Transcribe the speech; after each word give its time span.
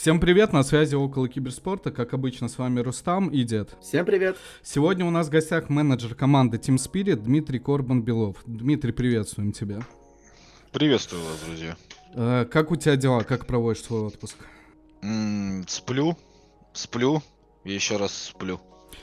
Всем 0.00 0.18
привет, 0.18 0.54
на 0.54 0.62
связи 0.62 0.94
около 0.94 1.28
киберспорта, 1.28 1.90
как 1.90 2.14
обычно 2.14 2.48
с 2.48 2.56
вами 2.56 2.80
Рустам 2.80 3.28
и 3.28 3.44
Дед. 3.44 3.76
Всем 3.82 4.06
привет. 4.06 4.38
Сегодня 4.62 5.04
у 5.04 5.10
нас 5.10 5.26
в 5.26 5.30
гостях 5.30 5.68
менеджер 5.68 6.14
команды 6.14 6.56
Team 6.56 6.76
Spirit 6.76 7.16
Дмитрий 7.16 7.58
Корбан-Белов. 7.58 8.38
Дмитрий, 8.46 8.92
приветствуем 8.92 9.52
тебя. 9.52 9.80
Приветствую 10.72 11.22
вас, 11.22 11.40
друзья. 11.44 11.76
Э, 12.14 12.46
как 12.50 12.70
у 12.70 12.76
тебя 12.76 12.96
дела, 12.96 13.24
как 13.24 13.44
проводишь 13.44 13.82
свой 13.82 14.00
отпуск? 14.00 14.36
М, 15.02 15.66
сплю, 15.68 16.16
сплю 16.72 17.22
и 17.64 17.74
еще 17.74 17.98
раз 17.98 18.14
сплю. 18.14 18.58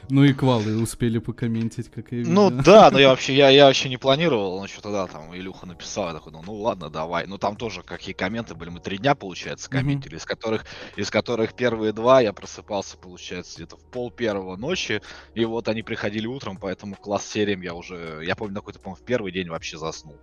Ну 0.10 0.24
и 0.24 0.34
квалы 0.34 0.82
успели 0.82 1.20
покомментить, 1.20 1.90
как 1.90 2.12
я 2.12 2.20
видел. 2.20 2.32
Ну 2.32 2.50
да, 2.50 2.90
но 2.92 3.00
я 3.00 3.10
вообще, 3.10 3.36
я, 3.36 3.50
я 3.50 3.66
вообще 3.66 3.90
не 3.90 3.98
планировал, 3.98 4.60
но 4.60 4.68
что-то 4.68 4.92
да, 4.92 5.08
там 5.08 5.36
Илюха 5.36 5.66
написал, 5.66 6.08
я 6.08 6.14
такой, 6.14 6.32
ну, 6.32 6.42
ну 6.46 6.54
ладно, 6.54 6.90
давай. 6.90 7.28
Ну 7.28 7.38
там 7.38 7.56
тоже 7.58 7.84
какие 7.84 8.14
комменты 8.14 8.56
были, 8.56 8.70
мы 8.70 8.80
три 8.80 8.98
дня, 8.98 9.16
получается, 9.16 9.70
комментили, 9.70 10.16
из 10.16 10.26
которых, 10.26 10.66
из 10.96 11.10
которых 11.10 11.54
первые 11.54 11.92
два 11.92 12.22
я 12.22 12.32
просыпался, 12.34 12.98
получается, 12.98 13.58
где-то 13.58 13.78
в 13.78 13.84
пол 13.86 14.12
первого 14.12 14.56
ночи, 14.56 15.02
и 15.36 15.46
вот 15.46 15.68
они 15.68 15.84
приходили 15.84 16.28
утром, 16.28 16.58
поэтому 16.58 16.96
класс 16.96 17.26
сериям 17.28 17.62
я 17.62 17.74
уже, 17.74 18.22
я 18.24 18.36
помню, 18.36 18.56
на 18.56 18.60
какой-то, 18.62 18.80
по-моему, 18.80 19.04
в 19.04 19.06
первый 19.06 19.32
день 19.32 19.50
вообще 19.50 19.78
заснул 19.78 20.18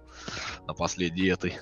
на 0.66 0.74
последней 0.74 1.28
этой. 1.28 1.58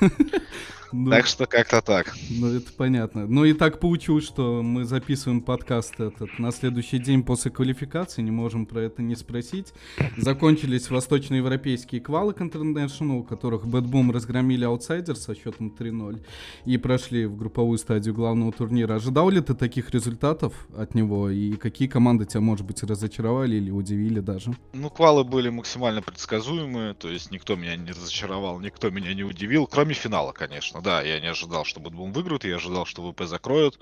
Ну, 0.92 1.10
Так 1.10 1.26
что 1.26 1.46
как-то 1.46 1.80
так. 1.82 2.14
ну, 2.30 2.48
это 2.48 2.72
понятно. 2.72 3.26
Ну 3.26 3.44
и 3.44 3.52
так 3.52 3.80
получилось, 3.80 4.24
что 4.24 4.62
мы 4.62 4.84
записываем 4.84 5.40
подкаст 5.40 6.00
этот 6.00 6.38
на 6.38 6.52
следующий 6.52 6.98
день 6.98 7.22
после 7.22 7.50
квалификации, 7.50 8.22
не 8.22 8.30
можем 8.30 8.66
про 8.66 8.82
это 8.82 9.02
не 9.02 9.16
спросить. 9.16 9.72
Закончились 10.16 10.90
восточноевропейские 10.90 12.00
квалы 12.00 12.34
к 12.34 12.40
International, 12.40 13.18
у 13.18 13.22
которых 13.22 13.64
Bad 13.64 13.84
Boom 13.90 14.12
разгромили 14.12 14.64
аутсайдер 14.64 15.16
со 15.16 15.34
счетом 15.34 15.74
3-0 15.76 16.20
и 16.64 16.76
прошли 16.78 17.26
в 17.26 17.36
групповую 17.36 17.78
стадию 17.78 18.14
главного 18.14 18.52
турнира. 18.52 18.94
Ожидал 18.94 19.30
ли 19.30 19.40
ты 19.40 19.54
таких 19.54 19.90
результатов 19.90 20.66
от 20.76 20.94
него? 20.94 21.30
И 21.30 21.52
какие 21.56 21.88
команды 21.88 22.24
тебя, 22.24 22.40
может 22.40 22.66
быть, 22.66 22.82
разочаровали 22.82 23.56
или 23.56 23.70
удивили 23.70 24.20
даже? 24.20 24.54
Ну, 24.72 24.90
квалы 24.90 25.24
были 25.24 25.48
максимально 25.48 26.02
предсказуемые, 26.02 26.94
то 26.94 27.08
есть 27.08 27.30
никто 27.30 27.56
меня 27.56 27.76
не 27.76 27.90
разочаровал, 27.90 28.60
никто 28.60 28.90
меня 28.90 29.14
не 29.14 29.24
удивил, 29.24 29.66
кроме 29.66 29.94
финала, 29.94 30.32
конечно. 30.32 30.75
Да, 30.82 31.02
я 31.02 31.20
не 31.20 31.28
ожидал, 31.28 31.64
что 31.64 31.80
BetBoom 31.80 32.12
выиграют, 32.12 32.44
я 32.44 32.56
ожидал, 32.56 32.86
что 32.86 33.10
VP 33.10 33.22
закроют. 33.24 33.78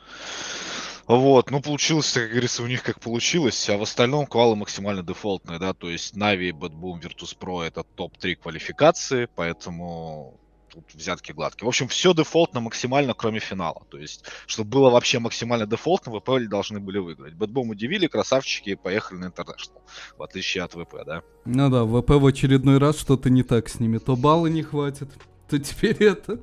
Вот, 1.07 1.51
ну 1.51 1.61
получилось, 1.61 2.13
как 2.13 2.31
говорится, 2.31 2.63
у 2.63 2.67
них 2.67 2.83
как 2.83 2.99
получилось, 2.99 3.69
а 3.69 3.77
в 3.77 3.83
остальном 3.83 4.27
квалы 4.27 4.57
максимально 4.57 5.03
дефолтные, 5.03 5.59
да, 5.59 5.75
то 5.75 5.91
есть 5.91 6.17
Navi, 6.17 6.51
BetBoom, 6.51 6.99
Virtus.pro 6.99 7.63
это 7.63 7.83
топ-3 7.83 8.37
квалификации, 8.37 9.29
поэтому 9.35 10.41
тут 10.75 10.85
взятки 10.95 11.33
гладкие. 11.33 11.67
В 11.67 11.69
общем, 11.69 11.89
все 11.89 12.15
дефолтно 12.15 12.61
максимально, 12.61 13.15
кроме 13.15 13.39
финала. 13.39 13.83
То 13.91 13.99
есть, 13.99 14.25
чтобы 14.47 14.71
было 14.71 14.91
вообще 14.91 15.19
максимально 15.19 15.67
дефолтно, 15.67 16.13
VP 16.19 16.49
должны 16.49 16.81
были 16.81 16.99
выиграть. 16.99 17.35
BetBoom 17.35 17.71
удивили, 17.71 18.07
красавчики 18.07 18.75
поехали 18.75 19.19
на 19.19 19.27
International. 19.27 19.83
В 20.17 20.23
отличие 20.23 20.65
от 20.65 20.73
VP, 20.73 21.05
да. 21.07 21.23
Ну 21.45 21.71
да, 21.71 21.85
VP 21.85 22.11
в 22.11 22.27
очередной 22.27 22.79
раз 22.79 22.99
что-то 22.99 23.31
не 23.31 23.43
так 23.43 23.69
с 23.69 23.79
ними. 23.79 23.99
То 23.99 24.17
баллы 24.17 24.51
не 24.51 24.63
хватит, 24.63 25.11
то 25.49 25.59
теперь 25.59 26.03
это. 26.03 26.41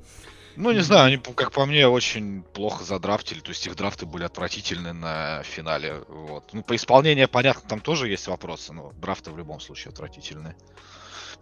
Ну, 0.56 0.72
не 0.72 0.82
знаю, 0.82 1.08
они, 1.08 1.18
как 1.18 1.52
по 1.52 1.66
мне, 1.66 1.88
очень 1.88 2.44
плохо 2.44 2.84
задрафтили. 2.84 3.40
То 3.40 3.50
есть 3.50 3.66
их 3.68 3.76
драфты 3.76 4.06
были 4.06 4.24
отвратительны 4.24 4.94
на 4.94 5.44
финале. 5.44 6.04
Вот. 6.08 6.54
Ну, 6.54 6.64
по 6.64 6.76
исполнению, 6.76 7.30
понятно, 7.30 7.68
там 7.68 7.80
тоже 7.80 8.10
есть 8.10 8.28
вопросы, 8.28 8.74
но 8.74 8.92
драфты 8.94 9.32
в 9.32 9.38
любом 9.38 9.60
случае 9.60 9.92
отвратительные. 9.92 10.56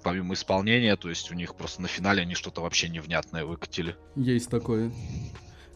Помимо 0.04 0.34
исполнения, 0.34 0.96
то 0.96 1.10
есть 1.10 1.32
у 1.32 1.36
них 1.36 1.56
просто 1.56 1.82
на 1.82 1.88
финале 1.88 2.22
они 2.22 2.36
что-то 2.36 2.62
вообще 2.62 2.88
невнятное 2.88 3.44
выкатили. 3.44 3.96
Есть 4.16 4.50
такое. 4.50 4.92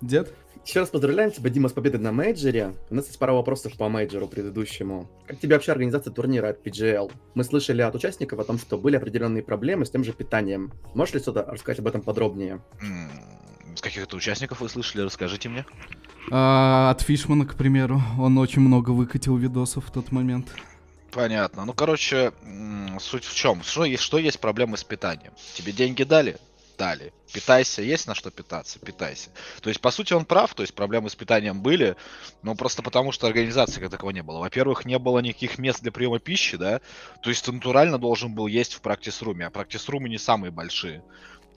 Дед? 0.02 0.34
Еще 0.66 0.80
раз 0.80 0.90
поздравляем 0.90 1.30
тебя, 1.30 1.50
Дима, 1.50 1.68
с 1.68 1.74
победой 1.74 2.00
на 2.00 2.14
мейджоре. 2.14 2.74
У 2.90 2.96
нас 2.96 3.08
есть 3.08 3.20
пара 3.20 3.34
вопросов 3.34 3.74
по 3.78 3.90
мейджору 3.90 4.28
предыдущему. 4.28 5.10
Как 5.28 5.38
тебе 5.40 5.56
вообще 5.56 5.74
организация 5.74 6.12
турнира 6.14 6.50
от 6.50 6.66
PGL? 6.66 7.12
Мы 7.36 7.44
слышали 7.44 7.82
от 7.82 7.94
участников 7.96 8.40
о 8.40 8.46
том, 8.46 8.58
что 8.58 8.78
были 8.78 8.96
определенные 8.96 9.44
проблемы 9.44 9.86
с 9.86 9.92
тем 9.92 10.06
же 10.06 10.14
питанием. 10.14 10.72
Можешь 10.94 11.16
ли 11.16 11.20
что-то 11.20 11.44
рассказать 11.44 11.80
об 11.80 11.88
этом 11.88 12.02
подробнее? 12.02 12.62
С 13.76 13.82
каких-то 13.82 14.16
участников 14.16 14.62
вы 14.62 14.70
слышали? 14.70 15.02
Расскажите 15.02 15.50
мне. 15.50 15.66
А, 16.32 16.92
от 16.92 17.02
Фишмана, 17.02 17.46
к 17.46 17.56
примеру. 17.56 18.02
Он 18.18 18.38
очень 18.38 18.62
много 18.62 18.92
выкатил 18.92 19.36
видосов 19.36 19.86
в 19.86 19.92
тот 19.92 20.14
момент. 20.14 20.48
Понятно. 21.12 21.66
Ну, 21.66 21.74
короче, 21.74 22.32
суть 23.00 23.26
в 23.26 23.36
чем? 23.36 23.62
Что 23.64 23.84
есть, 23.84 24.02
что 24.02 24.18
есть 24.18 24.40
проблемы 24.40 24.78
с 24.78 24.84
питанием? 24.84 25.34
Тебе 25.56 25.74
деньги 25.74 26.04
дали? 26.04 26.38
Дали. 26.78 27.14
Питайся, 27.32 27.82
есть 27.82 28.08
на 28.08 28.16
что 28.16 28.32
питаться? 28.32 28.80
Питайся. 28.80 29.30
То 29.62 29.70
есть, 29.70 29.80
по 29.80 29.92
сути, 29.92 30.14
он 30.14 30.26
прав, 30.26 30.54
то 30.54 30.64
есть 30.64 30.74
проблемы 30.74 31.10
с 31.10 31.16
питанием 31.16 31.62
были, 31.62 31.96
но 32.42 32.56
просто 32.56 32.82
потому, 32.82 33.12
что 33.12 33.28
организации 33.28 33.80
как 33.80 33.92
такого 33.92 34.10
не 34.10 34.24
было. 34.24 34.40
Во-первых, 34.40 34.86
не 34.86 34.98
было 34.98 35.20
никаких 35.20 35.60
мест 35.60 35.82
для 35.82 35.92
приема 35.92 36.20
пищи, 36.20 36.58
да, 36.58 36.82
то 37.22 37.30
есть 37.30 37.46
ты 37.46 37.52
натурально 37.52 38.00
должен 38.00 38.34
был 38.34 38.48
есть 38.48 38.74
в 38.74 38.82
практис-руме, 38.82 39.46
а 39.46 39.50
практис-румы 39.52 40.10
не 40.10 40.18
самые 40.18 40.52
большие. 40.52 41.04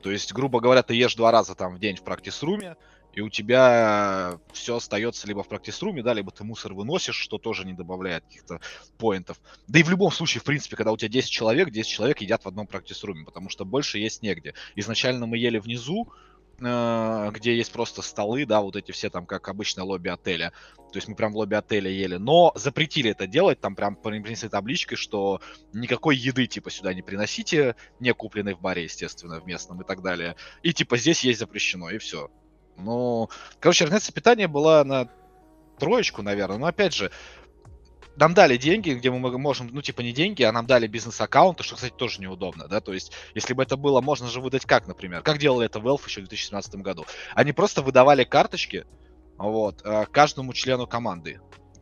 То 0.02 0.10
есть, 0.10 0.32
грубо 0.32 0.60
говоря, 0.60 0.82
ты 0.82 0.94
ешь 0.94 1.14
два 1.14 1.30
раза 1.30 1.54
там 1.54 1.76
в 1.76 1.78
день 1.78 1.96
в 1.96 2.02
практис-руме, 2.02 2.76
и 3.16 3.22
у 3.22 3.30
тебя 3.30 4.38
все 4.52 4.76
остается 4.76 5.26
либо 5.26 5.42
в 5.42 5.48
практис-руме, 5.48 6.02
да, 6.02 6.12
либо 6.12 6.30
ты 6.30 6.44
мусор 6.44 6.74
выносишь, 6.74 7.16
что 7.16 7.38
тоже 7.38 7.64
не 7.64 7.72
добавляет 7.72 8.24
каких-то 8.24 8.60
поинтов. 8.98 9.40
Да 9.66 9.78
и 9.78 9.82
в 9.82 9.88
любом 9.88 10.12
случае, 10.12 10.42
в 10.42 10.44
принципе, 10.44 10.76
когда 10.76 10.92
у 10.92 10.98
тебя 10.98 11.08
10 11.08 11.30
человек, 11.30 11.70
10 11.70 11.90
человек 11.90 12.20
едят 12.20 12.44
в 12.44 12.48
одном 12.48 12.66
практис-руме, 12.66 13.24
потому 13.24 13.48
что 13.48 13.64
больше 13.64 13.98
есть 13.98 14.22
негде. 14.22 14.52
Изначально 14.74 15.26
мы 15.26 15.38
ели 15.38 15.58
внизу, 15.58 16.12
э, 16.60 17.30
где 17.32 17.56
есть 17.56 17.72
просто 17.72 18.02
столы, 18.02 18.44
да, 18.44 18.60
вот 18.60 18.76
эти 18.76 18.92
все 18.92 19.08
там, 19.08 19.24
как 19.24 19.48
обычно, 19.48 19.82
лобби 19.82 20.10
отеля. 20.10 20.52
То 20.92 20.98
есть 20.98 21.08
мы 21.08 21.14
прям 21.14 21.32
в 21.32 21.38
лобби 21.38 21.54
отеля 21.54 21.90
ели. 21.90 22.16
Но 22.16 22.52
запретили 22.54 23.12
это 23.12 23.26
делать, 23.26 23.62
там 23.62 23.74
прям 23.76 23.96
принесли 23.96 24.50
табличкой, 24.50 24.98
что 24.98 25.40
никакой 25.72 26.18
еды, 26.18 26.46
типа, 26.46 26.68
сюда 26.68 26.92
не 26.92 27.00
приносите, 27.00 27.76
не 27.98 28.12
купленной 28.12 28.52
в 28.52 28.60
баре, 28.60 28.82
естественно, 28.82 29.40
в 29.40 29.46
местном 29.46 29.80
и 29.80 29.86
так 29.86 30.02
далее. 30.02 30.36
И, 30.62 30.74
типа, 30.74 30.98
здесь 30.98 31.24
есть 31.24 31.38
запрещено, 31.38 31.88
и 31.88 31.96
все. 31.96 32.30
Ну, 32.78 33.28
короче, 33.60 33.84
организация 33.84 34.12
питания 34.12 34.48
была 34.48 34.84
на 34.84 35.08
троечку, 35.78 36.22
наверное. 36.22 36.58
Но 36.58 36.66
опять 36.66 36.94
же, 36.94 37.10
нам 38.16 38.34
дали 38.34 38.56
деньги, 38.56 38.90
где 38.90 39.10
мы 39.10 39.38
можем, 39.38 39.68
ну, 39.72 39.82
типа, 39.82 40.00
не 40.00 40.12
деньги, 40.12 40.42
а 40.42 40.52
нам 40.52 40.66
дали 40.66 40.86
бизнес-аккаунты, 40.86 41.62
что, 41.62 41.74
кстати, 41.74 41.92
тоже 41.94 42.20
неудобно, 42.20 42.66
да, 42.66 42.80
то 42.80 42.92
есть, 42.92 43.12
если 43.34 43.52
бы 43.52 43.62
это 43.62 43.76
было, 43.76 44.00
можно 44.00 44.28
же 44.28 44.40
выдать 44.40 44.64
как, 44.64 44.86
например, 44.86 45.22
как 45.22 45.38
делали 45.38 45.66
это 45.66 45.78
Valve 45.78 46.02
еще 46.06 46.20
в 46.20 46.24
2017 46.24 46.76
году. 46.76 47.04
Они 47.34 47.52
просто 47.52 47.82
выдавали 47.82 48.24
карточки, 48.24 48.86
вот, 49.36 49.82
э, 49.84 50.06
каждому 50.10 50.52
члену 50.54 50.86
команды. 50.86 51.40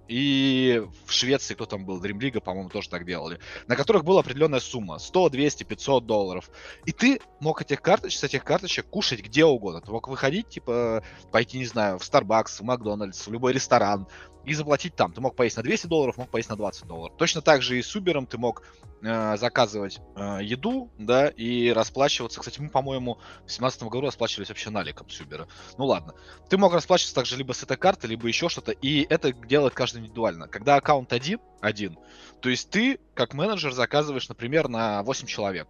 И 0.08 0.82
в 1.06 1.12
Швеции, 1.12 1.54
кто 1.54 1.66
там 1.66 1.84
был, 1.84 2.02
Dream 2.02 2.18
League, 2.18 2.40
по-моему, 2.40 2.68
тоже 2.68 2.88
так 2.90 3.06
делали, 3.06 3.38
на 3.66 3.76
которых 3.76 4.04
была 4.04 4.20
определенная 4.20 4.60
сумма, 4.60 4.98
100, 4.98 5.30
200, 5.30 5.64
500 5.64 6.06
долларов. 6.06 6.50
И 6.84 6.92
ты 6.92 7.20
мог 7.40 7.62
этих 7.62 7.80
карточек, 7.80 8.20
с 8.20 8.24
этих 8.24 8.44
карточек 8.44 8.86
кушать 8.86 9.22
где 9.22 9.44
угодно. 9.44 9.80
Ты 9.80 9.90
мог 9.90 10.08
выходить, 10.08 10.48
типа, 10.48 11.02
пойти, 11.32 11.58
не 11.58 11.66
знаю, 11.66 11.98
в 11.98 12.02
Starbucks, 12.02 12.58
в 12.58 12.62
Макдональдс, 12.62 13.26
в 13.26 13.32
любой 13.32 13.52
ресторан 13.52 14.06
и 14.44 14.54
заплатить 14.54 14.94
там. 14.94 15.12
Ты 15.12 15.20
мог 15.20 15.36
поесть 15.36 15.56
на 15.56 15.62
200 15.62 15.86
долларов, 15.86 16.16
мог 16.16 16.28
поесть 16.28 16.48
на 16.48 16.56
20 16.56 16.86
долларов. 16.86 17.16
Точно 17.16 17.40
так 17.40 17.62
же 17.62 17.78
и 17.78 17.82
с 17.82 17.94
Uber 17.96 18.26
ты 18.26 18.38
мог 18.38 18.62
э, 19.02 19.36
заказывать 19.36 20.00
э, 20.16 20.38
еду, 20.42 20.90
да, 20.98 21.28
и 21.28 21.70
расплачиваться. 21.70 22.40
Кстати, 22.40 22.60
мы, 22.60 22.68
по-моему, 22.68 23.14
в 23.14 23.46
2017 23.46 23.82
году 23.84 24.06
расплачивались 24.06 24.48
вообще 24.48 24.70
наликом 24.70 25.08
с 25.08 25.20
Uber. 25.20 25.46
Ну 25.78 25.86
ладно. 25.86 26.14
Ты 26.48 26.58
мог 26.58 26.72
расплачиваться 26.74 27.14
также 27.14 27.36
либо 27.36 27.52
с 27.52 27.62
этой 27.62 27.76
карты, 27.76 28.06
либо 28.06 28.26
еще 28.28 28.48
что-то, 28.48 28.72
и 28.72 29.06
это 29.08 29.32
делает 29.32 29.74
каждый 29.74 29.98
индивидуально. 29.98 30.48
Когда 30.48 30.76
аккаунт 30.76 31.12
один, 31.12 31.40
один, 31.60 31.98
то 32.40 32.48
есть 32.48 32.70
ты, 32.70 32.98
как 33.14 33.34
менеджер, 33.34 33.72
заказываешь, 33.72 34.28
например, 34.28 34.68
на 34.68 35.02
8 35.02 35.26
человек. 35.26 35.68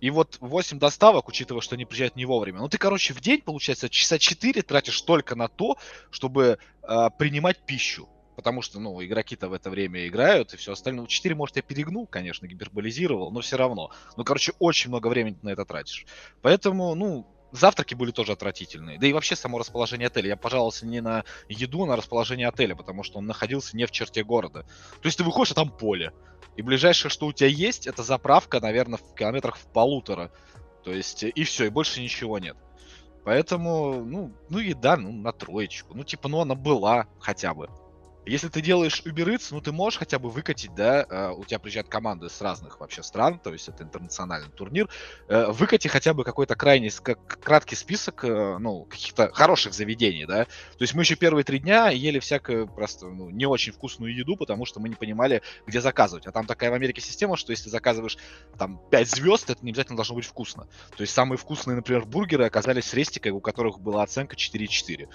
И 0.00 0.10
вот 0.10 0.38
8 0.40 0.78
доставок, 0.78 1.28
учитывая, 1.28 1.60
что 1.60 1.74
они 1.74 1.84
приезжают 1.84 2.16
не 2.16 2.24
вовремя. 2.24 2.60
Ну, 2.60 2.68
ты, 2.68 2.78
короче, 2.78 3.14
в 3.14 3.20
день, 3.20 3.40
получается, 3.42 3.88
часа 3.88 4.18
4 4.18 4.62
тратишь 4.62 5.00
только 5.02 5.34
на 5.36 5.48
то, 5.48 5.76
чтобы 6.10 6.58
э, 6.82 7.10
принимать 7.18 7.58
пищу. 7.64 8.08
Потому 8.36 8.60
что, 8.60 8.78
ну, 8.78 9.02
игроки-то 9.02 9.48
в 9.48 9.54
это 9.54 9.70
время 9.70 10.06
играют, 10.06 10.52
и 10.52 10.58
все 10.58 10.72
остальное. 10.72 11.02
Ну, 11.02 11.06
4, 11.06 11.34
может, 11.34 11.56
я 11.56 11.62
перегнул, 11.62 12.06
конечно, 12.06 12.46
гиперболизировал, 12.46 13.30
но 13.30 13.40
все 13.40 13.56
равно. 13.56 13.90
Ну, 14.18 14.24
короче, 14.24 14.52
очень 14.58 14.90
много 14.90 15.08
времени 15.08 15.38
на 15.42 15.48
это 15.48 15.64
тратишь. 15.64 16.04
Поэтому, 16.42 16.94
ну, 16.94 17.26
завтраки 17.52 17.94
были 17.94 18.10
тоже 18.10 18.32
отвратительные. 18.32 18.98
Да 18.98 19.06
и 19.06 19.12
вообще 19.12 19.36
само 19.36 19.58
расположение 19.58 20.06
отеля. 20.06 20.28
Я 20.28 20.36
пожаловался 20.36 20.86
не 20.86 21.00
на 21.00 21.24
еду, 21.48 21.84
а 21.84 21.86
на 21.86 21.96
расположение 21.96 22.48
отеля, 22.48 22.74
потому 22.74 23.02
что 23.02 23.18
он 23.18 23.26
находился 23.26 23.76
не 23.76 23.86
в 23.86 23.90
черте 23.90 24.24
города. 24.24 24.62
То 24.62 25.06
есть 25.06 25.18
ты 25.18 25.24
выходишь, 25.24 25.52
а 25.52 25.54
там 25.54 25.70
поле. 25.70 26.12
И 26.56 26.62
ближайшее, 26.62 27.10
что 27.10 27.26
у 27.26 27.32
тебя 27.32 27.48
есть, 27.48 27.86
это 27.86 28.02
заправка, 28.02 28.60
наверное, 28.60 28.98
в 28.98 29.14
километрах 29.14 29.56
в 29.56 29.66
полутора. 29.72 30.32
То 30.84 30.92
есть, 30.92 31.22
и 31.22 31.44
все, 31.44 31.66
и 31.66 31.70
больше 31.70 32.00
ничего 32.00 32.38
нет. 32.38 32.56
Поэтому, 33.24 34.04
ну, 34.04 34.32
ну 34.48 34.58
еда, 34.58 34.96
ну, 34.96 35.12
на 35.12 35.32
троечку. 35.32 35.94
Ну, 35.94 36.04
типа, 36.04 36.28
ну, 36.28 36.40
она 36.40 36.54
была 36.54 37.06
хотя 37.18 37.54
бы. 37.54 37.68
Если 38.26 38.48
ты 38.48 38.60
делаешь 38.60 39.02
Uber 39.04 39.34
Eats, 39.34 39.48
ну 39.52 39.60
ты 39.60 39.70
можешь 39.70 40.00
хотя 40.00 40.18
бы 40.18 40.30
выкатить, 40.30 40.74
да, 40.74 41.06
э, 41.08 41.30
у 41.30 41.44
тебя 41.44 41.60
приезжают 41.60 41.88
команды 41.88 42.28
с 42.28 42.40
разных 42.40 42.80
вообще 42.80 43.04
стран, 43.04 43.38
то 43.38 43.52
есть 43.52 43.68
это 43.68 43.84
интернациональный 43.84 44.50
турнир, 44.50 44.88
э, 45.28 45.46
выкати 45.52 45.86
хотя 45.86 46.12
бы 46.12 46.24
какой-то 46.24 46.56
крайний, 46.56 46.90
как, 46.90 47.38
краткий 47.40 47.76
список, 47.76 48.24
э, 48.24 48.58
ну, 48.58 48.84
каких-то 48.84 49.32
хороших 49.32 49.74
заведений, 49.74 50.26
да. 50.26 50.44
То 50.44 50.80
есть 50.80 50.94
мы 50.94 51.02
еще 51.02 51.14
первые 51.14 51.44
три 51.44 51.60
дня 51.60 51.90
ели 51.90 52.18
всякую 52.18 52.66
просто, 52.66 53.06
ну, 53.06 53.30
не 53.30 53.46
очень 53.46 53.72
вкусную 53.72 54.12
еду, 54.12 54.36
потому 54.36 54.66
что 54.66 54.80
мы 54.80 54.88
не 54.88 54.96
понимали, 54.96 55.42
где 55.64 55.80
заказывать. 55.80 56.26
А 56.26 56.32
там 56.32 56.46
такая 56.46 56.72
в 56.72 56.74
Америке 56.74 57.00
система, 57.00 57.36
что 57.36 57.52
если 57.52 57.68
заказываешь 57.68 58.18
там 58.58 58.80
5 58.90 59.08
звезд, 59.08 59.50
это 59.50 59.64
не 59.64 59.70
обязательно 59.70 59.96
должно 59.96 60.16
быть 60.16 60.26
вкусно. 60.26 60.66
То 60.96 61.02
есть 61.02 61.14
самые 61.14 61.38
вкусные, 61.38 61.76
например, 61.76 62.04
бургеры 62.04 62.44
оказались 62.44 62.86
с 62.86 62.94
рестикой, 62.94 63.30
у 63.30 63.38
которых 63.38 63.78
была 63.78 64.02
оценка 64.02 64.34
4,4. 64.34 65.08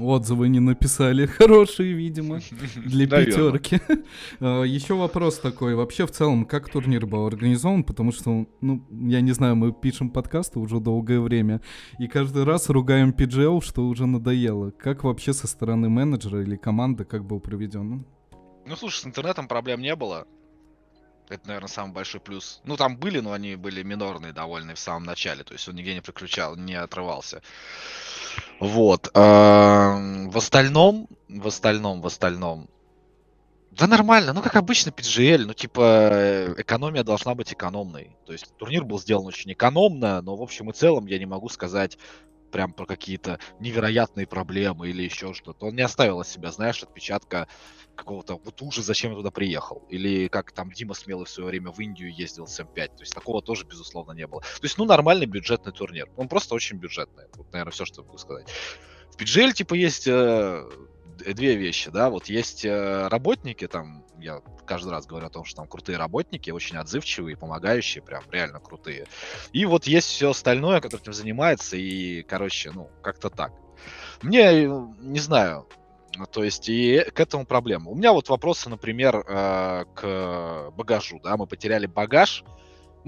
Отзывы 0.00 0.48
не 0.48 0.60
написали 0.60 1.26
хорошие, 1.38 1.92
видимо, 1.92 2.40
для 2.76 3.06
пятерки. 3.06 3.80
А, 4.40 4.62
Еще 4.62 4.94
вопрос 4.94 5.38
такой. 5.38 5.74
Вообще, 5.74 6.06
в 6.06 6.10
целом, 6.10 6.44
как 6.44 6.70
турнир 6.70 7.06
был 7.06 7.26
организован? 7.26 7.84
Потому 7.84 8.12
что, 8.12 8.46
ну, 8.60 8.86
я 8.90 9.20
не 9.20 9.32
знаю, 9.32 9.56
мы 9.56 9.72
пишем 9.72 10.10
подкасты 10.10 10.58
уже 10.58 10.80
долгое 10.80 11.20
время, 11.20 11.60
и 11.98 12.06
каждый 12.06 12.44
раз 12.44 12.68
ругаем 12.70 13.10
PGL, 13.10 13.62
что 13.62 13.86
уже 13.86 14.06
надоело. 14.06 14.70
Как 14.70 15.04
вообще 15.04 15.32
со 15.32 15.46
стороны 15.46 15.88
менеджера 15.88 16.42
или 16.42 16.56
команды, 16.56 17.04
как 17.04 17.24
был 17.26 17.40
проведен? 17.40 18.06
Ну, 18.66 18.76
слушай, 18.76 19.00
с 19.02 19.06
интернетом 19.06 19.48
проблем 19.48 19.80
не 19.80 19.94
было. 19.94 20.26
Это, 21.28 21.46
наверное, 21.46 21.68
самый 21.68 21.92
большой 21.92 22.20
плюс. 22.20 22.60
Ну, 22.64 22.76
там 22.76 22.96
были, 22.96 23.20
но 23.20 23.32
они 23.32 23.56
были 23.56 23.82
минорные 23.82 24.32
довольно 24.32 24.74
в 24.74 24.78
самом 24.78 25.04
начале. 25.04 25.44
То 25.44 25.52
есть 25.52 25.68
он 25.68 25.74
нигде 25.74 25.94
не 25.94 26.00
приключал, 26.00 26.56
не 26.56 26.74
отрывался. 26.74 27.42
Вот. 28.60 29.10
В 29.14 30.36
остальном, 30.36 31.08
в 31.28 31.46
остальном, 31.46 32.00
в 32.00 32.06
остальном, 32.06 32.68
да 33.70 33.86
нормально, 33.86 34.32
ну 34.32 34.42
как 34.42 34.56
обычно 34.56 34.90
PGL, 34.90 35.44
ну 35.44 35.54
типа 35.54 36.54
экономия 36.56 37.04
должна 37.04 37.36
быть 37.36 37.52
экономной. 37.52 38.16
То 38.26 38.32
есть 38.32 38.52
турнир 38.56 38.82
был 38.82 38.98
сделан 38.98 39.26
очень 39.26 39.52
экономно, 39.52 40.20
но 40.20 40.34
в 40.34 40.42
общем 40.42 40.68
и 40.70 40.72
целом 40.72 41.06
я 41.06 41.16
не 41.18 41.26
могу 41.26 41.48
сказать 41.48 41.96
прям 42.50 42.72
про 42.72 42.86
какие-то 42.86 43.38
невероятные 43.60 44.26
проблемы 44.26 44.90
или 44.90 45.02
еще 45.02 45.34
что-то. 45.34 45.66
Он 45.66 45.76
не 45.76 45.82
оставил 45.82 46.20
от 46.20 46.28
себя, 46.28 46.50
знаешь, 46.50 46.82
отпечатка 46.82 47.48
какого-то 47.94 48.36
вот 48.36 48.62
уже 48.62 48.82
зачем 48.82 49.10
я 49.10 49.16
туда 49.16 49.30
приехал. 49.30 49.84
Или 49.88 50.28
как 50.28 50.52
там 50.52 50.70
Дима 50.70 50.94
Смелый 50.94 51.26
в 51.26 51.30
свое 51.30 51.48
время 51.48 51.72
в 51.72 51.80
Индию 51.80 52.14
ездил 52.14 52.46
с 52.46 52.60
М5. 52.60 52.74
То 52.74 53.00
есть 53.00 53.14
такого 53.14 53.42
тоже, 53.42 53.66
безусловно, 53.66 54.12
не 54.12 54.26
было. 54.26 54.42
То 54.42 54.64
есть, 54.64 54.78
ну, 54.78 54.84
нормальный 54.84 55.26
бюджетный 55.26 55.72
турнир. 55.72 56.08
Он 56.16 56.28
просто 56.28 56.54
очень 56.54 56.78
бюджетный. 56.78 57.24
Вот, 57.34 57.52
наверное, 57.52 57.72
все, 57.72 57.84
что 57.84 58.02
я 58.02 58.06
могу 58.06 58.18
сказать. 58.18 58.48
В 59.10 59.20
PGL, 59.20 59.52
типа, 59.52 59.74
есть 59.74 60.06
э, 60.06 60.68
две 61.18 61.56
вещи, 61.56 61.90
да, 61.90 62.10
вот 62.10 62.26
есть 62.26 62.64
э, 62.64 63.08
работники, 63.08 63.66
там, 63.66 64.04
я 64.18 64.40
каждый 64.66 64.90
раз 64.90 65.06
говорю 65.06 65.26
о 65.26 65.30
том, 65.30 65.44
что 65.44 65.56
там 65.58 65.66
крутые 65.68 65.98
работники, 65.98 66.50
очень 66.50 66.76
отзывчивые, 66.76 67.36
помогающие, 67.36 68.02
прям 68.02 68.22
реально 68.30 68.60
крутые. 68.60 69.06
И 69.52 69.64
вот 69.66 69.86
есть 69.86 70.08
все 70.08 70.30
остальное, 70.30 70.80
которое 70.80 71.02
этим 71.02 71.12
занимается, 71.12 71.76
и, 71.76 72.22
короче, 72.22 72.70
ну, 72.72 72.90
как-то 73.02 73.30
так. 73.30 73.52
Мне, 74.22 74.66
не 74.66 75.20
знаю, 75.20 75.68
то 76.32 76.42
есть 76.42 76.68
и 76.68 77.04
к 77.14 77.20
этому 77.20 77.46
проблема. 77.46 77.90
У 77.90 77.94
меня 77.94 78.12
вот 78.12 78.28
вопросы, 78.28 78.68
например, 78.68 79.24
э, 79.26 79.84
к 79.94 80.70
багажу, 80.76 81.20
да, 81.22 81.36
мы 81.36 81.46
потеряли 81.46 81.86
багаж, 81.86 82.44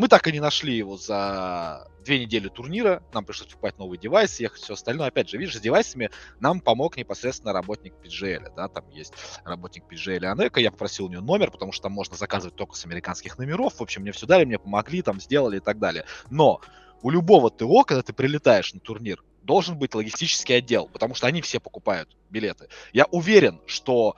мы 0.00 0.08
так 0.08 0.26
и 0.26 0.32
не 0.32 0.40
нашли 0.40 0.74
его 0.74 0.96
за 0.96 1.86
две 2.06 2.20
недели 2.20 2.48
турнира. 2.48 3.02
Нам 3.12 3.26
пришлось 3.26 3.48
покупать 3.48 3.78
новый 3.78 3.98
девайс, 3.98 4.40
ехать 4.40 4.62
все 4.62 4.72
остальное. 4.72 5.08
Опять 5.08 5.28
же, 5.28 5.36
видишь, 5.36 5.58
с 5.58 5.60
девайсами 5.60 6.10
нам 6.40 6.60
помог 6.60 6.96
непосредственно 6.96 7.52
работник 7.52 7.92
PGL. 8.02 8.54
Да, 8.56 8.68
там 8.68 8.88
есть 8.88 9.12
работник 9.44 9.84
PGL 9.90 10.24
Анека. 10.24 10.58
Я 10.58 10.70
попросил 10.70 11.04
у 11.04 11.08
нее 11.10 11.20
номер, 11.20 11.50
потому 11.50 11.72
что 11.72 11.82
там 11.82 11.92
можно 11.92 12.16
заказывать 12.16 12.56
только 12.56 12.76
с 12.76 12.86
американских 12.86 13.36
номеров. 13.36 13.74
В 13.74 13.82
общем, 13.82 14.00
мне 14.00 14.12
все 14.12 14.24
дали, 14.24 14.46
мне 14.46 14.58
помогли, 14.58 15.02
там 15.02 15.20
сделали 15.20 15.58
и 15.58 15.60
так 15.60 15.78
далее. 15.78 16.06
Но 16.30 16.62
у 17.02 17.10
любого 17.10 17.50
ТО, 17.50 17.84
когда 17.84 18.02
ты 18.02 18.14
прилетаешь 18.14 18.72
на 18.72 18.80
турнир, 18.80 19.22
должен 19.42 19.78
быть 19.78 19.94
логистический 19.94 20.56
отдел, 20.56 20.88
потому 20.88 21.14
что 21.14 21.26
они 21.26 21.42
все 21.42 21.60
покупают 21.60 22.16
билеты. 22.30 22.68
Я 22.94 23.04
уверен, 23.10 23.60
что 23.66 24.16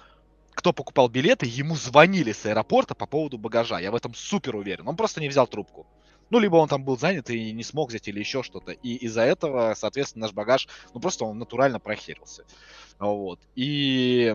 кто 0.54 0.72
покупал 0.72 1.08
билеты, 1.08 1.46
ему 1.46 1.76
звонили 1.76 2.32
с 2.32 2.44
аэропорта 2.46 2.94
по 2.94 3.06
поводу 3.06 3.38
багажа. 3.38 3.80
Я 3.80 3.90
в 3.90 3.94
этом 3.94 4.14
супер 4.14 4.56
уверен. 4.56 4.86
Он 4.88 4.96
просто 4.96 5.20
не 5.20 5.28
взял 5.28 5.46
трубку. 5.46 5.86
Ну, 6.30 6.38
либо 6.38 6.56
он 6.56 6.68
там 6.68 6.84
был 6.84 6.98
занят 6.98 7.28
и 7.30 7.52
не 7.52 7.62
смог 7.62 7.90
взять, 7.90 8.08
или 8.08 8.18
еще 8.18 8.42
что-то. 8.42 8.72
И 8.72 8.94
из-за 8.94 9.22
этого, 9.22 9.74
соответственно, 9.76 10.26
наш 10.26 10.32
багаж, 10.32 10.66
ну, 10.94 11.00
просто 11.00 11.24
он 11.24 11.38
натурально 11.38 11.78
прохерился. 11.78 12.44
Вот. 12.98 13.38
И 13.54 14.34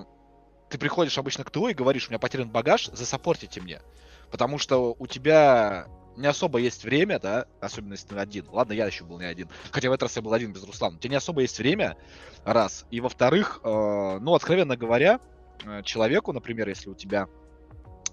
ты 0.70 0.78
приходишь 0.78 1.18
обычно 1.18 1.44
к 1.44 1.50
ТО 1.50 1.70
и 1.70 1.74
говоришь, 1.74 2.08
у 2.08 2.12
меня 2.12 2.20
потерян 2.20 2.50
багаж, 2.50 2.90
засаппортите 2.94 3.62
мне. 3.62 3.82
Потому 4.30 4.60
что 4.60 4.96
у 5.00 5.08
тебя 5.08 5.88
не 6.18 6.28
особо 6.28 6.60
есть 6.60 6.84
время, 6.84 7.20
да, 7.20 7.46
особенно 7.62 7.94
если 7.94 8.08
ты 8.08 8.16
один. 8.18 8.46
Ладно, 8.50 8.74
я 8.74 8.86
еще 8.86 9.04
был 9.04 9.20
не 9.20 9.26
один. 9.26 9.50
Хотя 9.72 9.90
в 9.90 9.94
этот 9.94 10.04
раз 10.04 10.16
я 10.16 10.22
был 10.22 10.34
один 10.34 10.52
без 10.52 10.64
Руслана. 10.64 10.98
У 10.98 11.00
тебя 11.00 11.12
не 11.12 11.18
особо 11.18 11.42
есть 11.42 11.58
время, 11.58 11.96
раз. 12.44 12.86
И 12.92 13.00
во-вторых, 13.00 13.62
э, 13.64 14.20
ну, 14.20 14.34
откровенно 14.34 14.76
говоря, 14.76 15.20
человеку, 15.84 16.34
например, 16.34 16.70
если 16.70 16.90
у 16.90 16.96
тебя 16.96 17.28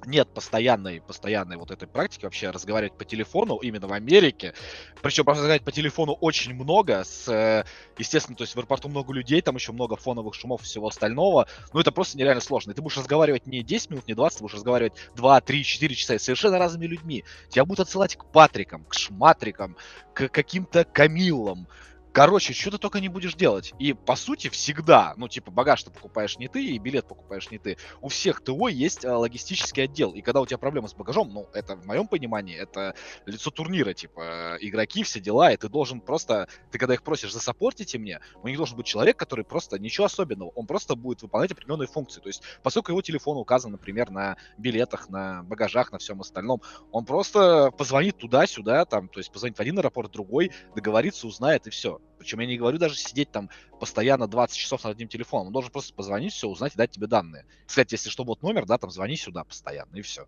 нет 0.06 0.28
постоянной, 0.28 1.00
постоянной 1.00 1.56
вот 1.56 1.70
этой 1.70 1.88
практики 1.88 2.24
вообще 2.24 2.50
разговаривать 2.50 2.96
по 2.96 3.04
телефону 3.04 3.56
именно 3.56 3.86
в 3.86 3.92
Америке. 3.92 4.54
Причем 5.02 5.24
разговаривать 5.26 5.64
по 5.64 5.72
телефону 5.72 6.12
очень 6.12 6.54
много, 6.54 7.04
с, 7.04 7.28
э, 7.28 7.64
естественно, 7.98 8.36
то 8.36 8.42
есть 8.42 8.54
в 8.54 8.58
аэропорту 8.58 8.88
много 8.88 9.12
людей, 9.12 9.40
там 9.40 9.56
еще 9.56 9.72
много 9.72 9.96
фоновых 9.96 10.34
шумов 10.34 10.62
и 10.62 10.64
всего 10.64 10.88
остального. 10.88 11.46
Ну, 11.72 11.80
это 11.80 11.92
просто 11.92 12.18
нереально 12.18 12.40
сложно. 12.40 12.72
И 12.72 12.74
ты 12.74 12.82
будешь 12.82 12.96
разговаривать 12.96 13.46
не 13.46 13.62
10 13.62 13.90
минут, 13.90 14.08
не 14.08 14.14
20, 14.14 14.38
ты 14.38 14.44
будешь 14.44 14.54
разговаривать 14.54 14.94
2, 15.16 15.40
3, 15.40 15.64
4 15.64 15.94
часа 15.94 16.18
с 16.18 16.22
совершенно 16.22 16.58
разными 16.58 16.86
людьми. 16.86 17.24
Тебя 17.48 17.64
будут 17.64 17.80
отсылать 17.80 18.16
к 18.16 18.24
Патрикам, 18.26 18.84
к 18.84 18.94
Шматрикам, 18.94 19.76
к 20.12 20.28
каким-то 20.28 20.84
Камилам, 20.84 21.66
Короче, 22.14 22.52
что 22.52 22.70
ты 22.70 22.78
только 22.78 23.00
не 23.00 23.08
будешь 23.08 23.34
делать. 23.34 23.74
И, 23.80 23.92
по 23.92 24.14
сути, 24.14 24.46
всегда, 24.48 25.14
ну, 25.16 25.26
типа, 25.26 25.50
багаж 25.50 25.82
ты 25.82 25.90
покупаешь 25.90 26.38
не 26.38 26.46
ты, 26.46 26.64
и 26.64 26.78
билет 26.78 27.08
покупаешь 27.08 27.50
не 27.50 27.58
ты. 27.58 27.76
У 28.00 28.08
всех 28.08 28.40
ТО 28.40 28.68
есть 28.68 29.04
а, 29.04 29.18
логистический 29.18 29.82
отдел. 29.82 30.12
И 30.12 30.20
когда 30.20 30.40
у 30.40 30.46
тебя 30.46 30.58
проблемы 30.58 30.88
с 30.88 30.94
багажом, 30.94 31.34
ну, 31.34 31.48
это, 31.52 31.74
в 31.74 31.86
моем 31.86 32.06
понимании, 32.06 32.56
это 32.56 32.94
лицо 33.26 33.50
турнира, 33.50 33.94
типа, 33.94 34.58
игроки, 34.60 35.02
все 35.02 35.18
дела, 35.18 35.50
и 35.50 35.56
ты 35.56 35.68
должен 35.68 36.00
просто, 36.00 36.46
ты 36.70 36.78
когда 36.78 36.94
их 36.94 37.02
просишь 37.02 37.32
засаппортите 37.32 37.98
мне, 37.98 38.20
у 38.44 38.46
них 38.46 38.58
должен 38.58 38.76
быть 38.76 38.86
человек, 38.86 39.16
который 39.16 39.44
просто 39.44 39.80
ничего 39.80 40.06
особенного, 40.06 40.50
он 40.50 40.68
просто 40.68 40.94
будет 40.94 41.20
выполнять 41.20 41.50
определенные 41.50 41.88
функции. 41.88 42.20
То 42.20 42.28
есть, 42.28 42.44
поскольку 42.62 42.92
его 42.92 43.02
телефон 43.02 43.38
указан, 43.38 43.72
например, 43.72 44.10
на 44.10 44.36
билетах, 44.56 45.08
на 45.08 45.42
багажах, 45.42 45.90
на 45.90 45.98
всем 45.98 46.20
остальном, 46.20 46.62
он 46.92 47.06
просто 47.06 47.72
позвонит 47.72 48.18
туда-сюда, 48.18 48.84
там, 48.84 49.08
то 49.08 49.18
есть 49.18 49.32
позвонит 49.32 49.58
в 49.58 49.60
один 49.60 49.76
аэропорт, 49.80 50.10
в 50.10 50.12
другой, 50.12 50.52
договорится, 50.76 51.26
узнает, 51.26 51.66
и 51.66 51.70
все. 51.70 52.00
Причем 52.18 52.40
я 52.40 52.46
не 52.46 52.56
говорю 52.56 52.78
даже 52.78 52.96
сидеть 52.96 53.30
там 53.30 53.50
постоянно 53.80 54.26
20 54.26 54.56
часов 54.56 54.84
над 54.84 54.94
одним 54.94 55.08
телефоном. 55.08 55.48
Он 55.48 55.52
должен 55.52 55.70
просто 55.70 55.94
позвонить, 55.94 56.32
все 56.32 56.48
узнать 56.48 56.74
и 56.74 56.78
дать 56.78 56.90
тебе 56.90 57.06
данные. 57.06 57.44
Кстати, 57.66 57.94
если 57.94 58.08
что, 58.08 58.24
вот 58.24 58.42
номер, 58.42 58.66
да, 58.66 58.78
там 58.78 58.90
звони 58.90 59.16
сюда 59.16 59.44
постоянно, 59.44 59.96
и 59.96 60.02
все. 60.02 60.26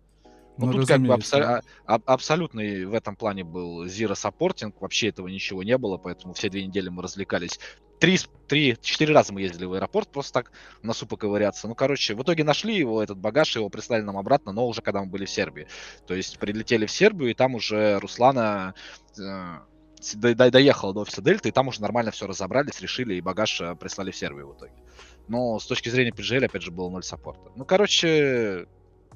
Ну, 0.57 0.65
ну 0.67 0.73
тут 0.73 0.87
как 0.87 1.01
бы 1.01 1.13
абсо- 1.13 1.61
а- 1.85 2.01
абсолютный 2.05 2.85
в 2.85 2.93
этом 2.93 3.15
плане 3.15 3.43
был 3.43 3.85
zero 3.85 4.13
supporting, 4.13 4.73
вообще 4.79 5.09
этого 5.09 5.27
ничего 5.27 5.63
не 5.63 5.77
было, 5.77 5.97
поэтому 5.97 6.33
все 6.33 6.49
две 6.49 6.65
недели 6.65 6.89
мы 6.89 7.03
развлекались. 7.03 7.59
Три, 7.99 8.19
три, 8.47 8.77
четыре 8.81 9.13
раза 9.13 9.33
мы 9.33 9.41
ездили 9.41 9.65
в 9.65 9.73
аэропорт 9.73 10.09
просто 10.09 10.33
так 10.33 10.51
на 10.81 10.87
носу 10.87 11.07
поковыряться. 11.07 11.67
Ну, 11.67 11.73
короче, 11.73 12.15
в 12.15 12.21
итоге 12.21 12.43
нашли 12.43 12.75
его, 12.75 13.01
этот 13.01 13.17
багаж, 13.17 13.55
его 13.55 13.69
прислали 13.69 14.01
нам 14.01 14.17
обратно, 14.17 14.51
но 14.51 14.67
уже 14.67 14.81
когда 14.81 15.01
мы 15.01 15.07
были 15.07 15.25
в 15.25 15.29
Сербии. 15.29 15.67
То 16.05 16.13
есть 16.13 16.37
прилетели 16.37 16.85
в 16.85 16.91
Сербию, 16.91 17.31
и 17.31 17.33
там 17.33 17.55
уже 17.55 17.97
Руслана 17.99 18.75
э, 19.17 19.59
до, 20.15 20.33
доехала 20.51 20.93
до 20.93 21.01
офиса 21.01 21.21
Дельта, 21.21 21.49
и 21.49 21.51
там 21.51 21.67
уже 21.67 21.81
нормально 21.81 22.11
все 22.11 22.27
разобрались, 22.27 22.81
решили, 22.81 23.15
и 23.15 23.21
багаж 23.21 23.61
э, 23.61 23.75
прислали 23.75 24.11
в 24.11 24.15
Сербию 24.15 24.49
в 24.49 24.57
итоге. 24.57 24.73
Но 25.27 25.59
с 25.59 25.65
точки 25.65 25.89
зрения 25.89 26.11
PGL, 26.11 26.45
опять 26.45 26.61
же, 26.61 26.71
было 26.71 26.89
ноль 26.89 27.03
саппорта. 27.03 27.51
Ну, 27.55 27.65
короче, 27.65 28.67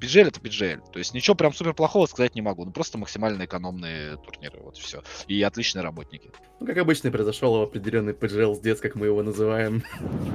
PGL 0.02 0.28
это 0.28 0.40
PGL. 0.40 0.82
То 0.92 0.98
есть 0.98 1.14
ничего 1.14 1.34
прям 1.34 1.52
супер 1.52 1.74
плохого 1.74 2.06
сказать 2.06 2.34
не 2.34 2.42
могу. 2.42 2.64
Ну, 2.64 2.72
просто 2.72 2.98
максимально 2.98 3.44
экономные 3.44 4.16
турниры, 4.16 4.60
вот 4.60 4.76
все. 4.76 5.02
И 5.28 5.40
отличные 5.42 5.82
работники. 5.82 6.30
Ну, 6.60 6.66
как 6.66 6.76
обычно, 6.76 7.10
произошел 7.10 7.62
определенный 7.62 8.12
PGL 8.12 8.54
с 8.54 8.60
дец, 8.60 8.80
как 8.80 8.94
мы 8.94 9.06
его 9.06 9.22
называем. 9.22 9.82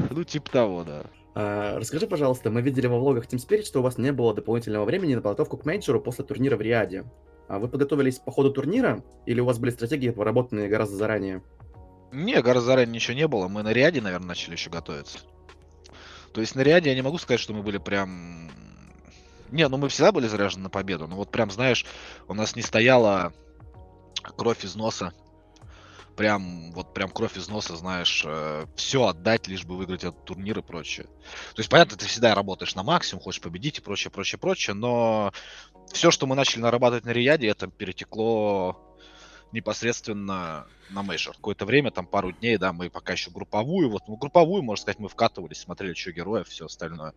Ну, 0.09 0.23
типа 0.23 0.49
того, 0.49 0.83
да. 0.83 1.03
А, 1.35 1.77
расскажи, 1.77 2.07
пожалуйста, 2.07 2.49
мы 2.49 2.61
видели 2.61 2.87
во 2.87 2.97
влогах 2.97 3.27
Team 3.27 3.37
Spirit, 3.37 3.65
что 3.65 3.81
у 3.81 3.83
вас 3.83 3.99
не 3.99 4.11
было 4.11 4.33
дополнительного 4.33 4.85
времени 4.85 5.13
на 5.13 5.21
подготовку 5.21 5.57
к 5.57 5.65
мейджору 5.65 6.01
после 6.01 6.25
турнира 6.25 6.57
в 6.57 6.61
Риаде. 6.61 7.03
А 7.47 7.59
вы 7.59 7.67
подготовились 7.67 8.19
по 8.19 8.31
ходу 8.31 8.51
турнира 8.51 9.03
или 9.25 9.39
у 9.39 9.45
вас 9.45 9.57
были 9.57 9.71
стратегии 9.71 10.09
проработанные 10.09 10.67
гораздо 10.67 10.97
заранее? 10.97 11.41
Не, 12.11 12.41
гораздо 12.41 12.67
заранее 12.67 12.95
ничего 12.95 13.15
не 13.15 13.27
было. 13.27 13.47
Мы 13.47 13.63
на 13.63 13.71
Риаде, 13.71 14.01
наверное, 14.01 14.29
начали 14.29 14.53
еще 14.53 14.69
готовиться. 14.69 15.19
То 16.33 16.41
есть 16.41 16.55
на 16.55 16.61
Риаде 16.61 16.89
я 16.89 16.95
не 16.95 17.01
могу 17.01 17.17
сказать, 17.17 17.39
что 17.39 17.53
мы 17.53 17.63
были 17.63 17.77
прям... 17.77 18.51
Не, 19.49 19.67
ну 19.69 19.77
мы 19.77 19.87
всегда 19.87 20.11
были 20.11 20.27
заряжены 20.27 20.63
на 20.63 20.69
победу. 20.69 21.07
Но 21.07 21.15
вот 21.15 21.31
прям, 21.31 21.49
знаешь, 21.51 21.85
у 22.27 22.33
нас 22.33 22.55
не 22.55 22.61
стояла 22.61 23.33
кровь 24.35 24.65
из 24.65 24.75
носа 24.75 25.13
прям, 26.17 26.71
вот 26.73 26.93
прям 26.93 27.09
кровь 27.09 27.37
из 27.37 27.47
носа, 27.47 27.77
знаешь, 27.77 28.23
э, 28.25 28.65
все 28.75 29.05
отдать, 29.05 29.47
лишь 29.47 29.63
бы 29.63 29.77
выиграть 29.77 30.03
этот 30.03 30.25
турнир 30.25 30.57
и 30.59 30.61
прочее. 30.61 31.05
То 31.53 31.59
есть, 31.59 31.69
понятно, 31.69 31.95
ты 31.95 32.07
всегда 32.07 32.35
работаешь 32.35 32.75
на 32.75 32.83
максимум, 32.83 33.21
хочешь 33.21 33.39
победить 33.39 33.77
и 33.77 33.81
прочее, 33.81 34.11
прочее, 34.11 34.39
прочее, 34.39 34.73
но 34.73 35.31
все, 35.91 36.11
что 36.11 36.27
мы 36.27 36.35
начали 36.35 36.61
нарабатывать 36.61 37.05
на 37.05 37.11
Рияде, 37.11 37.47
это 37.47 37.67
перетекло 37.67 38.77
непосредственно 39.51 40.67
на 40.89 41.03
мейджор. 41.03 41.35
Какое-то 41.35 41.65
время, 41.65 41.91
там 41.91 42.05
пару 42.05 42.31
дней, 42.31 42.57
да, 42.57 42.73
мы 42.73 42.89
пока 42.89 43.13
еще 43.13 43.31
групповую, 43.31 43.89
вот, 43.89 44.03
ну, 44.07 44.15
групповую, 44.17 44.63
можно 44.63 44.81
сказать, 44.81 44.99
мы 44.99 45.09
вкатывались, 45.09 45.59
смотрели, 45.59 45.93
что 45.93 46.11
героев, 46.11 46.47
все 46.47 46.65
остальное. 46.65 47.13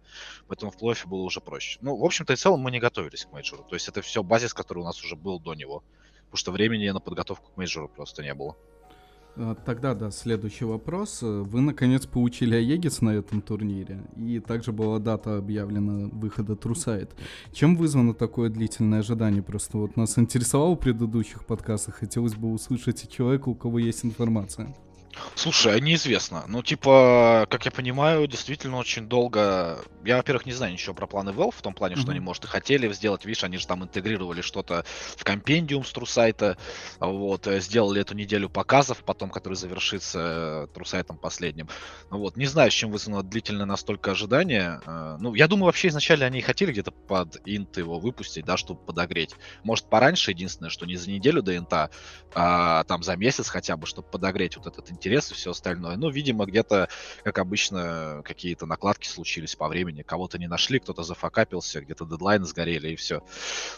Поэтому 0.49 0.71
в 0.71 0.79
play 0.79 0.95
было 1.07 1.23
уже 1.23 1.41
проще. 1.41 1.79
Ну, 1.83 1.97
в 1.97 2.05
общем-то 2.05 2.33
и 2.33 2.37
целом 2.37 2.61
мы 2.61 2.71
не 2.71 2.81
готовились 2.81 3.25
к 3.25 3.33
мейджору. 3.33 3.65
То 3.65 3.75
есть 3.75 3.89
это 3.89 4.03
все 4.03 4.23
базис, 4.23 4.55
который 4.55 4.81
у 4.81 4.85
нас 4.85 5.03
уже 5.03 5.17
был 5.17 5.41
до 5.41 5.55
него. 5.55 5.83
Потому 6.25 6.37
что 6.37 6.53
времени 6.53 6.89
на 6.91 7.01
подготовку 7.01 7.51
к 7.51 7.57
мейджору 7.57 7.89
просто 7.89 8.23
не 8.23 8.35
было. 8.35 8.57
А, 9.37 9.55
тогда, 9.55 9.95
да, 9.95 10.11
следующий 10.11 10.65
вопрос. 10.65 11.23
Вы, 11.23 11.61
наконец, 11.61 12.07
получили 12.07 12.55
Aegis 12.55 13.01
на 13.01 13.11
этом 13.11 13.41
турнире, 13.41 14.07
и 14.17 14.41
также 14.41 14.73
была 14.73 14.99
дата 14.99 15.37
объявлена 15.37 16.09
выхода 16.13 16.57
True 16.57 16.80
Sight. 16.80 17.15
Чем 17.53 17.77
вызвано 17.77 18.15
такое 18.15 18.51
длительное 18.51 19.01
ожидание? 19.01 19.43
Просто 19.43 19.79
вот 19.79 19.97
нас 19.97 20.19
интересовало 20.19 20.75
в 20.75 20.81
предыдущих 20.81 21.47
подкастах, 21.47 21.97
хотелось 21.97 22.35
бы 22.35 22.53
услышать 22.53 23.05
от 23.05 23.11
человека, 23.11 23.49
у 23.49 23.55
кого 23.55 23.79
есть 23.79 24.05
информация. 24.05 24.75
Слушай, 25.35 25.77
а 25.77 25.81
неизвестно. 25.81 26.45
Ну, 26.49 26.63
типа, 26.63 27.47
как 27.51 27.65
я 27.65 27.71
понимаю, 27.71 28.27
действительно 28.27 28.77
очень 28.77 29.09
долго... 29.09 29.79
Я, 30.05 30.17
во-первых, 30.17 30.47
не 30.47 30.53
знаю 30.53 30.73
ничего 30.73 30.95
про 30.95 31.07
планы 31.07 31.31
Valve, 31.31 31.55
в 31.57 31.63
том 31.63 31.75
плане, 31.75 31.97
что 31.97 32.07
mm-hmm. 32.07 32.11
они, 32.11 32.21
может, 32.21 32.45
и 32.45 32.47
хотели 32.47 32.93
сделать, 32.93 33.25
видишь, 33.25 33.45
они 33.45 33.57
же 33.59 33.67
там 33.67 33.83
интегрировали 33.83 34.41
что-то 34.41 34.85
в 35.17 35.25
компендиум 35.25 35.85
с 35.85 35.93
Трусайта, 35.93 36.57
вот, 36.99 37.47
э, 37.47 37.61
сделали 37.61 38.01
эту 38.01 38.15
неделю 38.15 38.49
показов, 38.49 39.03
потом, 39.05 39.31
который 39.31 39.55
завершится 39.55 40.19
э, 40.21 40.67
Трусайтом 40.75 41.17
последним. 41.17 41.69
Ну, 42.11 42.19
вот, 42.19 42.37
не 42.37 42.47
знаю, 42.47 42.71
с 42.71 42.75
чем 42.75 42.91
вызвано 42.91 43.23
длительное 43.23 43.67
настолько 43.67 44.13
ожидание. 44.13 44.81
Э, 44.87 45.17
ну, 45.21 45.35
я 45.35 45.49
думаю, 45.49 45.67
вообще 45.67 45.89
изначально 45.89 46.27
они 46.27 46.41
хотели 46.41 46.73
где-то 46.73 46.93
под 46.93 47.41
инт 47.45 47.77
его 47.79 47.99
выпустить, 47.99 48.45
да, 48.45 48.57
чтобы 48.57 48.81
подогреть. 48.81 49.35
Может, 49.65 49.87
пораньше, 49.87 50.31
единственное, 50.31 50.71
что 50.71 50.87
не 50.87 50.97
за 50.97 51.11
неделю 51.11 51.43
до 51.43 51.57
инта, 51.57 51.91
а 52.35 52.85
там 52.85 53.03
за 53.03 53.17
месяц 53.17 53.49
хотя 53.49 53.77
бы, 53.77 53.87
чтобы 53.87 54.09
подогреть 54.09 54.57
вот 54.57 54.67
этот 54.67 54.91
интерес 55.01 55.31
и 55.31 55.35
все 55.35 55.53
остальное. 55.53 55.97
Ну, 55.97 56.11
видимо, 56.11 56.45
где-то, 56.45 56.89
как 57.25 57.39
обычно, 57.39 58.21
какие-то 58.25 58.67
накладки 58.67 59.09
случились 59.09 59.57
по 59.57 59.67
времени. 59.67 60.03
Кого-то 60.03 60.39
не 60.39 60.47
нашли, 60.47 60.79
кто-то 60.79 61.03
зафакапился, 61.03 61.81
где-то 61.81 62.05
дедлайны 62.05 62.45
сгорели 62.45 62.91
и 62.91 62.97
все. 62.97 63.23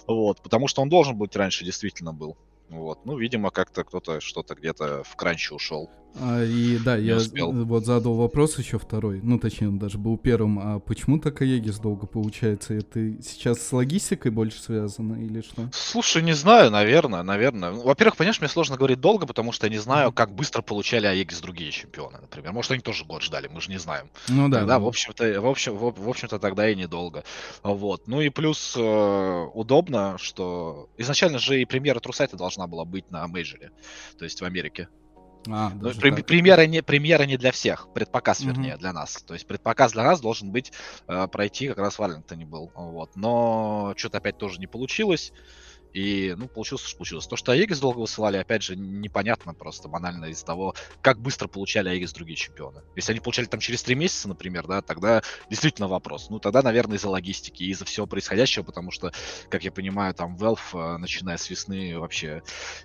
Вот, 0.09 0.43
потому 0.43 0.67
что 0.67 0.83
он 0.83 0.89
должен 0.89 1.17
быть 1.17 1.37
раньше, 1.37 1.65
действительно 1.65 2.13
был. 2.13 2.37
Вот. 2.69 3.05
Ну, 3.05 3.17
видимо, 3.19 3.51
как-то 3.51 3.85
кто-то 3.85 4.21
что-то 4.21 4.55
где-то 4.55 5.05
в 5.05 5.15
кранче 5.15 5.55
ушел. 5.55 5.91
А, 6.21 6.45
и 6.45 6.79
да, 6.79 6.97
я 6.97 7.17
успел. 7.17 7.53
вот 7.53 7.87
задал 7.87 8.15
вопрос 8.15 8.59
еще 8.59 8.79
второй, 8.79 9.21
ну 9.23 9.39
точнее 9.39 9.69
он 9.69 9.79
даже 9.79 9.99
был 9.99 10.19
первым, 10.19 10.59
а 10.59 10.79
почему 10.79 11.19
так 11.19 11.41
Аегис 11.41 11.79
долго 11.79 12.07
получается? 12.07 12.75
Это 12.75 13.23
сейчас 13.23 13.61
с 13.63 13.73
логистикой 13.73 14.31
больше 14.31 14.61
связано 14.61 15.23
или 15.23 15.41
что? 15.41 15.71
Слушай, 15.73 16.23
не 16.23 16.35
знаю, 16.35 16.71
наверное, 16.71 17.23
наверное. 17.23 17.71
Ну, 17.71 17.83
во-первых, 17.83 18.17
понимаешь, 18.17 18.41
мне 18.41 18.49
сложно 18.49 18.77
говорить 18.77 19.01
долго, 19.01 19.27
потому 19.27 19.53
что 19.53 19.67
я 19.67 19.73
не 19.73 19.79
знаю, 19.79 20.13
как 20.13 20.33
быстро 20.35 20.63
получали 20.63 21.07
Аегис 21.07 21.41
другие 21.41 21.71
чемпионы, 21.71 22.19
например. 22.21 22.53
Может, 22.53 22.73
они 22.73 22.81
тоже 22.81 23.05
год 23.05 23.23
ждали, 23.23 23.49
мы 23.49 23.61
же 23.61 23.71
не 23.71 23.79
знаем. 23.79 24.09
Ну 24.29 24.49
да. 24.49 24.65
Да, 24.65 24.79
в 24.79 24.87
общем-то, 24.87 25.41
в 25.41 25.47
общем, 25.47 25.75
в, 25.75 25.95
в 25.99 26.09
общем-то 26.09 26.39
тогда 26.39 26.69
и 26.69 26.77
недолго. 26.77 27.25
Вот. 27.63 28.07
Ну 28.07 28.21
и 28.21 28.29
плюс 28.29 28.75
э, 28.77 29.47
удобно, 29.55 30.17
что 30.19 30.89
изначально 30.99 31.39
же 31.39 31.61
и 31.61 31.65
премьера 31.65 32.01
Трусайта 32.01 32.37
должна 32.37 32.67
была 32.67 32.85
быть 32.85 33.11
на 33.11 33.27
мейджоре, 33.27 33.71
то 34.19 34.25
есть 34.25 34.41
в 34.41 34.45
Америке. 34.45 34.89
А, 35.49 35.73
ну, 35.75 35.91
прем- 35.95 36.23
премьера, 36.23 36.67
не, 36.67 36.83
премьера 36.83 37.25
не 37.25 37.37
для 37.37 37.53
всех, 37.53 37.89
предпоказ, 37.93 38.41
угу. 38.41 38.51
вернее, 38.51 38.77
для 38.77 38.93
нас. 38.93 39.23
То 39.23 39.35
есть 39.35 39.47
предпоказ 39.47 39.93
для 39.93 40.05
нас 40.05 40.21
должен 40.21 40.51
быть 40.51 40.73
э, 41.09 41.27
пройти 41.29 41.69
как 41.69 41.79
раз 41.79 41.99
в 41.99 42.03
Арлингтоне 42.03 42.47
был. 42.47 42.71
Вот. 42.75 43.17
Но 43.17 43.95
что-то 43.97 44.19
опять 44.19 44.39
тоже 44.39 44.59
не 44.59 44.67
получилось. 44.67 45.33
И, 45.93 46.35
ну, 46.37 46.49
получилось, 46.49 46.85
что 46.85 46.97
получилось. 46.97 47.27
То, 47.27 47.37
что 47.37 47.53
Аегис 47.53 47.81
долго 47.81 47.99
высылали, 47.99 48.37
опять 48.37 48.63
же, 48.63 48.77
непонятно 48.77 49.55
просто, 49.55 49.89
банально 49.89 50.27
из 50.27 50.43
того, 50.43 50.75
как 51.01 51.21
быстро 51.21 51.49
получали 51.49 51.89
Аегис 51.89 52.13
другие 52.13 52.37
чемпионы. 52.37 52.83
Если 52.97 53.13
они 53.13 53.21
получали 53.21 53.47
там 53.47 53.61
через 53.61 53.83
три 53.83 53.95
месяца, 53.95 54.29
например, 54.29 54.67
да, 54.67 54.83
тогда 54.83 55.23
действительно 55.51 55.89
вопрос. 55.89 56.31
Ну, 56.31 56.39
тогда, 56.39 56.63
наверное, 56.63 56.97
из-за 56.97 57.09
логистики, 57.09 57.65
из-за 57.65 57.85
всего 57.85 58.07
происходящего, 58.07 58.65
потому 58.65 58.91
что, 58.91 59.13
как 59.51 59.65
я 59.65 59.73
понимаю, 59.73 60.15
там 60.15 60.37
Valve, 60.37 60.59
э, 60.75 60.97
начиная 60.99 61.37
с 61.37 61.51
весны, 61.51 61.99
вообще 61.99 62.43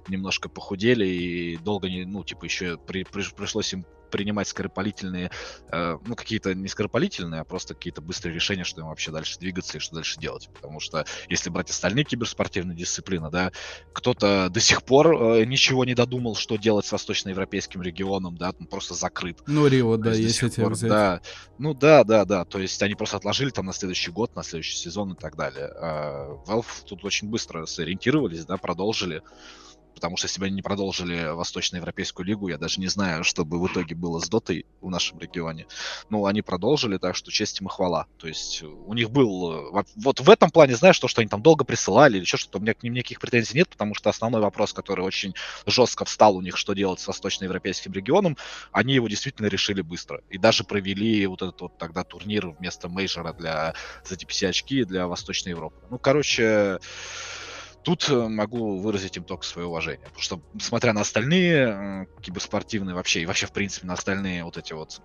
немножко 0.07 0.49
похудели 0.49 1.05
и 1.05 1.57
долго 1.57 1.89
не, 1.89 2.05
ну, 2.05 2.23
типа, 2.23 2.45
еще 2.45 2.77
при, 2.77 3.03
при, 3.03 3.23
пришлось 3.33 3.73
им 3.73 3.85
принимать 4.09 4.47
скоропалительные, 4.47 5.31
э, 5.71 5.97
ну, 6.05 6.15
какие-то 6.15 6.53
не 6.53 6.67
скоропалительные, 6.67 7.41
а 7.41 7.43
просто 7.43 7.73
какие-то 7.73 8.01
быстрые 8.01 8.33
решения, 8.33 8.63
что 8.63 8.81
им 8.81 8.87
вообще 8.87 9.11
дальше 9.11 9.39
двигаться 9.39 9.77
и 9.77 9.79
что 9.79 9.95
дальше 9.95 10.19
делать. 10.19 10.49
Потому 10.53 10.79
что 10.79 11.05
если 11.29 11.49
брать 11.49 11.69
остальные 11.69 12.05
киберспортивные 12.05 12.77
дисциплины, 12.77 13.29
да, 13.29 13.51
кто-то 13.93 14.49
до 14.49 14.59
сих 14.59 14.83
пор 14.83 15.13
э, 15.15 15.45
ничего 15.45 15.85
не 15.85 15.95
додумал, 15.95 16.35
что 16.35 16.57
делать 16.57 16.85
с 16.85 16.91
восточноевропейским 16.91 17.81
регионом, 17.81 18.37
да, 18.37 18.53
он 18.59 18.67
просто 18.67 18.93
закрыт. 18.93 19.39
Ну, 19.47 19.67
Рио, 19.67 19.97
да, 19.97 20.13
если 20.13 20.49
тебе 20.49 20.67
взять. 20.67 20.89
Да, 20.89 21.21
ну 21.57 21.73
да, 21.73 22.03
да, 22.03 22.25
да, 22.25 22.45
то 22.45 22.59
есть 22.59 22.81
они 22.81 22.95
просто 22.95 23.17
отложили 23.17 23.49
там 23.49 23.65
на 23.65 23.73
следующий 23.73 24.11
год, 24.11 24.35
на 24.35 24.43
следующий 24.43 24.77
сезон 24.77 25.13
и 25.13 25.15
так 25.15 25.35
далее. 25.35 25.71
А 25.75 26.37
Valve 26.45 26.85
тут 26.85 27.03
очень 27.05 27.29
быстро 27.29 27.65
сориентировались, 27.65 28.45
да, 28.45 28.57
продолжили 28.57 29.21
потому 29.97 30.15
что 30.15 30.27
если 30.27 30.39
бы 30.39 30.45
они 30.45 30.55
не 30.55 30.61
продолжили 30.61 31.33
Восточноевропейскую 31.33 32.23
лигу, 32.23 32.49
я 32.49 32.59
даже 32.59 32.79
не 32.79 32.87
знаю, 32.87 33.23
что 33.23 33.43
бы 33.43 33.59
в 33.59 33.65
итоге 33.65 33.95
было 33.95 34.19
с 34.19 34.29
Дотой 34.29 34.67
в 34.79 34.91
нашем 34.91 35.17
регионе. 35.17 35.65
Ну, 36.11 36.27
они 36.27 36.43
продолжили, 36.43 36.99
так 36.99 37.15
что 37.15 37.31
честь 37.31 37.59
им 37.61 37.67
и 37.67 37.69
хвала. 37.71 38.05
То 38.17 38.27
есть 38.27 38.61
у 38.61 38.93
них 38.93 39.09
был... 39.09 39.79
Э, 39.79 39.83
вот 39.95 40.19
в 40.19 40.29
этом 40.29 40.51
плане, 40.51 40.75
знаешь, 40.75 40.99
то, 40.99 41.07
что 41.07 41.21
они 41.21 41.29
там 41.29 41.41
долго 41.41 41.65
присылали 41.65 42.17
или 42.17 42.21
еще 42.21 42.37
что-то, 42.37 42.59
у 42.59 42.61
меня 42.61 42.75
к 42.75 42.83
ним 42.83 42.93
никаких 42.93 43.19
претензий 43.19 43.57
нет, 43.57 43.69
потому 43.69 43.95
что 43.95 44.11
основной 44.11 44.39
вопрос, 44.41 44.71
который 44.71 45.03
очень 45.03 45.33
жестко 45.65 46.05
встал 46.05 46.37
у 46.37 46.41
них, 46.41 46.57
что 46.57 46.73
делать 46.73 46.99
с 46.99 47.07
восточноевропейским 47.07 47.91
регионом, 47.91 48.37
они 48.71 48.93
его 48.93 49.07
действительно 49.07 49.47
решили 49.47 49.81
быстро. 49.81 50.21
И 50.29 50.37
даже 50.37 50.63
провели 50.63 51.25
вот 51.25 51.41
этот 51.41 51.59
вот 51.61 51.77
тогда 51.79 52.03
турнир 52.03 52.49
вместо 52.49 52.89
мейджора 52.89 53.33
для 53.33 53.73
за 54.05 54.15
DPC 54.15 54.49
очки 54.49 54.83
для 54.83 55.07
Восточной 55.07 55.49
Европы. 55.49 55.75
Ну, 55.89 55.97
короче, 55.97 56.79
Тут 57.87 58.09
э, 58.09 58.27
могу 58.27 58.79
выразить 58.79 59.15
им 59.15 59.23
только 59.23 59.45
свое 59.45 59.65
уважение. 59.65 60.03
Потому 60.03 60.21
что, 60.21 60.41
смотря 60.59 60.91
на 60.91 60.99
остальные 60.99 61.55
э, 61.55 62.05
киберспортивные 62.21 62.93
вообще, 62.93 63.21
и 63.21 63.25
вообще, 63.25 63.45
в 63.45 63.53
принципе, 63.53 63.87
на 63.87 63.93
остальные 63.93 64.43
вот 64.43 64.57
эти 64.57 64.73
вот 64.73 65.01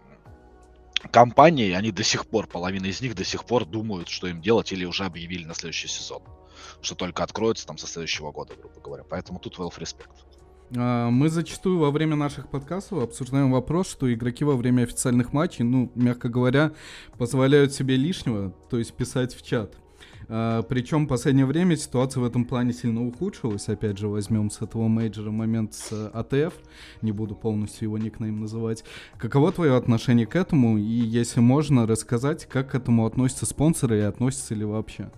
компании, 1.12 1.70
они 1.74 1.92
до 1.92 2.02
сих 2.02 2.26
пор, 2.26 2.48
половина 2.48 2.86
из 2.86 3.00
них 3.00 3.14
до 3.14 3.22
сих 3.22 3.44
пор 3.44 3.66
думают, 3.66 4.08
что 4.08 4.26
им 4.26 4.42
делать, 4.42 4.72
или 4.72 4.84
уже 4.84 5.04
объявили 5.04 5.44
на 5.44 5.54
следующий 5.54 5.86
сезон. 5.86 6.24
Что 6.80 6.96
только 6.96 7.22
откроется 7.22 7.68
там 7.68 7.78
со 7.78 7.86
следующего 7.86 8.32
года, 8.32 8.54
грубо 8.58 8.80
говоря. 8.80 9.04
Поэтому 9.08 9.38
тут 9.38 9.58
well 9.58 9.72
respect. 9.78 10.10
А, 10.76 11.08
мы 11.08 11.28
зачастую 11.28 11.78
во 11.78 11.92
время 11.92 12.16
наших 12.16 12.50
подкастов 12.50 13.00
обсуждаем 13.00 13.52
вопрос, 13.52 13.92
что 13.92 14.12
игроки 14.12 14.42
во 14.42 14.56
время 14.56 14.82
официальных 14.82 15.32
матчей, 15.32 15.62
ну, 15.62 15.92
мягко 15.94 16.28
говоря, 16.28 16.72
позволяют 17.16 17.72
себе 17.72 17.94
лишнего, 17.94 18.50
то 18.70 18.78
есть 18.78 18.92
писать 18.92 19.36
в 19.36 19.46
чат. 19.46 19.76
А, 20.29 20.62
причем 20.62 21.07
в 21.07 21.09
последнее 21.09 21.47
время 21.47 21.76
ситуация 21.76 22.21
в 22.21 22.25
этом 22.25 22.45
плане 22.45 22.73
сильно 22.73 23.07
ухудшилась. 23.07 23.69
Опять 23.69 23.99
же, 23.99 24.09
возьмем 24.09 24.50
с 24.50 24.62
этого 24.62 24.88
мейджора 24.88 25.31
момент 25.31 25.75
с 25.75 26.11
ATF. 26.12 26.54
Не 27.02 27.12
буду 27.12 27.35
полностью 27.35 27.88
его 27.88 27.99
никнейм 27.99 28.41
называть. 28.41 28.85
Каково 29.19 29.52
твое 29.52 29.76
отношение 29.76 30.26
к 30.26 30.37
этому? 30.37 30.79
И 30.79 30.83
если 30.83 31.41
можно, 31.41 31.87
рассказать, 31.87 32.47
как 32.47 32.73
к 32.73 32.75
этому 32.75 33.07
относятся 33.07 33.47
спонсоры 33.47 33.99
и 33.99 34.02
относятся 34.02 34.55
ли 34.55 34.64
вообще? 34.64 35.11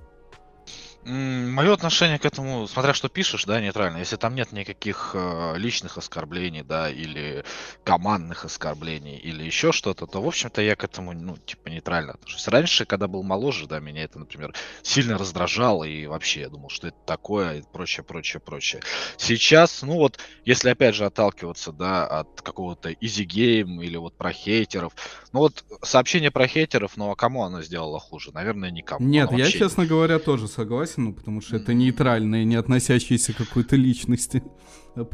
Мое 1.04 1.72
отношение 1.74 2.18
к 2.18 2.24
этому, 2.24 2.66
смотря 2.66 2.94
что 2.94 3.08
пишешь, 3.08 3.44
да, 3.44 3.60
нейтрально. 3.60 3.98
Если 3.98 4.16
там 4.16 4.34
нет 4.34 4.52
никаких 4.52 5.10
э, 5.14 5.54
личных 5.56 5.98
оскорблений, 5.98 6.62
да, 6.62 6.90
или 6.90 7.44
командных 7.84 8.46
оскорблений, 8.46 9.16
или 9.16 9.44
еще 9.44 9.72
что-то, 9.72 10.06
то, 10.06 10.22
в 10.22 10.26
общем-то, 10.26 10.62
я 10.62 10.76
к 10.76 10.84
этому, 10.84 11.12
ну, 11.12 11.36
типа, 11.36 11.68
нейтрально 11.68 12.12
отношусь. 12.12 12.48
Раньше, 12.48 12.86
когда 12.86 13.06
был 13.06 13.22
моложе, 13.22 13.66
да, 13.66 13.80
меня 13.80 14.04
это, 14.04 14.18
например, 14.18 14.54
сильно 14.82 15.18
раздражало, 15.18 15.84
и 15.84 16.06
вообще 16.06 16.40
я 16.40 16.48
думал, 16.48 16.70
что 16.70 16.88
это 16.88 16.96
такое, 17.04 17.58
и 17.58 17.62
прочее, 17.70 18.02
прочее, 18.02 18.40
прочее. 18.40 18.82
Сейчас, 19.18 19.82
ну 19.82 19.94
вот, 19.94 20.18
если 20.46 20.70
опять 20.70 20.94
же 20.94 21.04
отталкиваться, 21.04 21.72
да, 21.72 22.06
от 22.06 22.40
какого-то 22.40 22.90
game 22.92 23.84
или 23.84 23.96
вот 23.96 24.16
про 24.16 24.32
хейтеров, 24.32 24.94
ну 25.32 25.40
вот 25.40 25.64
сообщение 25.82 26.30
про 26.30 26.46
хейтеров, 26.46 26.96
ну 26.96 27.10
а 27.10 27.16
кому 27.16 27.44
оно 27.44 27.62
сделало 27.62 28.00
хуже? 28.00 28.30
Наверное, 28.32 28.70
никому. 28.70 29.06
Нет, 29.06 29.30
я, 29.32 29.50
честно 29.50 29.84
говоря, 29.84 30.18
тоже 30.18 30.48
согласен 30.48 30.93
ну, 31.00 31.12
потому 31.12 31.40
что 31.40 31.56
это 31.56 31.74
нейтральные, 31.74 32.44
не 32.44 32.56
относящиеся 32.56 33.32
к 33.32 33.36
какой-то 33.38 33.76
личности. 33.76 34.42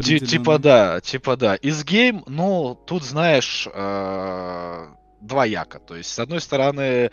Типа 0.02 0.58
да, 0.58 1.00
типа 1.00 1.36
да. 1.36 1.54
Из 1.56 1.84
гейм, 1.84 2.22
ну, 2.26 2.74
тут, 2.86 3.02
знаешь, 3.02 3.66
э, 3.72 4.86
двояко. 5.22 5.78
То 5.80 5.96
есть, 5.96 6.10
с 6.12 6.18
одной 6.18 6.40
стороны, 6.40 7.10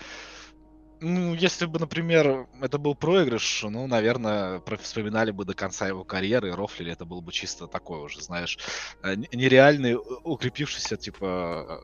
Ну, 0.99 1.35
если 1.35 1.67
бы, 1.67 1.79
например, 1.79 2.47
это 2.59 2.79
был 2.79 2.95
проигрыш, 2.95 3.63
ну, 3.69 3.85
наверное, 3.85 4.61
вспоминали 4.81 5.29
бы 5.29 5.45
до 5.45 5.53
конца 5.53 5.87
его 5.87 6.03
карьеры, 6.03 6.49
и 6.49 6.51
рофлили, 6.51 6.91
это 6.91 7.05
был 7.05 7.21
бы 7.21 7.31
чисто 7.31 7.67
такой 7.67 7.99
уже, 7.99 8.19
знаешь, 8.21 8.57
э, 9.03 9.15
нереальный, 9.31 9.95
укрепившийся, 10.23 10.97
типа, 10.97 11.83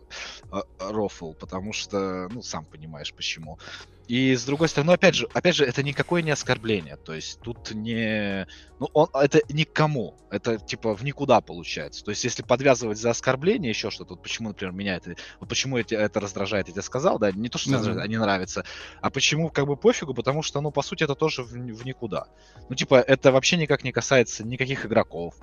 э, 0.51 0.57
э, 0.57 0.61
рофл, 0.91 1.33
потому 1.33 1.73
что, 1.73 2.27
ну, 2.31 2.41
сам 2.41 2.65
понимаешь, 2.65 3.13
почему. 3.13 3.59
И 4.07 4.35
с 4.35 4.43
другой 4.45 4.67
стороны, 4.67 4.87
ну, 4.87 4.93
опять 4.93 5.15
же, 5.15 5.27
опять 5.33 5.55
же, 5.55 5.65
это 5.65 5.81
никакое 5.81 6.21
не 6.21 6.31
оскорбление, 6.31 6.97
то 6.97 7.13
есть 7.13 7.39
тут 7.39 7.71
не, 7.71 8.45
ну, 8.79 8.89
он, 8.93 9.07
это 9.13 9.41
ни 9.49 9.63
к 9.63 9.71
кому, 9.71 10.15
это 10.29 10.57
типа 10.57 10.93
в 10.93 11.03
никуда 11.05 11.39
получается. 11.39 12.03
То 12.03 12.11
есть 12.11 12.23
если 12.23 12.43
подвязывать 12.43 12.97
за 12.97 13.11
оскорбление 13.11 13.69
еще 13.69 13.89
что-то, 13.91 14.15
вот 14.15 14.23
почему, 14.23 14.49
например, 14.49 14.73
меня 14.73 14.95
это, 14.97 15.15
вот 15.39 15.47
почему 15.47 15.77
это, 15.77 15.95
это 15.95 16.19
раздражает, 16.19 16.67
я 16.67 16.73
тебе 16.73 16.81
сказал, 16.81 17.17
да, 17.17 17.31
не 17.31 17.47
то, 17.47 17.57
что 17.57 17.71
да. 17.71 18.01
а 18.01 18.07
не 18.07 18.17
нравится, 18.17 18.65
а 19.01 19.09
почему 19.09 19.49
как 19.49 19.67
бы 19.67 19.77
пофигу, 19.77 20.13
потому 20.13 20.43
что, 20.43 20.59
ну, 20.59 20.71
по 20.71 20.81
сути, 20.81 21.03
это 21.03 21.15
тоже 21.15 21.43
в, 21.43 21.51
в 21.51 21.85
никуда. 21.85 22.27
Ну, 22.69 22.75
типа, 22.75 22.95
это 22.95 23.31
вообще 23.31 23.55
никак 23.55 23.83
не 23.83 23.93
касается 23.93 24.45
никаких 24.45 24.85
игроков, 24.85 25.35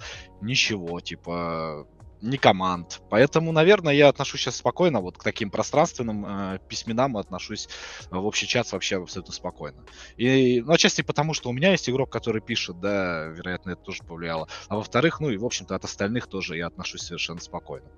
ничего, 0.42 1.00
типа, 1.00 1.86
ни 2.22 2.36
команд. 2.36 3.00
Поэтому, 3.08 3.52
наверное, 3.52 3.94
я 3.94 4.08
отношусь 4.08 4.40
сейчас 4.42 4.56
спокойно 4.56 5.00
вот 5.00 5.18
к 5.18 5.22
таким 5.22 5.50
пространственным 5.50 6.26
э, 6.26 6.58
письменам 6.68 7.16
отношусь 7.16 7.68
э, 8.10 8.16
в 8.16 8.24
общий 8.26 8.46
чат 8.46 8.70
вообще 8.72 9.02
абсолютно 9.02 9.32
спокойно. 9.32 9.84
И, 10.16 10.60
ну, 10.60 10.72
отчасти 10.72 11.02
потому, 11.02 11.34
что 11.34 11.50
у 11.50 11.52
меня 11.52 11.70
есть 11.72 11.88
игрок, 11.88 12.10
который 12.10 12.40
пишет, 12.40 12.80
да, 12.80 13.26
вероятно, 13.26 13.70
это 13.70 13.82
тоже 13.82 14.02
повлияло. 14.04 14.48
А 14.68 14.76
во-вторых, 14.76 15.20
ну 15.20 15.30
и, 15.30 15.36
в 15.36 15.44
общем-то, 15.44 15.74
от 15.74 15.84
остальных 15.84 16.26
тоже 16.26 16.56
я 16.56 16.66
отношусь 16.66 17.02
совершенно 17.02 17.40
спокойно 17.40 17.88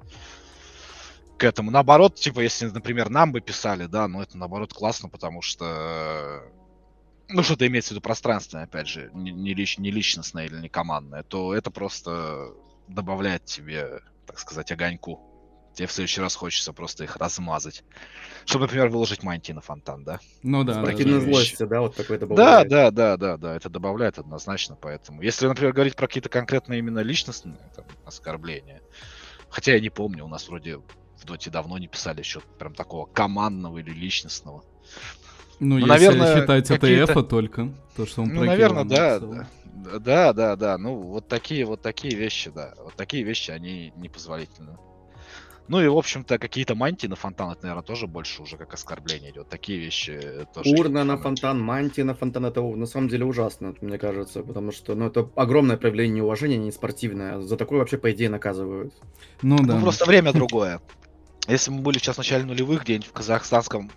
к 1.38 1.44
этому. 1.44 1.72
Наоборот, 1.72 2.14
типа, 2.14 2.38
если, 2.38 2.66
например, 2.66 3.10
нам 3.10 3.32
бы 3.32 3.40
писали, 3.40 3.86
да, 3.86 4.06
ну 4.06 4.22
это 4.22 4.38
наоборот 4.38 4.72
классно, 4.72 5.08
потому 5.08 5.42
что 5.42 6.42
ну, 7.28 7.42
что-то 7.42 7.66
имеется 7.66 7.88
в 7.88 7.90
виду 7.92 8.02
пространственное, 8.02 8.64
опять 8.64 8.86
же, 8.86 9.10
не, 9.14 9.32
не, 9.32 9.54
лич- 9.54 9.80
не 9.80 9.90
личностное 9.90 10.46
или 10.46 10.60
не 10.60 10.68
командное, 10.68 11.22
то 11.22 11.54
это 11.54 11.70
просто 11.70 12.52
добавляет 12.88 13.44
тебе, 13.44 14.00
так 14.32 14.38
сказать, 14.40 14.72
огоньку. 14.72 15.20
Тебе 15.74 15.86
в 15.86 15.92
следующий 15.92 16.20
раз 16.20 16.34
хочется 16.34 16.72
просто 16.72 17.04
их 17.04 17.16
размазать. 17.16 17.82
Чтобы, 18.44 18.64
например, 18.64 18.88
выложить 18.88 19.22
мантии 19.22 19.52
на 19.52 19.60
фонтан, 19.62 20.04
да? 20.04 20.20
Ну 20.42 20.64
да, 20.64 20.74
да, 20.74 20.82
Спортивной 20.82 21.20
да. 21.20 21.24
злости, 21.32 21.62
да, 21.64 21.80
вот 21.80 21.94
такой 21.96 22.18
Да, 22.18 22.26
добавляет. 22.26 22.68
да, 22.68 22.90
да, 22.90 23.16
да, 23.16 23.36
да, 23.38 23.56
это 23.56 23.68
добавляет 23.70 24.18
однозначно, 24.18 24.76
поэтому. 24.76 25.22
Если, 25.22 25.46
например, 25.46 25.72
говорить 25.72 25.96
про 25.96 26.06
какие-то 26.08 26.28
конкретные 26.28 26.80
именно 26.80 26.98
личностные 26.98 27.56
там, 27.74 27.84
оскорбления, 28.04 28.82
хотя 29.48 29.72
я 29.74 29.80
не 29.80 29.88
помню, 29.90 30.24
у 30.24 30.28
нас 30.28 30.46
вроде 30.48 30.76
в 30.76 31.24
доте 31.24 31.50
давно 31.50 31.78
не 31.78 31.88
писали 31.88 32.18
еще 32.20 32.40
прям 32.58 32.74
такого 32.74 33.06
командного 33.06 33.78
или 33.78 33.90
личностного. 33.90 34.64
Ну, 35.60 35.76
Ну, 35.78 35.78
если 35.78 35.88
наверное, 35.88 36.40
считать 36.40 36.64
это 36.70 36.80
какие-то- 36.80 37.12
эфа 37.12 37.22
только, 37.22 37.72
то, 37.96 38.04
что 38.04 38.22
он 38.22 38.28
Ну, 38.34 38.44
наверное, 38.44 38.84
да, 38.84 39.20
написал. 39.20 39.32
да, 39.32 39.48
да, 39.72 40.32
да, 40.32 40.56
да, 40.56 40.78
ну, 40.78 40.96
вот 40.96 41.28
такие, 41.28 41.64
вот 41.64 41.82
такие 41.82 42.14
вещи, 42.14 42.50
да, 42.50 42.74
вот 42.78 42.94
такие 42.94 43.22
вещи, 43.24 43.50
они 43.50 43.92
непозволительны. 43.96 44.76
Ну 45.68 45.80
и, 45.80 45.86
в 45.86 45.96
общем-то, 45.96 46.38
какие-то 46.38 46.74
мантии 46.74 47.06
на 47.06 47.16
фонтан, 47.16 47.52
это, 47.52 47.62
наверное, 47.62 47.84
тоже 47.84 48.06
больше 48.06 48.42
уже 48.42 48.56
как 48.56 48.74
оскорбление 48.74 49.30
идет. 49.30 49.48
Такие 49.48 49.78
вещи 49.78 50.10
э, 50.22 50.44
тоже... 50.52 50.70
Урна 50.70 51.04
на 51.04 51.16
фонтан, 51.16 51.60
мантия 51.60 52.04
на 52.04 52.14
фонтан, 52.14 52.46
это 52.46 52.60
на 52.60 52.86
самом 52.86 53.08
деле 53.08 53.24
ужасно, 53.24 53.74
мне 53.80 53.96
кажется, 53.96 54.42
потому 54.42 54.72
что, 54.72 54.94
ну, 54.94 55.06
это 55.06 55.30
огромное 55.36 55.76
проявление 55.76 56.16
неуважения, 56.16 56.58
не 56.58 56.72
спортивное. 56.72 57.40
За 57.40 57.56
такое 57.56 57.78
вообще, 57.78 57.96
по 57.96 58.10
идее, 58.10 58.28
наказывают. 58.28 58.92
Ну 59.40 59.56
да. 59.58 59.76
Ну, 59.76 59.82
просто 59.82 60.04
время 60.04 60.32
другое. 60.32 60.80
Если 61.48 61.70
мы 61.70 61.80
были 61.80 61.98
сейчас 61.98 62.16
в 62.16 62.18
начале 62.18 62.44
нулевых 62.44 62.82
где-нибудь 62.82 63.06
в 63.06 63.12
казахстанском 63.12 63.90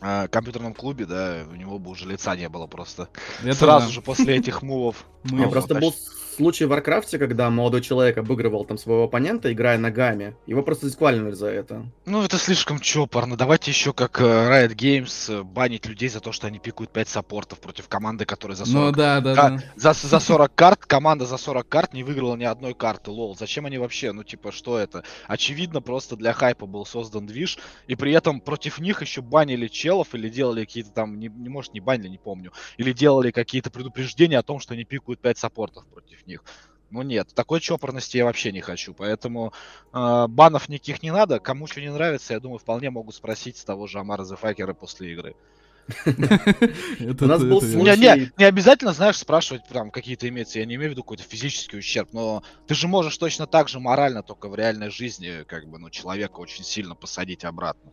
компьютерном 0.00 0.74
клубе, 0.74 1.06
да, 1.06 1.44
у 1.50 1.54
него 1.54 1.78
бы 1.78 1.90
уже 1.90 2.06
лица 2.06 2.36
не 2.36 2.48
было 2.48 2.66
просто. 2.66 3.08
Это 3.42 3.54
Сразу 3.54 3.86
да. 3.86 3.92
же 3.92 4.00
после 4.02 4.36
этих 4.36 4.62
мувов. 4.62 5.04
Мы- 5.24 5.30
У 5.32 5.34
меня 5.36 5.46
Ну, 5.46 5.52
просто 5.52 5.74
был 5.74 5.94
случай 6.38 6.66
в 6.66 6.68
Варкрафте, 6.68 7.18
когда 7.18 7.50
молодой 7.50 7.80
человек 7.80 8.16
обыгрывал 8.16 8.64
там 8.64 8.78
своего 8.78 9.04
оппонента, 9.04 9.52
играя 9.52 9.76
ногами. 9.76 10.36
Его 10.46 10.62
просто 10.62 10.86
дисквалили 10.86 11.32
за 11.32 11.48
это. 11.48 11.84
Ну, 12.06 12.22
это 12.22 12.38
слишком 12.38 12.78
чопорно. 12.78 13.36
Давайте 13.36 13.72
еще 13.72 13.92
как 13.92 14.20
э, 14.20 14.24
Riot 14.24 14.76
Games 14.76 15.40
э, 15.40 15.42
банить 15.42 15.86
людей 15.86 16.08
за 16.08 16.20
то, 16.20 16.30
что 16.30 16.46
они 16.46 16.60
пикают 16.60 16.92
5 16.92 17.08
саппортов 17.08 17.58
против 17.58 17.88
команды, 17.88 18.24
которая 18.24 18.56
за 18.56 18.66
40 18.66 18.84
Ну 18.84 18.92
да, 18.92 19.20
да, 19.20 19.34
да. 19.34 19.58
За, 19.74 19.92
за 19.94 20.20
40 20.20 20.54
карт, 20.54 20.86
команда 20.86 21.26
за 21.26 21.38
40 21.38 21.68
карт 21.68 21.92
не 21.92 22.04
выиграла 22.04 22.36
ни 22.36 22.44
одной 22.44 22.72
карты, 22.72 23.10
lol. 23.10 23.36
Зачем 23.36 23.66
они 23.66 23.78
вообще? 23.78 24.12
Ну, 24.12 24.22
типа, 24.22 24.52
что 24.52 24.78
это? 24.78 25.02
Очевидно, 25.26 25.82
просто 25.82 26.14
для 26.14 26.32
хайпа 26.32 26.66
был 26.66 26.86
создан 26.86 27.26
движ, 27.26 27.58
и 27.88 27.96
при 27.96 28.12
этом 28.12 28.40
против 28.40 28.78
них 28.78 29.02
еще 29.02 29.22
банили 29.22 29.66
челов 29.66 30.14
или 30.14 30.28
делали 30.28 30.64
какие-то 30.64 30.92
там, 30.92 31.18
не, 31.18 31.26
не 31.26 31.48
может, 31.48 31.74
не 31.74 31.80
банили, 31.80 32.08
не 32.08 32.18
помню, 32.18 32.52
или 32.76 32.92
делали 32.92 33.32
какие-то 33.32 33.72
предупреждения 33.72 34.38
о 34.38 34.44
том, 34.44 34.60
что 34.60 34.74
они 34.74 34.84
пикают 34.84 35.20
5 35.20 35.36
саппортов 35.36 35.84
против 35.86 36.24
них. 36.26 36.27
Ну 36.90 37.02
нет, 37.02 37.28
такой 37.34 37.60
чопорности 37.60 38.16
я 38.16 38.24
вообще 38.24 38.50
не 38.50 38.62
хочу, 38.62 38.94
поэтому 38.94 39.52
э, 39.92 40.26
банов 40.28 40.68
никаких 40.70 41.02
не 41.02 41.10
надо. 41.10 41.38
Кому 41.38 41.66
что 41.66 41.80
не 41.82 41.92
нравится, 41.92 42.32
я 42.32 42.40
думаю, 42.40 42.58
вполне 42.58 42.88
могут 42.90 43.14
спросить 43.14 43.58
с 43.58 43.64
того 43.64 43.86
же 43.86 43.98
Амара 43.98 44.24
Зефакера 44.24 44.72
после 44.72 45.12
игры. 45.12 45.36
Это- 46.06 47.24
У 47.24 47.28
нас 47.28 47.42
был 47.42 47.60
случай- 47.72 48.00
не, 48.38 48.44
обязательно, 48.44 48.92
знаешь, 48.92 49.16
спрашивать 49.16 49.66
прям 49.68 49.90
какие-то 49.90 50.28
имеется. 50.28 50.58
Я 50.58 50.66
не 50.66 50.74
имею 50.74 50.90
в 50.90 50.92
виду 50.92 51.02
какой-то 51.02 51.22
физический 51.22 51.78
ущерб, 51.78 52.10
но 52.12 52.42
ты 52.66 52.74
же 52.74 52.88
можешь 52.88 53.16
точно 53.16 53.46
так 53.46 53.68
же 53.68 53.80
морально, 53.80 54.22
только 54.22 54.48
в 54.48 54.54
реальной 54.54 54.90
жизни, 54.90 55.44
как 55.46 55.66
бы, 55.66 55.78
ну, 55.78 55.90
человека 55.90 56.40
очень 56.40 56.64
сильно 56.64 56.94
посадить 56.94 57.44
обратно. 57.44 57.90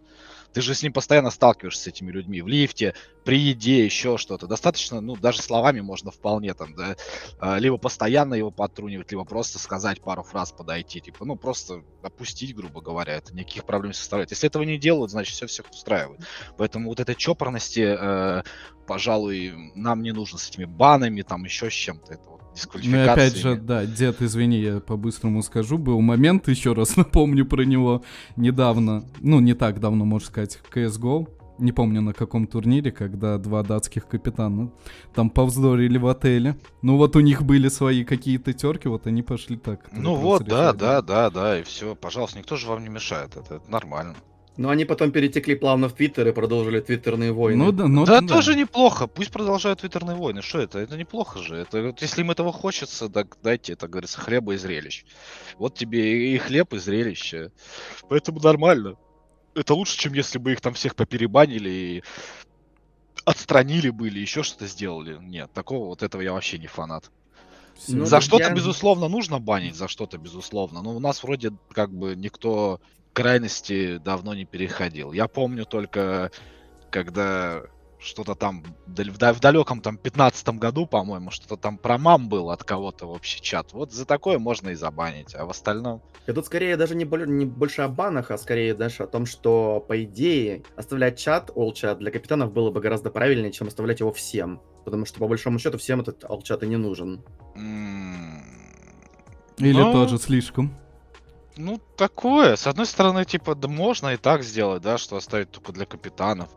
Ты 0.56 0.62
же 0.62 0.74
с 0.74 0.82
ним 0.82 0.94
постоянно 0.94 1.32
сталкиваешься 1.32 1.84
с 1.84 1.88
этими 1.88 2.12
людьми 2.12 2.42
в 2.42 2.48
лифте, 2.48 2.94
при 3.26 3.38
еде, 3.38 3.84
еще 3.84 4.18
что-то. 4.18 4.48
Достаточно, 4.48 5.02
ну, 5.02 5.18
даже 5.18 5.42
словами 5.42 5.82
можно 5.82 6.12
вполне 6.12 6.54
там, 6.54 6.74
да, 6.76 6.96
а, 7.40 7.58
либо 7.58 7.78
постоянно 7.78 8.36
его 8.36 8.52
подтрунивать, 8.52 9.12
либо 9.12 9.26
просто 9.26 9.60
сказать 9.60 10.02
пару 10.02 10.24
фраз, 10.24 10.54
подойти, 10.54 11.02
типа, 11.02 11.26
ну, 11.26 11.36
просто 11.36 11.84
опустить, 12.02 12.56
грубо 12.56 12.80
говоря, 12.80 13.16
это 13.16 13.36
никаких 13.36 13.66
проблем 13.66 13.90
не 13.90 13.96
составляет. 13.96 14.32
Если 14.32 14.48
этого 14.48 14.64
не 14.64 14.78
делают, 14.78 15.12
значит, 15.12 15.36
все 15.36 15.46
всех 15.46 15.70
устраивает. 15.70 16.22
Поэтому 16.58 16.88
вот 16.88 17.02
этой 17.02 17.16
чопорности, 17.16 17.94
э, 18.00 18.44
пожалуй, 18.88 19.74
нам 19.76 20.04
не 20.04 20.14
нужно 20.14 20.40
с 20.40 20.48
этими 20.48 20.64
банами, 20.64 21.22
там, 21.24 21.44
еще 21.44 21.70
с 21.70 21.74
чем-то. 21.74 22.14
Это 22.14 22.30
вот 22.30 22.45
Ну 22.84 23.04
опять 23.04 23.36
же, 23.36 23.56
да, 23.56 23.86
дед, 23.86 24.22
извини, 24.22 24.60
я 24.60 24.80
по-быстрому 24.80 25.42
скажу, 25.44 25.78
был 25.78 26.02
момент, 26.02 26.48
еще 26.48 26.74
раз 26.74 26.96
напомню 26.98 27.46
про 27.46 27.64
него, 27.64 28.04
недавно, 28.36 29.04
ну 29.22 29.40
не 29.40 29.54
так 29.54 29.80
давно, 29.80 30.06
можно 30.06 30.28
сказать, 30.28 30.60
в 30.64 30.76
CSGO, 30.76 31.28
не 31.58 31.72
помню 31.72 32.02
на 32.02 32.14
каком 32.14 32.48
турнире, 32.48 32.92
когда 32.92 33.38
два 33.38 33.64
датских 33.64 34.08
капитана 34.08 34.72
там 35.14 35.30
повздорили 35.30 35.98
в 35.98 36.08
отеле. 36.08 36.58
Ну 36.82 36.98
вот 36.98 37.16
у 37.16 37.22
них 37.22 37.44
были 37.44 37.70
свои 37.70 38.04
какие-то 38.04 38.54
терки, 38.54 38.88
вот 38.88 39.08
они 39.08 39.24
пошли 39.24 39.58
так. 39.58 39.88
Ну 39.92 40.16
вот, 40.16 40.44
да, 40.44 40.74
да, 40.74 41.02
да, 41.02 41.30
да, 41.30 41.60
и 41.60 41.64
все, 41.64 41.96
пожалуйста, 41.96 42.40
никто 42.40 42.56
же 42.58 42.68
вам 42.68 42.84
не 42.84 42.90
мешает, 42.90 43.38
это, 43.38 43.56
это 43.56 43.72
нормально. 43.72 44.16
Но 44.58 44.70
они 44.70 44.86
потом 44.86 45.12
перетекли 45.12 45.56
плавно 45.56 45.90
в 45.90 45.94
Твиттер 45.94 46.28
и 46.28 46.32
продолжили 46.32 46.80
твиттерные 46.80 47.34
войны. 47.34 47.64
Ну 47.64 47.72
да, 47.72 47.88
ну 47.88 48.06
да, 48.06 48.22
да. 48.22 48.34
тоже 48.36 48.56
неплохо. 48.56 49.08
Пусть 49.08 49.32
продолжают 49.32 49.82
твиттерные 49.82 50.16
войны. 50.16 50.42
Что 50.42 50.60
это? 50.60 50.80
Это 50.80 50.96
неплохо 50.96 51.40
же. 51.40 51.58
Это 51.58 51.82
вот 51.84 52.02
если 52.02 52.22
им 52.22 52.32
этого 52.32 52.54
хочется, 52.54 53.10
так 53.10 53.38
дайте, 53.44 53.74
это 53.74 53.88
говорится, 53.88 54.20
хлеба 54.22 54.54
и 54.54 54.58
зрелищ. 54.58 55.04
Вот 55.58 55.76
тебе 55.76 56.34
и 56.34 56.38
хлеб, 56.38 56.74
и 56.74 56.78
зрелище. 56.78 57.52
Поэтому 58.08 58.40
нормально. 58.40 58.96
Это 59.56 59.74
лучше, 59.74 59.98
чем 59.98 60.14
если 60.14 60.38
бы 60.38 60.54
их 60.54 60.62
там 60.62 60.74
всех 60.74 60.96
поперебанили 60.96 61.70
и 61.70 62.04
отстранили 63.26 63.90
бы 63.90 64.08
или 64.08 64.20
еще 64.20 64.44
что-то 64.44 64.68
сделали. 64.68 65.18
Нет, 65.22 65.52
такого 65.54 65.88
вот 65.88 66.04
этого 66.04 66.22
я 66.22 66.32
вообще 66.32 66.60
не 66.60 66.68
фанат. 66.68 67.12
Ну, 67.88 68.06
за 68.06 68.22
что-то, 68.22 68.44
я- 68.44 68.54
безусловно, 68.54 69.10
нужно 69.10 69.40
банить, 69.40 69.76
за 69.76 69.88
что-то, 69.88 70.18
безусловно. 70.18 70.82
Но 70.82 70.96
у 70.96 71.00
нас 71.00 71.24
вроде 71.24 71.52
как 71.74 71.92
бы 71.94 72.16
никто 72.16 72.80
крайности 73.16 73.98
давно 73.98 74.36
не 74.36 74.46
переходил. 74.46 75.12
Я 75.14 75.28
помню 75.28 75.66
только, 75.66 76.30
когда 76.92 77.64
что-то 77.98 78.36
там 78.36 78.64
в, 78.86 79.18
да- 79.18 79.34
в 79.34 79.40
далеком 79.40 79.82
там 79.82 79.98
15 79.98 80.50
году, 80.50 80.86
по-моему, 80.86 81.32
что-то 81.32 81.56
там 81.58 81.78
про 81.80 81.98
мам 81.98 82.30
было 82.30 82.54
от 82.54 82.64
кого-то 82.64 83.08
в 83.08 83.12
общий 83.12 83.42
чат. 83.42 83.74
Вот 83.74 83.92
за 83.94 84.06
такое 84.06 84.38
можно 84.38 84.70
и 84.70 84.76
забанить, 84.76 85.34
а 85.34 85.46
в 85.46 85.50
остальном... 85.50 86.04
И 86.28 86.32
тут 86.32 86.46
скорее 86.46 86.78
даже 86.78 86.96
не, 86.96 87.06
боль- 87.06 87.28
не 87.28 87.46
больше 87.46 87.82
о 87.82 87.88
банах, 87.88 88.30
а 88.32 88.38
скорее 88.38 88.76
даже 88.76 89.04
о 89.04 89.08
том, 89.08 89.26
что, 89.26 89.80
по 89.88 90.04
идее, 90.04 90.64
оставлять 90.76 91.18
чат, 91.18 91.50
all-чат 91.56 91.98
для 92.00 92.12
капитанов 92.12 92.52
было 92.54 92.70
бы 92.70 92.80
гораздо 92.80 93.10
правильнее, 93.10 93.52
чем 93.52 93.68
оставлять 93.68 94.02
его 94.02 94.12
всем. 94.12 94.62
Потому 94.84 95.06
что, 95.06 95.18
по 95.20 95.28
большому 95.28 95.58
счету, 95.58 95.78
всем 95.80 96.02
этот 96.02 96.24
all-чат 96.26 96.64
и 96.64 96.68
не 96.68 96.78
нужен. 96.78 97.24
м, 97.56 98.44
Или 99.58 99.82
ну, 99.82 99.92
тоже 99.94 100.18
слишком. 100.20 100.76
Ну, 101.58 101.80
такое. 101.96 102.58
С 102.58 102.68
одной 102.68 102.86
стороны, 102.86 103.24
типа, 103.24 103.56
да 103.56 103.70
можно 103.70 104.10
и 104.10 104.18
так 104.18 104.44
сделать, 104.44 104.82
да, 104.82 104.98
что 104.98 105.16
оставить 105.16 105.52
только 105.52 105.72
для 105.72 105.86
капитанов. 105.86 106.50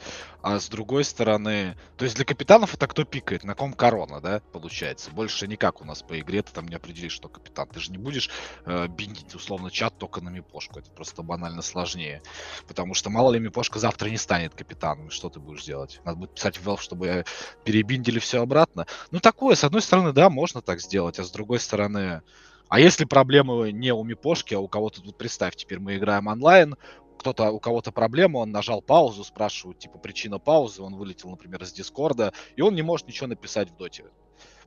А 0.42 0.58
с 0.58 0.68
другой 0.68 1.04
стороны... 1.04 1.76
То 1.96 2.04
есть 2.04 2.16
для 2.16 2.24
капитанов 2.24 2.74
это 2.74 2.88
кто 2.88 3.04
пикает? 3.04 3.44
На 3.44 3.54
ком 3.54 3.74
корона, 3.74 4.20
да, 4.20 4.40
получается? 4.52 5.12
Больше 5.12 5.46
никак 5.46 5.80
у 5.80 5.84
нас 5.84 6.02
по 6.02 6.18
игре 6.18 6.42
ты 6.42 6.52
там 6.52 6.66
не 6.66 6.74
определишь, 6.74 7.12
что 7.12 7.28
капитан. 7.28 7.68
Ты 7.68 7.78
же 7.78 7.92
не 7.92 7.98
будешь 7.98 8.28
э, 8.64 8.88
биндить, 8.88 9.34
условно, 9.37 9.70
чат 9.70 9.96
только 9.98 10.20
на 10.20 10.30
мипошку. 10.30 10.80
Это 10.80 10.90
просто 10.90 11.22
банально 11.22 11.62
сложнее. 11.62 12.20
Потому 12.66 12.94
что 12.94 13.08
мало 13.08 13.30
ли 13.30 13.38
мипошка 13.38 13.78
завтра 13.78 14.08
не 14.08 14.18
станет 14.18 14.54
капитаном. 14.54 15.11
Что 15.11 15.28
ты 15.28 15.38
будешь 15.38 15.62
делать? 15.64 16.00
Надо 16.04 16.18
будет 16.18 16.34
писать 16.34 16.56
в 16.56 16.68
Valve, 16.68 16.80
чтобы 16.80 17.24
перебиндили 17.64 18.18
все 18.18 18.42
обратно. 18.42 18.88
Ну, 19.12 19.20
такое, 19.20 19.54
с 19.54 19.62
одной 19.62 19.82
стороны, 19.82 20.12
да, 20.12 20.28
можно 20.28 20.61
так 20.61 20.80
сделать, 20.80 21.20
а 21.20 21.24
с 21.24 21.30
другой 21.30 21.61
стороны... 21.61 22.22
А 22.68 22.81
если 22.81 23.04
проблемы 23.04 23.72
не 23.72 23.92
у 23.92 24.04
Мипошки, 24.04 24.54
а 24.54 24.61
у 24.61 24.68
кого-то 24.68 25.02
тут, 25.02 25.16
представь, 25.16 25.57
теперь 25.57 25.78
мы 25.78 25.96
играем 25.96 26.26
онлайн, 26.26 26.76
кто-то, 27.18 27.50
у 27.50 27.59
кого-то 27.59 27.90
проблема, 27.92 28.38
он 28.38 28.50
нажал 28.50 28.83
паузу, 28.83 29.24
спрашивают, 29.24 29.78
типа, 29.78 29.98
причина 29.98 30.38
паузы, 30.38 30.83
он 30.83 30.94
вылетел, 30.94 31.31
например, 31.31 31.62
из 31.62 31.72
Дискорда, 31.72 32.33
и 32.57 32.62
он 32.62 32.74
не 32.74 32.83
может 32.83 33.09
ничего 33.09 33.26
написать 33.26 33.70
в 33.70 33.76
доте, 33.76 34.04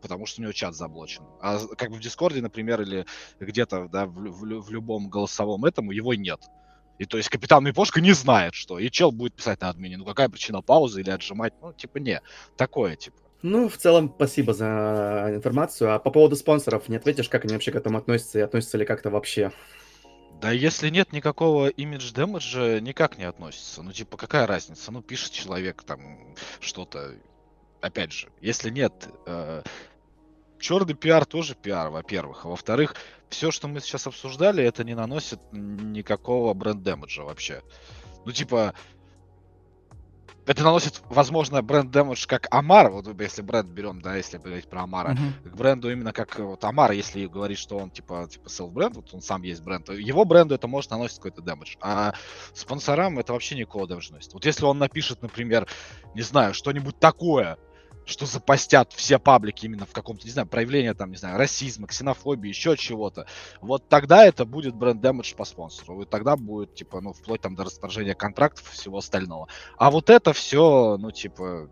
потому 0.01 0.25
что 0.25 0.41
у 0.41 0.43
него 0.43 0.51
чат 0.51 0.75
заблочен. 0.75 1.23
А 1.41 1.59
как 1.77 1.91
бы 1.91 1.97
в 1.97 2.01
Дискорде, 2.01 2.41
например, 2.41 2.81
или 2.81 3.05
где-то, 3.39 3.87
да, 3.87 4.05
в, 4.05 4.13
в, 4.13 4.61
в 4.61 4.71
любом 4.71 5.09
голосовом 5.09 5.63
этому 5.65 5.91
его 5.91 6.13
нет. 6.13 6.41
И 6.97 7.05
то 7.05 7.17
есть 7.17 7.29
капитан 7.29 7.63
Мипошка 7.63 7.99
не 7.99 8.11
знает, 8.11 8.53
что. 8.53 8.77
И 8.77 8.91
чел 8.91 9.11
будет 9.11 9.33
писать 9.33 9.61
на 9.61 9.69
админе, 9.69 9.97
ну 9.97 10.05
какая 10.05 10.29
причина 10.29 10.61
паузы 10.61 11.01
или 11.01 11.09
отжимать, 11.09 11.53
ну 11.61 11.73
типа 11.73 11.97
не. 11.97 12.21
Такое, 12.57 12.95
типа. 12.95 13.17
Ну, 13.43 13.69
в 13.69 13.77
целом, 13.77 14.11
спасибо 14.15 14.53
за 14.53 15.31
информацию. 15.33 15.93
А 15.93 15.99
по 15.99 16.11
поводу 16.11 16.35
спонсоров, 16.35 16.89
не 16.89 16.97
ответишь, 16.97 17.29
как 17.29 17.45
они 17.45 17.53
вообще 17.53 17.71
к 17.71 17.75
этому 17.75 17.97
относятся 17.97 18.39
и 18.39 18.41
относятся 18.41 18.77
ли 18.77 18.85
как-то 18.85 19.09
вообще? 19.09 19.51
Да 20.41 20.51
если 20.51 20.89
нет 20.89 21.13
никакого 21.13 21.67
имидж 21.67 22.11
дэмэджа, 22.13 22.79
никак 22.79 23.17
не 23.17 23.25
относится. 23.25 23.83
Ну, 23.83 23.91
типа, 23.91 24.17
какая 24.17 24.47
разница? 24.47 24.91
Ну, 24.91 25.01
пишет 25.01 25.31
человек 25.31 25.83
там 25.83 26.35
что-то. 26.59 27.15
Опять 27.81 28.11
же, 28.11 28.29
если 28.41 28.69
нет... 28.69 28.93
Э, 29.25 29.63
черный 30.59 30.93
пиар 30.93 31.25
тоже 31.25 31.55
пиар, 31.55 31.89
во-первых. 31.89 32.45
А 32.45 32.49
во-вторых, 32.49 32.95
все, 33.29 33.51
что 33.51 33.67
мы 33.67 33.81
сейчас 33.81 34.07
обсуждали, 34.07 34.63
это 34.63 34.83
не 34.83 34.95
наносит 34.95 35.39
никакого 35.51 36.53
бренд-дэмэджа 36.53 37.23
вообще. 37.23 37.61
Ну, 38.25 38.31
типа, 38.31 38.73
это 40.45 40.63
наносит, 40.63 41.01
возможно, 41.09 41.61
бренд 41.61 41.91
дэмэдж 41.91 42.25
как 42.27 42.47
Амар, 42.51 42.89
вот 42.89 43.07
если 43.19 43.41
бренд 43.41 43.69
берем, 43.69 44.01
да, 44.01 44.15
если 44.15 44.37
говорить 44.37 44.67
про 44.67 44.83
Амара, 44.83 45.13
uh-huh. 45.13 45.49
к 45.49 45.55
бренду 45.55 45.91
именно 45.91 46.13
как 46.13 46.39
вот 46.39 46.63
Амар, 46.63 46.91
если 46.91 47.27
говорить, 47.27 47.59
что 47.59 47.77
он 47.77 47.91
типа 47.91 48.27
типа 48.29 48.49
селф-бренд, 48.49 48.95
вот 48.95 49.13
он 49.13 49.21
сам 49.21 49.43
есть 49.43 49.61
бренд, 49.61 49.85
то 49.85 49.93
его 49.93 50.25
бренду 50.25 50.55
это 50.55 50.67
может 50.67 50.91
наносить 50.91 51.17
какой-то 51.17 51.41
дэмэдж, 51.41 51.75
а 51.81 52.13
спонсорам 52.53 53.19
это 53.19 53.33
вообще 53.33 53.55
никакого 53.55 53.87
дэмэджа 53.87 54.13
носит. 54.13 54.33
Вот 54.33 54.45
если 54.45 54.65
он 54.65 54.79
напишет, 54.79 55.21
например, 55.21 55.67
не 56.15 56.21
знаю, 56.21 56.53
что-нибудь 56.53 56.97
такое, 56.99 57.57
что 58.05 58.25
запостят 58.25 58.93
все 58.93 59.19
паблики 59.19 59.65
именно 59.65 59.85
в 59.85 59.93
каком-то, 59.93 60.25
не 60.25 60.31
знаю, 60.31 60.47
проявлении 60.47 60.91
там, 60.91 61.11
не 61.11 61.17
знаю, 61.17 61.37
расизма, 61.37 61.87
ксенофобии, 61.87 62.49
еще 62.49 62.75
чего-то, 62.77 63.27
вот 63.61 63.87
тогда 63.89 64.25
это 64.25 64.45
будет 64.45 64.75
бренд 64.75 65.03
damage 65.03 65.35
по 65.35 65.45
спонсору. 65.45 66.01
И 66.01 66.05
тогда 66.05 66.35
будет, 66.35 66.75
типа, 66.75 67.01
ну, 67.01 67.13
вплоть 67.13 67.41
там 67.41 67.55
до 67.55 67.63
расторжения 67.63 68.15
контрактов 68.15 68.69
и 68.69 68.75
всего 68.75 68.97
остального. 68.97 69.47
А 69.77 69.91
вот 69.91 70.09
это 70.09 70.33
все, 70.33 70.97
ну, 70.99 71.11
типа, 71.11 71.69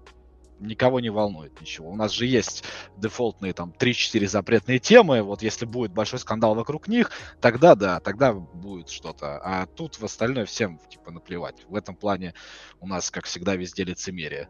никого 0.59 0.99
не 0.99 1.09
волнует 1.09 1.59
ничего. 1.59 1.89
У 1.89 1.95
нас 1.95 2.11
же 2.11 2.25
есть 2.25 2.63
дефолтные 2.97 3.53
там 3.53 3.73
3-4 3.77 4.27
запретные 4.27 4.79
темы. 4.79 5.21
Вот 5.21 5.41
если 5.41 5.65
будет 5.65 5.93
большой 5.93 6.19
скандал 6.19 6.55
вокруг 6.55 6.87
них, 6.87 7.11
тогда 7.41 7.75
да, 7.75 7.99
тогда 7.99 8.33
будет 8.33 8.89
что-то. 8.89 9.39
А 9.43 9.65
тут 9.65 9.95
в 9.95 10.03
остальное 10.03 10.45
всем 10.45 10.79
типа 10.89 11.11
наплевать. 11.11 11.65
В 11.67 11.75
этом 11.75 11.95
плане 11.95 12.33
у 12.79 12.87
нас, 12.87 13.09
как 13.09 13.25
всегда, 13.25 13.55
везде 13.55 13.83
лицемерие. 13.83 14.49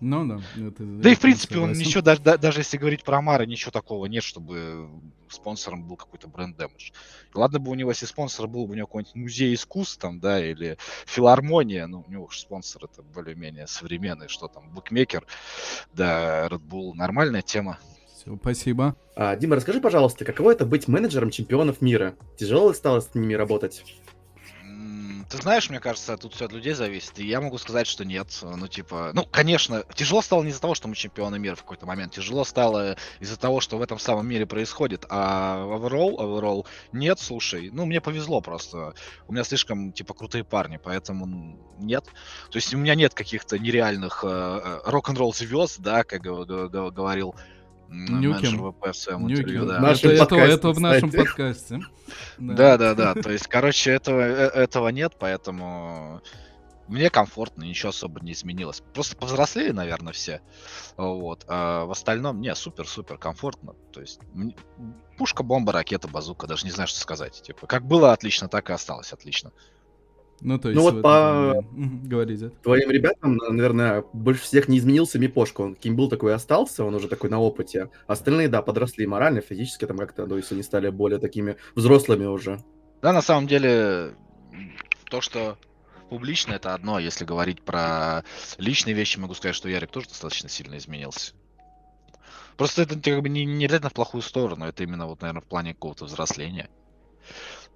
Ну 0.00 0.26
да. 0.26 0.40
Это, 0.56 0.82
да 0.82 1.10
и 1.10 1.14
в 1.14 1.20
принципе 1.20 1.58
он 1.58 1.72
ничего, 1.72 2.02
даже, 2.02 2.20
даже 2.22 2.60
если 2.60 2.78
говорить 2.78 3.04
про 3.04 3.18
Амара, 3.18 3.44
ничего 3.44 3.70
такого 3.70 4.06
нет, 4.06 4.22
чтобы 4.22 4.88
спонсором 5.28 5.86
был 5.86 5.96
какой-то 5.96 6.26
бренд 6.28 6.56
дэмэдж. 6.56 6.90
Ладно 7.34 7.58
бы 7.58 7.70
у 7.70 7.74
него, 7.74 7.90
если 7.90 8.06
спонсор 8.06 8.48
был 8.48 8.66
бы 8.66 8.72
у 8.72 8.76
него 8.76 8.86
какой-нибудь 8.86 9.14
музей 9.14 9.54
искусств 9.54 9.98
там, 9.98 10.18
да, 10.18 10.44
или 10.44 10.78
филармония, 11.06 11.86
ну, 11.86 12.04
у 12.06 12.10
него 12.10 12.24
уж 12.24 12.38
спонсор 12.38 12.84
это 12.84 13.02
более-менее 13.02 13.66
современный, 13.66 14.28
что 14.28 14.48
там, 14.48 14.70
букмекер, 14.70 15.26
да, 15.92 16.48
Red 16.48 16.62
Bull, 16.66 16.94
нормальная 16.94 17.42
тема. 17.42 17.78
Все, 18.16 18.36
спасибо. 18.36 18.96
А, 19.16 19.36
Дима, 19.36 19.56
расскажи, 19.56 19.80
пожалуйста, 19.80 20.24
каково 20.24 20.52
это 20.52 20.66
быть 20.66 20.88
менеджером 20.88 21.30
чемпионов 21.30 21.80
мира? 21.80 22.16
Тяжело 22.36 22.72
стало 22.72 23.00
с 23.00 23.14
ними 23.14 23.34
работать? 23.34 23.84
Ты 25.30 25.36
знаешь, 25.36 25.70
мне 25.70 25.78
кажется, 25.78 26.16
тут 26.16 26.34
все 26.34 26.46
от 26.46 26.52
людей 26.52 26.72
зависит. 26.72 27.16
И 27.20 27.24
я 27.24 27.40
могу 27.40 27.56
сказать, 27.58 27.86
что 27.86 28.04
нет. 28.04 28.26
Ну, 28.42 28.66
типа, 28.66 29.12
ну, 29.14 29.24
конечно, 29.24 29.84
тяжело 29.94 30.22
стало 30.22 30.42
не 30.42 30.50
из-за 30.50 30.60
того, 30.60 30.74
что 30.74 30.88
мы 30.88 30.96
чемпионы 30.96 31.38
мира 31.38 31.54
в 31.54 31.62
какой-то 31.62 31.86
момент. 31.86 32.12
Тяжело 32.12 32.42
стало 32.44 32.96
из-за 33.20 33.38
того, 33.38 33.60
что 33.60 33.78
в 33.78 33.82
этом 33.82 34.00
самом 34.00 34.26
мире 34.26 34.44
происходит. 34.44 35.06
А 35.08 35.64
overall, 35.64 36.16
overall, 36.16 36.66
нет, 36.90 37.20
слушай, 37.20 37.70
ну, 37.70 37.86
мне 37.86 38.00
повезло 38.00 38.40
просто. 38.40 38.94
У 39.28 39.32
меня 39.32 39.44
слишком, 39.44 39.92
типа, 39.92 40.14
крутые 40.14 40.42
парни, 40.42 40.80
поэтому 40.82 41.56
нет. 41.78 42.06
То 42.50 42.56
есть 42.56 42.74
у 42.74 42.78
меня 42.78 42.96
нет 42.96 43.14
каких-то 43.14 43.56
нереальных 43.56 44.24
э, 44.24 44.28
э 44.28 44.80
рок-н-ролл 44.84 45.32
звезд, 45.32 45.78
да, 45.78 46.02
как 46.02 46.22
говорил 46.22 47.36
Нюкем. 47.90 48.58
ВП 48.58 48.92
в 48.92 48.94
своем 48.94 49.30
интервью, 49.30 49.66
да. 49.66 49.78
Это, 49.92 50.08
это, 50.08 50.36
это 50.36 50.68
в 50.70 50.80
нашем 50.80 51.10
подкасте. 51.10 51.80
Да, 52.38 52.76
да, 52.76 52.94
да. 52.94 53.14
То 53.14 53.30
есть, 53.30 53.46
короче, 53.46 53.92
этого, 53.92 54.20
э, 54.20 54.48
этого 54.48 54.88
нет, 54.88 55.14
поэтому 55.18 56.20
мне 56.90 57.08
комфортно, 57.08 57.62
ничего 57.62 57.90
особо 57.90 58.20
не 58.20 58.32
изменилось. 58.32 58.82
Просто 58.92 59.16
повзрослели, 59.16 59.70
наверное, 59.70 60.12
все. 60.12 60.40
Вот. 60.96 61.44
А 61.46 61.84
в 61.84 61.92
остальном, 61.92 62.40
не, 62.40 62.52
супер-супер 62.52 63.16
комфортно. 63.16 63.74
То 63.92 64.00
есть, 64.00 64.18
пушка, 65.16 65.44
бомба, 65.44 65.72
ракета, 65.72 66.08
базука, 66.08 66.48
даже 66.48 66.64
не 66.64 66.72
знаю, 66.72 66.88
что 66.88 66.98
сказать. 66.98 67.42
Типа, 67.42 67.68
как 67.68 67.86
было 67.86 68.12
отлично, 68.12 68.48
так 68.48 68.70
и 68.70 68.72
осталось 68.72 69.12
отлично. 69.12 69.52
Ну, 70.40 70.58
то 70.58 70.68
ну, 70.68 70.72
есть... 70.72 70.76
Ну, 70.76 70.90
вот 70.90 71.02
по 71.02 71.64
Говорите. 71.72 72.50
твоим 72.62 72.90
ребятам, 72.90 73.36
наверное, 73.36 74.04
больше 74.12 74.42
всех 74.42 74.68
не 74.68 74.78
изменился 74.78 75.18
Мипошка. 75.18 75.60
Он 75.60 75.74
каким 75.74 75.96
был, 75.96 76.08
такой 76.08 76.32
и 76.32 76.34
остался, 76.34 76.84
он 76.84 76.94
уже 76.94 77.08
такой 77.08 77.28
на 77.30 77.38
опыте. 77.40 77.90
Остальные, 78.06 78.48
да, 78.48 78.62
подросли 78.62 79.06
морально, 79.06 79.42
физически, 79.42 79.86
там 79.86 79.98
как-то, 79.98 80.26
то 80.26 80.36
есть 80.36 80.50
они 80.52 80.62
стали 80.62 80.88
более 80.88 81.18
такими 81.18 81.56
взрослыми 81.74 82.24
уже. 82.24 82.58
Да, 83.02 83.12
на 83.12 83.22
самом 83.22 83.46
деле, 83.46 84.14
то, 85.10 85.20
что 85.20 85.58
публично, 86.08 86.54
это 86.54 86.74
одно. 86.74 86.98
Если 86.98 87.24
говорить 87.24 87.62
про 87.62 88.24
личные 88.58 88.94
вещи, 88.94 89.18
могу 89.18 89.34
сказать, 89.34 89.56
что 89.56 89.68
Ярик 89.68 89.90
тоже 89.90 90.08
достаточно 90.08 90.48
сильно 90.48 90.76
изменился. 90.78 91.34
Просто 92.56 92.82
это 92.82 93.00
как 93.00 93.22
бы 93.22 93.28
не, 93.28 93.44
не 93.44 93.64
обязательно 93.64 93.90
в 93.90 93.94
плохую 93.94 94.22
сторону, 94.22 94.66
это 94.66 94.82
именно 94.82 95.06
вот, 95.06 95.22
наверное, 95.22 95.40
в 95.40 95.46
плане 95.46 95.72
какого-то 95.72 96.04
взросления. 96.04 96.68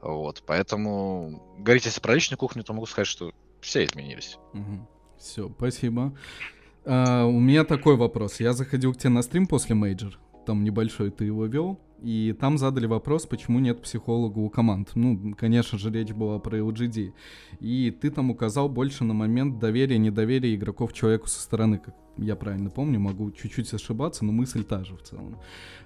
Вот, 0.00 0.42
поэтому 0.46 1.42
говорить 1.58 1.86
если 1.86 2.00
про 2.00 2.14
личную 2.14 2.38
кухню, 2.38 2.62
то 2.62 2.72
могу 2.74 2.86
сказать, 2.86 3.06
что 3.06 3.32
все 3.60 3.84
изменились. 3.84 4.38
Угу. 4.52 4.88
Все, 5.18 5.50
спасибо. 5.56 6.16
А, 6.84 7.24
у 7.24 7.40
меня 7.40 7.64
такой 7.64 7.96
вопрос. 7.96 8.40
Я 8.40 8.52
заходил 8.52 8.92
к 8.92 8.98
тебе 8.98 9.10
на 9.10 9.22
стрим 9.22 9.46
после 9.46 9.74
мейджор. 9.74 10.18
Там 10.46 10.62
небольшой 10.64 11.10
ты 11.10 11.24
его 11.24 11.46
вел. 11.46 11.80
И 12.02 12.36
там 12.38 12.58
задали 12.58 12.84
вопрос, 12.84 13.24
почему 13.24 13.60
нет 13.60 13.80
психолога 13.80 14.38
у 14.38 14.50
команд. 14.50 14.90
Ну, 14.94 15.34
конечно 15.34 15.78
же, 15.78 15.90
речь 15.90 16.12
была 16.12 16.38
про 16.38 16.58
LGD. 16.58 17.14
И 17.60 17.90
ты 17.90 18.10
там 18.10 18.30
указал 18.30 18.68
больше 18.68 19.04
на 19.04 19.14
момент 19.14 19.58
доверия, 19.58 19.96
недоверия 19.96 20.54
игроков 20.54 20.92
человеку 20.92 21.28
со 21.28 21.40
стороны, 21.40 21.78
как 21.78 21.94
я 22.16 22.36
правильно 22.36 22.70
помню, 22.70 23.00
могу 23.00 23.30
чуть-чуть 23.32 23.72
ошибаться, 23.74 24.24
но 24.24 24.32
мысль 24.32 24.64
та 24.64 24.84
же 24.84 24.96
в 24.96 25.02
целом. 25.02 25.38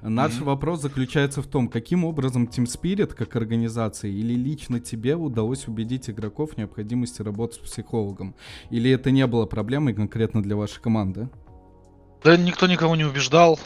Наш 0.03 0.33
mm-hmm. 0.33 0.45
вопрос 0.45 0.83
заключается 0.83 1.43
в 1.43 1.47
том, 1.47 1.69
каким 1.69 2.05
образом 2.05 2.45
Team 2.45 2.65
Spirit, 2.65 3.15
как 3.15 3.35
организация, 3.37 4.11
или 4.11 4.35
лично 4.35 4.81
тебе 4.81 5.17
удалось 5.17 5.67
убедить 5.69 6.11
игроков 6.11 6.53
в 6.53 6.57
необходимости 6.59 7.23
работы 7.23 7.55
с 7.55 7.59
психологом? 7.59 8.35
Или 8.71 8.91
это 8.91 9.11
не 9.11 9.27
было 9.27 9.47
проблемой 9.47 9.95
конкретно 9.95 10.43
для 10.43 10.57
вашей 10.57 10.81
команды? 10.81 11.29
Да 12.23 12.37
никто 12.37 12.67
никого 12.67 12.97
не 12.97 13.05
убеждал. 13.05 13.59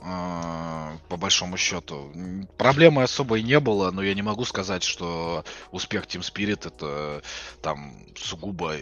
А, 0.00 0.96
по 1.08 1.16
большому 1.16 1.56
счету. 1.56 2.12
Проблемы 2.56 3.02
особой 3.02 3.42
не 3.42 3.58
было, 3.58 3.90
но 3.90 4.02
я 4.02 4.14
не 4.14 4.22
могу 4.22 4.44
сказать, 4.44 4.82
что 4.82 5.44
успех 5.72 6.06
Team 6.06 6.20
Spirit 6.20 6.68
это 6.68 7.22
там 7.62 7.92
сугубо 8.16 8.74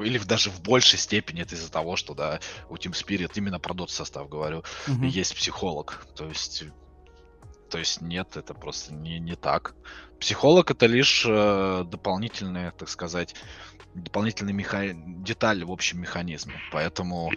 или 0.00 0.18
даже 0.18 0.50
в 0.50 0.60
большей 0.60 0.98
степени 0.98 1.42
это 1.42 1.54
из-за 1.54 1.70
того, 1.70 1.96
что 1.96 2.14
да, 2.14 2.40
у 2.68 2.76
Team 2.76 2.92
Spirit 2.92 3.32
именно 3.34 3.58
про 3.58 3.74
дот 3.74 3.90
состав 3.90 4.28
говорю, 4.28 4.62
угу. 4.88 5.04
есть 5.04 5.34
психолог. 5.34 6.06
То 6.14 6.28
есть, 6.28 6.64
то 7.70 7.78
есть 7.78 8.00
нет, 8.00 8.36
это 8.36 8.54
просто 8.54 8.94
не, 8.94 9.18
не 9.18 9.36
так. 9.36 9.74
Психолог 10.20 10.70
это 10.70 10.86
лишь 10.86 11.24
э, 11.26 11.84
дополнительная, 11.86 12.70
так 12.70 12.88
сказать, 12.88 13.34
дополнительная 13.94 14.52
меха... 14.52 14.92
деталь 14.94 15.64
в 15.64 15.70
общем 15.70 16.00
механизме. 16.00 16.54
Поэтому 16.72 17.30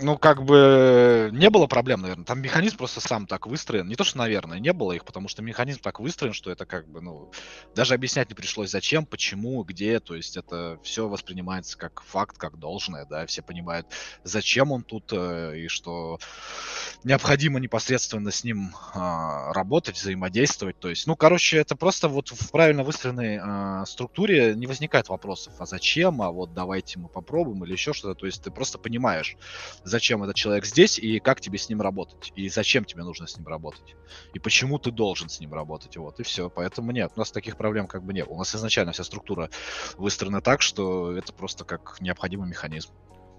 ну, 0.00 0.18
как 0.18 0.44
бы 0.44 1.30
не 1.32 1.50
было 1.50 1.66
проблем, 1.66 2.02
наверное. 2.02 2.24
Там 2.24 2.40
механизм 2.40 2.76
просто 2.76 3.00
сам 3.00 3.26
так 3.26 3.46
выстроен. 3.46 3.88
Не 3.88 3.96
то, 3.96 4.04
что, 4.04 4.18
наверное, 4.18 4.58
не 4.58 4.72
было 4.72 4.92
их, 4.92 5.04
потому 5.04 5.28
что 5.28 5.42
механизм 5.42 5.80
так 5.80 6.00
выстроен, 6.00 6.32
что 6.32 6.50
это 6.50 6.66
как 6.66 6.88
бы, 6.88 7.00
ну, 7.00 7.30
даже 7.74 7.94
объяснять 7.94 8.28
не 8.28 8.34
пришлось, 8.34 8.70
зачем, 8.70 9.06
почему, 9.06 9.62
где. 9.64 10.00
То 10.00 10.14
есть 10.14 10.36
это 10.36 10.78
все 10.82 11.08
воспринимается 11.08 11.76
как 11.76 12.02
факт, 12.02 12.38
как 12.38 12.58
должное, 12.58 13.06
да. 13.06 13.26
Все 13.26 13.42
понимают, 13.42 13.86
зачем 14.24 14.72
он 14.72 14.82
тут 14.82 15.12
э, 15.12 15.58
и 15.58 15.68
что 15.68 16.18
необходимо 17.04 17.60
непосредственно 17.60 18.30
с 18.30 18.44
ним 18.44 18.72
э, 18.94 19.52
работать, 19.52 19.96
взаимодействовать. 19.96 20.78
То 20.78 20.88
есть, 20.88 21.06
ну, 21.06 21.16
короче, 21.16 21.58
это 21.58 21.76
просто 21.76 22.08
вот 22.08 22.28
в 22.28 22.50
правильно 22.50 22.82
выстроенной 22.84 23.38
э, 23.42 23.86
структуре 23.86 24.54
не 24.54 24.66
возникает 24.66 25.08
вопросов, 25.08 25.54
а 25.58 25.66
зачем, 25.66 26.22
а 26.22 26.30
вот 26.30 26.54
давайте 26.54 26.98
мы 26.98 27.08
попробуем 27.08 27.64
или 27.64 27.72
еще 27.72 27.92
что-то. 27.92 28.14
То 28.14 28.26
есть 28.26 28.42
ты 28.42 28.50
просто 28.50 28.78
понимаешь, 28.78 29.36
зачем 29.88 30.22
этот 30.22 30.36
человек 30.36 30.64
здесь 30.64 30.98
и 30.98 31.18
как 31.18 31.40
тебе 31.40 31.58
с 31.58 31.68
ним 31.68 31.80
работать, 31.80 32.32
и 32.36 32.48
зачем 32.48 32.84
тебе 32.84 33.02
нужно 33.02 33.26
с 33.26 33.36
ним 33.36 33.46
работать, 33.46 33.96
и 34.34 34.38
почему 34.38 34.78
ты 34.78 34.90
должен 34.90 35.28
с 35.28 35.40
ним 35.40 35.54
работать, 35.54 35.96
вот, 35.96 36.20
и 36.20 36.22
все. 36.22 36.50
Поэтому 36.50 36.92
нет, 36.92 37.12
у 37.16 37.18
нас 37.18 37.30
таких 37.30 37.56
проблем 37.56 37.86
как 37.86 38.02
бы 38.04 38.12
нет. 38.12 38.26
У 38.28 38.36
нас 38.36 38.54
изначально 38.54 38.92
вся 38.92 39.04
структура 39.04 39.50
выстроена 39.96 40.40
так, 40.40 40.62
что 40.62 41.16
это 41.16 41.32
просто 41.32 41.64
как 41.64 41.98
необходимый 42.00 42.48
механизм. 42.48 42.90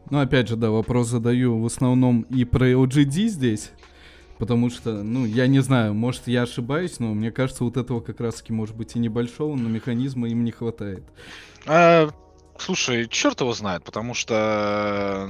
Ну, 0.10 0.20
опять 0.20 0.48
же, 0.48 0.56
да, 0.56 0.72
вопрос 0.72 1.08
задаю 1.08 1.60
в 1.60 1.66
основном 1.66 2.22
и 2.24 2.44
про 2.46 2.72
LGD 2.72 3.28
здесь, 3.28 3.72
потому 4.40 4.70
что, 4.70 5.04
ну, 5.04 5.26
я 5.26 5.48
не 5.48 5.60
знаю, 5.60 5.94
может, 5.94 6.28
я 6.28 6.44
ошибаюсь, 6.44 7.00
но 7.00 7.14
мне 7.14 7.32
кажется, 7.32 7.64
вот 7.64 7.78
этого 7.78 8.00
как 8.00 8.20
раз-таки, 8.20 8.54
может 8.54 8.76
быть, 8.76 8.96
и 8.96 9.00
небольшого, 9.00 9.56
но 9.56 9.70
механизма 9.70 10.28
им 10.28 10.44
не 10.44 10.52
хватает. 10.52 11.04
А, 11.68 12.10
Слушай, 12.60 13.08
черт 13.08 13.40
его 13.40 13.54
знает, 13.54 13.84
потому 13.86 14.14
что 14.14 15.30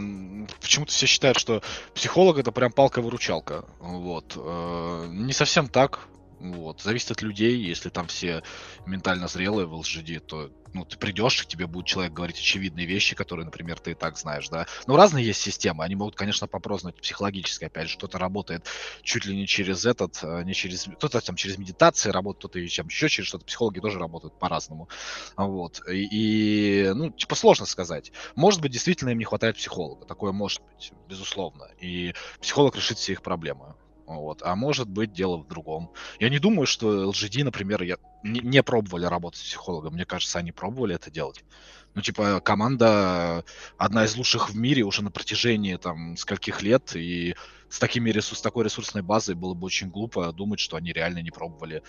почему-то 0.62 0.92
все 0.92 1.06
считают, 1.06 1.38
что 1.38 1.62
психолог 1.94 2.40
это 2.40 2.52
прям 2.52 2.72
палка-выручалка. 2.72 3.66
Вот. 3.80 4.34
Э, 4.36 5.08
не 5.10 5.34
совсем 5.34 5.70
так. 5.70 6.00
Вот. 6.40 6.82
Зависит 6.82 7.12
от 7.12 7.22
людей. 7.22 7.58
Если 7.58 7.90
там 7.90 8.08
все 8.08 8.44
ментально 8.86 9.28
зрелые 9.28 9.68
в 9.68 9.74
LGD, 9.74 10.20
то 10.20 10.52
ну, 10.74 10.86
ты 10.86 10.98
придешь, 10.98 11.44
к 11.44 11.48
тебе 11.48 11.68
будет 11.68 11.88
человек 11.88 12.14
говорить 12.14 12.38
очевидные 12.38 12.86
вещи, 12.86 13.16
которые, 13.16 13.46
например, 13.46 13.80
ты 13.80 13.92
и 13.92 13.94
так 13.96 14.18
знаешь, 14.18 14.50
да. 14.50 14.68
Но 14.88 14.96
разные 14.96 15.26
есть 15.26 15.42
системы. 15.42 15.84
Они 15.84 15.96
могут, 15.96 16.16
конечно, 16.16 16.48
попробовать 16.48 16.96
психологически, 16.96 17.66
опять 17.66 17.90
же, 17.90 17.98
кто-то 17.98 18.20
работает 18.20 18.66
чуть 19.02 19.26
ли 19.26 19.36
не 19.36 19.48
через 19.48 19.86
этот, 19.86 20.20
э, 20.22 20.44
не 20.44 20.54
через, 20.54 20.84
кто-то 20.84 21.22
там 21.22 21.36
через 21.36 21.58
медитации 21.58 22.10
работает, 22.10 22.40
кто-то 22.40 22.76
там 22.76 22.88
еще 22.88 23.10
через 23.10 23.28
что-то. 23.28 23.46
Психологи 23.46 23.80
тоже 23.80 24.00
работают 24.00 24.38
по-разному. 24.38 24.90
Вот. 25.36 25.82
И, 25.90 26.08
и, 26.12 26.94
ну, 26.94 27.10
типа, 27.10 27.36
сложно 27.36 27.66
сказать. 27.66 28.12
Может 28.36 28.62
быть, 28.62 28.72
действительно 28.72 29.10
им 29.10 29.18
не 29.18 29.26
хватает 29.26 29.58
психолога. 29.58 30.06
Такое 30.06 30.32
может 30.32 30.62
быть, 30.74 30.92
безусловно. 31.08 31.68
И 31.80 32.14
психолог 32.42 32.76
решит 32.76 32.98
все 32.98 33.14
их 33.14 33.22
проблемы. 33.22 33.76
Вот. 34.10 34.42
А 34.44 34.56
может 34.56 34.90
быть, 34.90 35.14
дело 35.14 35.38
в 35.38 35.48
другом. 35.48 35.92
Я 36.20 36.30
не 36.30 36.40
думаю, 36.40 36.66
что 36.66 37.12
LGD, 37.12 37.44
например, 37.44 37.84
я... 37.84 37.98
не, 38.24 38.40
не 38.40 38.64
пробовали 38.64 39.06
работать 39.06 39.40
с 39.40 39.44
психологом. 39.44 39.94
Мне 39.94 40.06
кажется, 40.06 40.40
они 40.40 40.52
пробовали 40.52 40.96
это 40.96 41.12
делать. 41.12 41.46
Ну, 41.94 42.02
типа, 42.02 42.40
команда 42.40 43.44
одна 43.78 44.06
из 44.06 44.16
лучших 44.16 44.50
в 44.50 44.56
мире 44.56 44.82
уже 44.82 45.04
на 45.04 45.12
протяжении 45.12 45.76
там 45.76 46.18
скольких 46.18 46.64
лет, 46.64 46.96
и 46.96 47.36
с, 47.70 47.78
такими 47.78 48.10
ресурс, 48.10 48.42
такой 48.42 48.66
ресурсной 48.66 49.04
базой 49.04 49.36
было 49.36 49.54
бы 49.54 49.68
очень 49.68 49.90
глупо 49.90 50.32
думать, 50.32 50.60
что 50.60 50.76
они 50.76 50.92
реально 50.92 51.20
не 51.20 51.32
пробовали. 51.32 51.84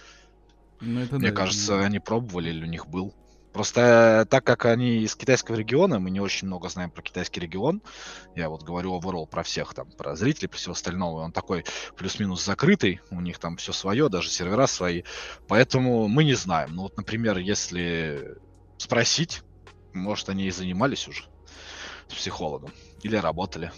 Ну, 0.80 1.00
это 1.00 1.16
Мне 1.16 1.30
да, 1.30 1.36
кажется, 1.36 1.74
это... 1.76 1.86
они 1.86 2.00
пробовали 2.00 2.50
или 2.50 2.64
у 2.64 2.68
них 2.68 2.86
был. 2.86 3.14
Просто 3.52 4.26
так 4.30 4.44
как 4.44 4.66
они 4.66 4.98
из 4.98 5.16
китайского 5.16 5.56
региона, 5.56 5.98
мы 5.98 6.10
не 6.10 6.20
очень 6.20 6.46
много 6.46 6.68
знаем 6.68 6.90
про 6.90 7.02
китайский 7.02 7.40
регион. 7.40 7.82
Я 8.36 8.48
вот 8.48 8.62
говорю 8.62 8.98
overall 8.98 9.26
про 9.26 9.42
всех 9.42 9.74
там, 9.74 9.90
про 9.90 10.14
зрителей, 10.14 10.48
про 10.48 10.56
всего 10.56 10.72
остального. 10.72 11.20
Он 11.20 11.32
такой 11.32 11.64
плюс-минус 11.96 12.44
закрытый, 12.44 13.00
у 13.10 13.20
них 13.20 13.38
там 13.38 13.56
все 13.56 13.72
свое, 13.72 14.08
даже 14.08 14.28
сервера 14.28 14.66
свои. 14.66 15.02
Поэтому 15.48 16.06
мы 16.06 16.24
не 16.24 16.34
знаем. 16.34 16.74
Ну 16.74 16.82
вот, 16.82 16.96
например, 16.96 17.38
если 17.38 18.36
спросить, 18.78 19.42
может, 19.92 20.28
они 20.28 20.44
и 20.46 20.50
занимались 20.50 21.08
уже 21.08 21.24
с 22.08 22.14
психологом 22.14 22.70
или 23.02 23.16
работали. 23.16 23.72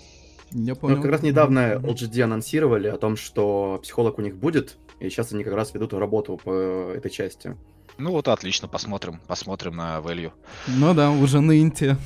Я 0.50 0.74
понял. 0.74 0.96
Ну, 0.96 1.02
как 1.02 1.10
раз 1.10 1.22
недавно 1.22 1.76
LGD 1.76 2.20
анонсировали 2.22 2.88
о 2.88 2.98
том, 2.98 3.16
что 3.16 3.80
психолог 3.82 4.18
у 4.18 4.22
них 4.22 4.36
будет, 4.36 4.76
и 5.00 5.08
сейчас 5.08 5.32
они 5.32 5.44
как 5.44 5.54
раз 5.54 5.72
ведут 5.72 5.94
работу 5.94 6.38
по 6.42 6.92
этой 6.94 7.10
части. 7.10 7.56
Ну 7.98 8.10
вот 8.10 8.28
отлично, 8.28 8.68
посмотрим, 8.68 9.20
посмотрим 9.26 9.76
на 9.76 9.98
value. 9.98 10.32
Ну 10.66 10.94
да, 10.94 11.10
уже 11.10 11.40
на 11.40 11.60
инте, 11.60 11.96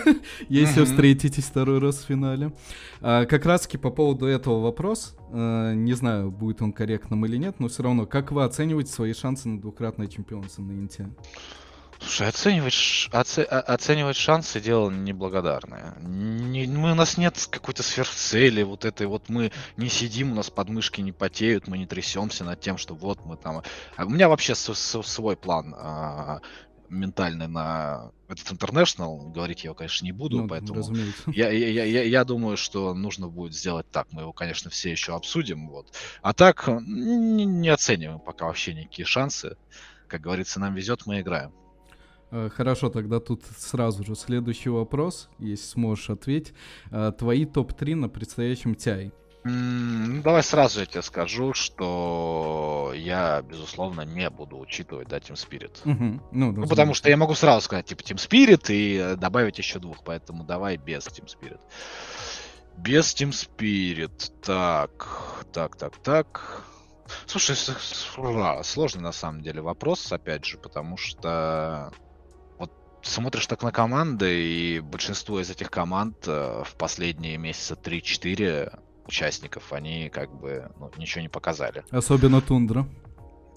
если 0.48 0.84
встретитесь 0.84 1.44
второй 1.44 1.78
раз 1.78 1.98
в 1.98 2.06
финале. 2.06 2.52
А, 3.00 3.24
как 3.26 3.46
раз 3.46 3.62
таки 3.62 3.78
по 3.78 3.90
поводу 3.90 4.26
этого 4.26 4.60
вопрос, 4.60 5.16
а, 5.30 5.72
не 5.72 5.94
знаю, 5.94 6.30
будет 6.30 6.62
он 6.62 6.72
корректным 6.72 7.24
или 7.26 7.36
нет, 7.36 7.60
но 7.60 7.68
все 7.68 7.82
равно, 7.82 8.06
как 8.06 8.32
вы 8.32 8.44
оцениваете 8.44 8.92
свои 8.92 9.12
шансы 9.12 9.48
на 9.48 9.60
двукратное 9.60 10.08
чемпионство 10.08 10.62
на 10.62 10.72
инте? 10.72 11.08
Слушай, 12.00 12.28
оценивать, 12.28 13.08
оце, 13.12 13.42
оценивать 13.42 14.16
шансы 14.16 14.60
дело 14.60 14.90
неблагодарное. 14.90 15.96
Не, 16.00 16.66
мы, 16.66 16.92
у 16.92 16.94
нас 16.94 17.16
нет 17.16 17.48
какой-то 17.50 17.82
сверхцели, 17.82 18.62
вот 18.62 18.84
этой 18.84 19.06
вот 19.06 19.28
мы 19.28 19.52
не 19.76 19.88
сидим, 19.88 20.32
у 20.32 20.34
нас 20.34 20.50
подмышки 20.50 21.00
не 21.00 21.12
потеют, 21.12 21.68
мы 21.68 21.78
не 21.78 21.86
трясемся 21.86 22.44
над 22.44 22.60
тем, 22.60 22.78
что 22.78 22.94
вот 22.94 23.24
мы 23.24 23.36
там... 23.36 23.62
А 23.96 24.04
у 24.04 24.08
меня 24.08 24.28
вообще 24.28 24.54
с, 24.54 24.74
с, 24.74 25.02
свой 25.02 25.36
план 25.36 25.74
а, 25.76 26.40
ментальный 26.88 27.48
на 27.48 28.10
этот 28.28 28.50
International, 28.52 29.30
говорить 29.30 29.64
я 29.64 29.68
его, 29.68 29.74
конечно, 29.74 30.04
не 30.04 30.12
буду, 30.12 30.42
ну, 30.42 30.48
поэтому 30.48 30.82
я, 31.26 31.50
я, 31.50 31.84
я, 31.84 32.02
я 32.02 32.24
думаю, 32.24 32.56
что 32.56 32.94
нужно 32.94 33.28
будет 33.28 33.54
сделать 33.54 33.90
так. 33.90 34.08
Мы 34.12 34.22
его, 34.22 34.32
конечно, 34.32 34.70
все 34.70 34.90
еще 34.90 35.14
обсудим, 35.14 35.68
вот. 35.68 35.92
А 36.22 36.32
так 36.32 36.68
не, 36.68 37.44
не 37.44 37.68
оцениваем 37.68 38.20
пока 38.20 38.46
вообще 38.46 38.74
никакие 38.74 39.06
шансы. 39.06 39.56
Как 40.08 40.20
говорится, 40.20 40.60
нам 40.60 40.74
везет, 40.74 41.06
мы 41.06 41.20
играем. 41.20 41.52
Э, 42.30 42.48
хорошо, 42.54 42.88
тогда 42.88 43.20
тут 43.20 43.42
сразу 43.56 44.04
же 44.04 44.14
следующий 44.14 44.70
вопрос, 44.70 45.28
если 45.38 45.66
сможешь 45.66 46.10
ответить. 46.10 46.54
Э, 46.90 47.12
твои 47.16 47.44
топ-3 47.44 47.94
на 47.94 48.08
предстоящем 48.08 48.72
TI? 48.72 49.12
Ну, 49.48 50.22
давай 50.22 50.42
сразу 50.42 50.80
я 50.80 50.86
тебе 50.86 51.02
скажу, 51.02 51.54
что 51.54 52.92
я, 52.96 53.42
безусловно, 53.42 54.00
не 54.00 54.28
буду 54.28 54.58
учитывать, 54.58 55.06
да, 55.06 55.18
Team 55.18 55.34
Spirit. 55.34 55.78
Угу. 55.84 56.20
Ну, 56.32 56.52
ну, 56.52 56.66
потому 56.66 56.94
что 56.94 57.08
я 57.08 57.16
могу 57.16 57.34
сразу 57.34 57.64
сказать, 57.64 57.86
типа, 57.86 58.00
Team 58.00 58.16
Spirit 58.16 58.72
и 58.72 58.96
э, 58.96 59.16
добавить 59.16 59.58
еще 59.58 59.78
двух, 59.78 60.02
поэтому 60.02 60.42
давай 60.42 60.76
без 60.76 61.06
Team 61.06 61.26
Spirit. 61.26 61.60
Без 62.76 63.14
Team 63.14 63.30
Spirit. 63.30 64.32
Так, 64.42 65.46
так, 65.52 65.76
так, 65.76 65.96
так. 65.98 66.64
Слушай, 67.26 67.54
сложный 68.64 69.02
на 69.02 69.12
самом 69.12 69.42
деле 69.42 69.62
вопрос, 69.62 70.10
опять 70.10 70.44
же, 70.44 70.58
потому 70.58 70.96
что 70.96 71.92
смотришь 73.06 73.46
так 73.46 73.62
на 73.62 73.72
команды, 73.72 74.42
и 74.42 74.80
большинство 74.80 75.40
из 75.40 75.50
этих 75.50 75.70
команд 75.70 76.16
э, 76.26 76.62
в 76.64 76.74
последние 76.76 77.38
месяца 77.38 77.74
3-4 77.74 78.78
участников, 79.06 79.72
они 79.72 80.08
как 80.08 80.32
бы 80.34 80.70
ну, 80.78 80.90
ничего 80.96 81.22
не 81.22 81.28
показали. 81.28 81.84
Особенно 81.90 82.40
Тундра. 82.40 82.86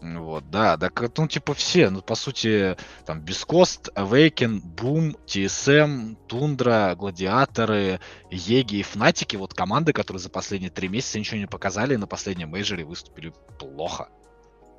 Вот, 0.01 0.49
да, 0.49 0.77
да, 0.77 0.89
ну, 1.17 1.27
типа 1.27 1.53
все, 1.53 1.89
ну, 1.89 2.01
по 2.01 2.15
сути, 2.15 2.77
там, 3.05 3.19
Бескост, 3.19 3.89
Awaken, 3.95 4.61
Boom, 4.75 5.17
TSM, 5.25 6.15
Тундра, 6.27 6.95
Гладиаторы, 6.97 7.99
Еги 8.31 8.77
и 8.77 8.83
Фнатики, 8.83 9.35
вот 9.35 9.53
команды, 9.53 9.91
которые 9.91 10.21
за 10.21 10.29
последние 10.29 10.71
три 10.71 10.87
месяца 10.87 11.19
ничего 11.19 11.37
не 11.37 11.47
показали, 11.47 11.95
и 11.95 11.97
на 11.97 12.07
последнем 12.07 12.49
мейджоре 12.49 12.85
выступили 12.85 13.33
плохо. 13.59 14.07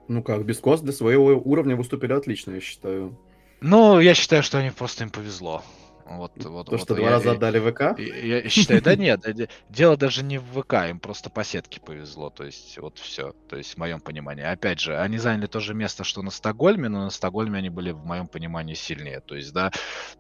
Ну 0.09 0.23
как, 0.23 0.47
Бескост 0.47 0.83
для 0.83 0.93
своего 0.93 1.27
уровня 1.39 1.77
выступили 1.77 2.15
отлично, 2.15 2.53
я 2.53 2.61
считаю. 2.61 3.19
Ну, 3.61 4.01
я 4.01 4.15
считаю, 4.15 4.43
что 4.43 4.59
они 4.59 4.71
просто 4.71 5.05
им 5.05 5.11
повезло. 5.11 5.63
Вот, 6.11 6.33
вот, 6.45 6.67
То, 6.67 6.73
вот, 6.73 6.81
что 6.81 6.95
я, 6.95 7.01
два 7.01 7.11
раза 7.11 7.33
отдали 7.33 7.61
ВК? 7.61 7.97
Я, 7.99 8.43
я 8.43 8.49
считаю, 8.49 8.83
да 8.83 8.97
нет, 8.97 9.25
дело 9.69 9.97
даже 9.97 10.25
не 10.25 10.39
в 10.39 10.61
ВК, 10.61 10.75
им 10.89 10.99
просто 10.99 11.31
по 11.31 11.45
сетке 11.45 11.81
повезло, 11.81 12.31
то 12.31 12.45
есть 12.45 12.77
вот 12.79 12.99
все, 12.99 13.33
то 13.49 13.57
есть 13.57 13.75
в 13.75 13.77
моем 13.77 14.01
понимании. 14.01 14.45
Опять 14.45 14.81
же, 14.81 14.99
они 14.99 15.19
заняли 15.19 15.47
то 15.47 15.61
же 15.61 15.73
место, 15.73 16.03
что 16.03 16.23
на 16.23 16.33
Стокгольме, 16.33 16.89
но 16.89 17.05
на 17.05 17.11
Стокгольме 17.11 17.59
они 17.59 17.71
были 17.71 17.93
в 17.93 18.05
моем 18.05 18.27
понимании 18.27 18.75
сильнее, 18.75 19.21
то 19.21 19.37
есть, 19.37 19.53
да, 19.53 19.71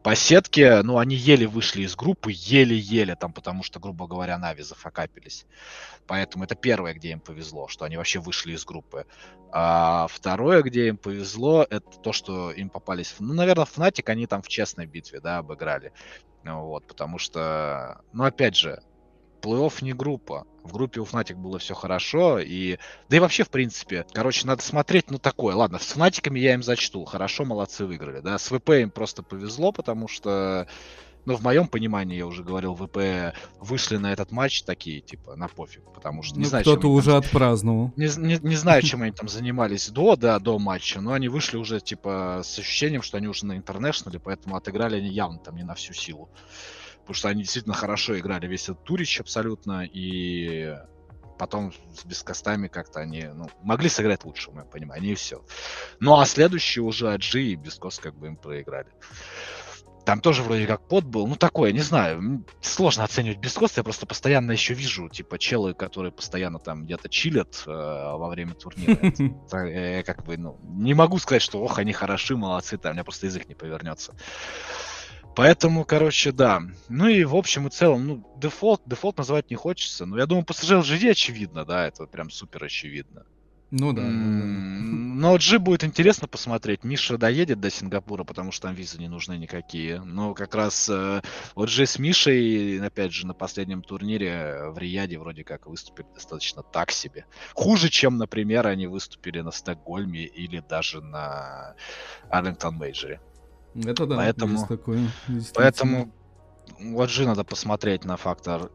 по 0.04 0.14
сетке, 0.14 0.82
ну, 0.82 0.98
они 0.98 1.16
еле 1.16 1.48
вышли 1.48 1.82
из 1.82 1.96
группы, 1.96 2.30
еле-еле 2.32 3.16
там, 3.16 3.32
потому 3.32 3.64
что, 3.64 3.80
грубо 3.80 4.06
говоря, 4.06 4.38
Нави 4.38 4.62
зафакапились. 4.62 5.44
Поэтому 6.10 6.42
это 6.42 6.56
первое, 6.56 6.92
где 6.92 7.12
им 7.12 7.20
повезло, 7.20 7.68
что 7.68 7.84
они 7.84 7.96
вообще 7.96 8.18
вышли 8.18 8.54
из 8.54 8.64
группы. 8.64 9.06
А 9.52 10.08
второе, 10.08 10.60
где 10.62 10.88
им 10.88 10.96
повезло, 10.96 11.64
это 11.70 11.88
то, 12.02 12.12
что 12.12 12.50
им 12.50 12.68
попались... 12.68 13.14
Ну, 13.20 13.32
наверное, 13.32 13.64
Fnatic 13.64 14.10
они 14.10 14.26
там 14.26 14.42
в 14.42 14.48
честной 14.48 14.86
битве, 14.86 15.20
да, 15.20 15.38
обыграли. 15.38 15.79
Вот, 16.44 16.86
потому 16.86 17.18
что, 17.18 18.00
ну, 18.12 18.24
опять 18.24 18.56
же, 18.56 18.82
плей-офф 19.40 19.82
не 19.82 19.92
группа. 19.92 20.46
В 20.62 20.72
группе 20.72 21.00
у 21.00 21.04
Fnatic 21.04 21.36
было 21.36 21.58
все 21.58 21.74
хорошо, 21.74 22.38
и... 22.38 22.78
Да 23.08 23.16
и 23.16 23.20
вообще, 23.20 23.44
в 23.44 23.50
принципе, 23.50 24.06
короче, 24.12 24.46
надо 24.46 24.62
смотреть, 24.62 25.10
ну, 25.10 25.18
такое. 25.18 25.54
Ладно, 25.54 25.78
с 25.78 25.96
Fnatic'ами 25.96 26.38
я 26.38 26.54
им 26.54 26.62
зачту. 26.62 27.04
Хорошо, 27.04 27.44
молодцы, 27.44 27.86
выиграли, 27.86 28.20
да. 28.20 28.38
С 28.38 28.48
VP 28.50 28.70
им 28.70 28.90
просто 28.90 29.22
повезло, 29.22 29.72
потому 29.72 30.08
что 30.08 30.66
Но 31.30 31.36
в 31.36 31.42
моем 31.44 31.68
понимании, 31.68 32.16
я 32.16 32.26
уже 32.26 32.42
говорил, 32.42 32.74
VP 32.74 33.36
вышли 33.60 33.98
на 33.98 34.12
этот 34.12 34.32
матч 34.32 34.64
такие, 34.64 35.00
типа, 35.00 35.36
на 35.36 35.46
пофиг, 35.46 35.84
потому 35.94 36.24
что 36.24 36.34
не 36.36 36.42
Ну, 36.42 36.48
знаю, 36.48 36.64
кто-то 36.64 36.88
уже 36.90 37.10
там- 37.12 37.20
отпраздновал. 37.20 37.92
не, 37.94 38.08
не, 38.18 38.36
не 38.42 38.56
знаю, 38.56 38.82
чем 38.82 39.02
они 39.02 39.12
там 39.12 39.28
занимались 39.28 39.90
до, 39.90 40.16
да, 40.16 40.40
до 40.40 40.58
матча, 40.58 41.00
но 41.00 41.12
они 41.12 41.28
вышли 41.28 41.56
уже, 41.56 41.80
типа, 41.80 42.40
с 42.42 42.58
ощущением, 42.58 43.02
что 43.02 43.16
они 43.16 43.28
уже 43.28 43.46
на 43.46 43.56
интернешнале, 43.56 44.18
поэтому 44.18 44.56
отыграли 44.56 44.96
они 44.96 45.08
явно 45.08 45.38
там 45.38 45.54
не 45.54 45.62
на 45.62 45.76
всю 45.76 45.92
силу. 45.92 46.28
Потому 47.02 47.14
что 47.14 47.28
они 47.28 47.42
действительно 47.42 47.76
хорошо 47.76 48.18
играли 48.18 48.48
весь 48.48 48.64
этот 48.64 48.82
турич 48.82 49.20
абсолютно, 49.20 49.84
и 49.84 50.74
потом 51.38 51.72
с 51.96 52.04
бескостами 52.04 52.66
как-то 52.66 52.98
они, 52.98 53.22
ну, 53.32 53.48
могли 53.62 53.88
сыграть 53.88 54.24
лучше, 54.24 54.50
в 54.50 54.54
моем 54.54 54.66
понимании, 54.68 55.12
и 55.12 55.14
все. 55.14 55.44
Ну, 56.00 56.18
а 56.18 56.26
следующие 56.26 56.82
уже 56.82 57.12
Аджи 57.12 57.40
и 57.44 57.54
Бескос 57.54 58.00
как 58.00 58.16
бы 58.18 58.26
им 58.26 58.34
проиграли. 58.36 58.88
Там 60.04 60.20
тоже 60.20 60.42
вроде 60.42 60.66
как 60.66 60.86
пот 60.88 61.04
был, 61.04 61.26
ну 61.26 61.36
такое, 61.36 61.72
не 61.72 61.80
знаю, 61.80 62.44
сложно 62.60 63.04
оценивать 63.04 63.38
Бескос, 63.38 63.76
я 63.76 63.82
просто 63.82 64.06
постоянно 64.06 64.52
еще 64.52 64.74
вижу, 64.74 65.08
типа, 65.08 65.38
челы, 65.38 65.74
которые 65.74 66.10
постоянно 66.10 66.58
там 66.58 66.84
где-то 66.84 67.08
чилят 67.08 67.62
э, 67.66 67.70
во 67.70 68.28
время 68.28 68.54
турнира. 68.54 68.98
Это, 69.46 69.56
э, 69.58 70.02
как 70.02 70.24
бы, 70.24 70.36
ну, 70.36 70.58
не 70.62 70.94
могу 70.94 71.18
сказать, 71.18 71.42
что, 71.42 71.62
ох, 71.62 71.78
они 71.78 71.92
хороши, 71.92 72.36
молодцы, 72.36 72.78
там, 72.78 72.92
у 72.92 72.94
меня 72.94 73.04
просто 73.04 73.26
язык 73.26 73.48
не 73.48 73.54
повернется. 73.54 74.14
Поэтому, 75.36 75.84
короче, 75.84 76.32
да. 76.32 76.60
Ну 76.88 77.06
и 77.06 77.24
в 77.24 77.36
общем 77.36 77.68
и 77.68 77.70
целом, 77.70 78.06
ну, 78.06 78.34
дефолт, 78.36 78.82
дефолт 78.86 79.18
называть 79.18 79.50
не 79.50 79.56
хочется. 79.56 80.06
Но 80.06 80.18
я 80.18 80.26
думаю, 80.26 80.44
PSG 80.44 80.80
LGD 80.80 81.10
очевидно, 81.10 81.64
да, 81.64 81.86
это 81.86 82.06
прям 82.06 82.30
супер 82.30 82.64
очевидно. 82.64 83.24
Ну 83.70 83.92
да. 83.92 84.02
ну 84.02 84.08
да. 84.08 84.46
М, 84.46 85.20
Но 85.20 85.36
G 85.38 85.58
будет 85.58 85.84
интересно 85.84 86.26
посмотреть. 86.26 86.82
Миша 86.82 87.18
доедет 87.18 87.60
до 87.60 87.70
Сингапура, 87.70 88.24
потому 88.24 88.50
что 88.52 88.68
там 88.68 88.74
визы 88.74 88.98
не 88.98 89.08
нужны 89.08 89.36
никакие. 89.36 90.00
Но 90.02 90.34
как 90.34 90.54
раз 90.54 90.88
э, 90.88 91.22
вот 91.54 91.68
G 91.68 91.86
с 91.86 91.98
Мишей, 91.98 92.80
опять 92.84 93.12
же, 93.12 93.26
на 93.26 93.34
последнем 93.34 93.82
турнире 93.82 94.70
в 94.70 94.78
Рияде 94.78 95.18
вроде 95.18 95.44
как 95.44 95.66
выступили 95.66 96.06
достаточно 96.14 96.62
так 96.62 96.90
себе. 96.90 97.26
Хуже, 97.54 97.90
чем, 97.90 98.16
например, 98.16 98.66
они 98.66 98.86
выступили 98.86 99.40
на 99.40 99.50
Стокгольме 99.52 100.24
или 100.24 100.60
даже 100.60 101.00
на 101.00 101.74
Арлингтон 102.30 102.76
Мейджоре. 102.76 103.20
Это 103.76 104.06
да, 104.06 104.16
Поэтому- 104.16 104.54
есть 104.54 104.68
такое. 104.68 105.08
Поэтому 105.54 106.12
вот 106.80 107.10
G 107.10 107.24
надо 107.24 107.44
посмотреть 107.44 108.04
на 108.04 108.16
фактор, 108.16 108.70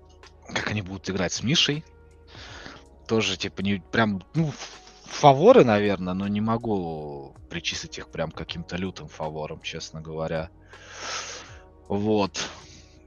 как 0.48 0.72
они 0.72 0.82
будут 0.82 1.10
играть 1.10 1.34
с 1.34 1.44
Мишей. 1.44 1.84
Тоже, 3.08 3.38
типа, 3.38 3.62
не 3.62 3.82
прям, 3.92 4.24
ну, 4.34 4.52
фаворы, 5.06 5.64
наверное, 5.64 6.14
но 6.14 6.28
не 6.28 6.42
могу 6.42 7.36
причислить 7.50 7.98
их 7.98 8.10
прям 8.10 8.32
каким-то 8.32 8.76
лютым 8.76 9.08
фаворам, 9.08 9.62
честно 9.62 10.02
говоря. 10.02 10.50
Вот. 11.88 12.50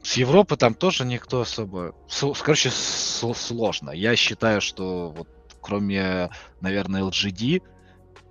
С 0.02 0.16
Европы 0.16 0.56
там 0.56 0.74
тоже 0.74 1.04
никто 1.04 1.40
особо... 1.42 1.94
Короче, 2.42 2.70
сложно. 2.70 3.90
Я 3.90 4.16
считаю, 4.16 4.60
что 4.60 5.10
вот 5.10 5.28
кроме, 5.60 6.30
наверное, 6.60 7.02
LGD 7.02 7.62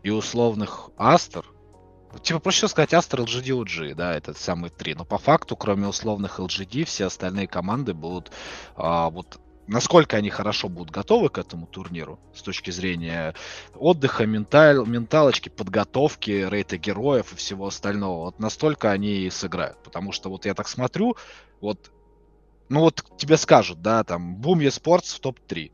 и 0.04 0.10
условных 0.10 0.90
Астер, 0.98 1.46
Типа, 2.24 2.40
проще 2.40 2.68
сказать 2.68 2.94
Астер, 2.94 3.22
LGD, 3.22 3.64
OG, 3.64 3.94
да, 3.94 4.16
это 4.16 4.34
самые 4.34 4.72
три. 4.72 4.96
Но 4.96 5.06
по 5.06 5.18
факту, 5.18 5.56
кроме 5.56 5.88
условных 5.88 6.40
LGD, 6.40 6.86
все 6.86 7.06
остальные 7.06 7.48
команды 7.48 7.94
будут 7.94 8.32
а, 8.76 9.10
вот 9.10 9.40
насколько 9.68 10.18
они 10.18 10.30
хорошо 10.30 10.70
будут 10.70 10.92
готовы 10.92 11.30
к 11.30 11.38
этому 11.38 11.68
турниру 11.68 12.20
с 12.34 12.42
точки 12.42 12.72
зрения 12.72 13.36
отдыха, 13.76 14.26
менталь, 14.26 14.78
менталочки, 14.86 15.50
подготовки, 15.50 16.48
рейта 16.50 16.78
героев 16.78 17.34
и 17.34 17.36
всего 17.36 17.68
остального. 17.68 18.26
Вот 18.26 18.40
настолько 18.40 18.92
они 18.92 19.18
и 19.20 19.30
сыграют. 19.30 19.78
Потому 19.84 20.12
что 20.12 20.30
вот 20.30 20.46
я 20.46 20.54
так 20.54 20.68
смотрю, 20.68 21.16
вот, 21.62 21.92
ну 22.70 22.82
вот 22.82 23.04
тебе 23.18 23.38
скажут, 23.38 23.82
да, 23.82 24.04
там, 24.04 24.38
Boom 24.42 24.60
eSports 24.68 25.16
в 25.16 25.20
топ-3. 25.20 25.72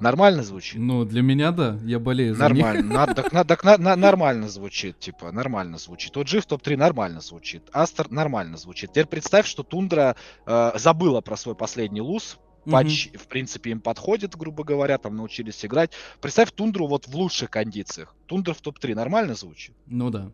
Нормально 0.00 0.42
звучит? 0.42 0.80
Ну, 0.80 1.04
для 1.04 1.22
меня 1.22 1.52
да, 1.52 1.78
я 1.84 2.00
болею 2.00 2.34
за 2.34 2.48
них. 2.48 2.64
Нормально, 2.64 3.14
так, 3.14 3.32
на- 3.32 3.44
так 3.44 3.62
на- 3.62 3.78
на- 3.78 3.94
нормально 3.94 4.48
звучит, 4.48 4.98
типа, 4.98 5.30
нормально 5.30 5.78
звучит. 5.78 6.16
OG 6.16 6.40
в 6.40 6.46
топ-3 6.46 6.76
нормально 6.76 7.20
звучит. 7.20 7.62
Астер 7.72 8.10
нормально 8.10 8.56
звучит. 8.56 8.90
Теперь 8.90 9.06
представь, 9.06 9.46
что 9.46 9.62
Тундра 9.62 10.16
э, 10.46 10.72
забыла 10.74 11.20
про 11.20 11.36
свой 11.36 11.54
последний 11.54 12.00
луз. 12.00 12.38
Патч, 12.70 13.10
в 13.14 13.26
принципе, 13.26 13.70
им 13.70 13.80
подходит, 13.80 14.36
грубо 14.36 14.64
говоря, 14.64 14.98
там 14.98 15.16
научились 15.16 15.64
играть. 15.64 15.92
Представь 16.20 16.52
Тундру 16.52 16.86
вот 16.86 17.06
в 17.06 17.14
лучших 17.14 17.50
кондициях. 17.50 18.14
Тундра 18.26 18.54
в 18.54 18.60
топ-3 18.60 18.94
нормально 18.94 19.34
звучит? 19.34 19.74
Ну 19.86 20.10
да. 20.10 20.30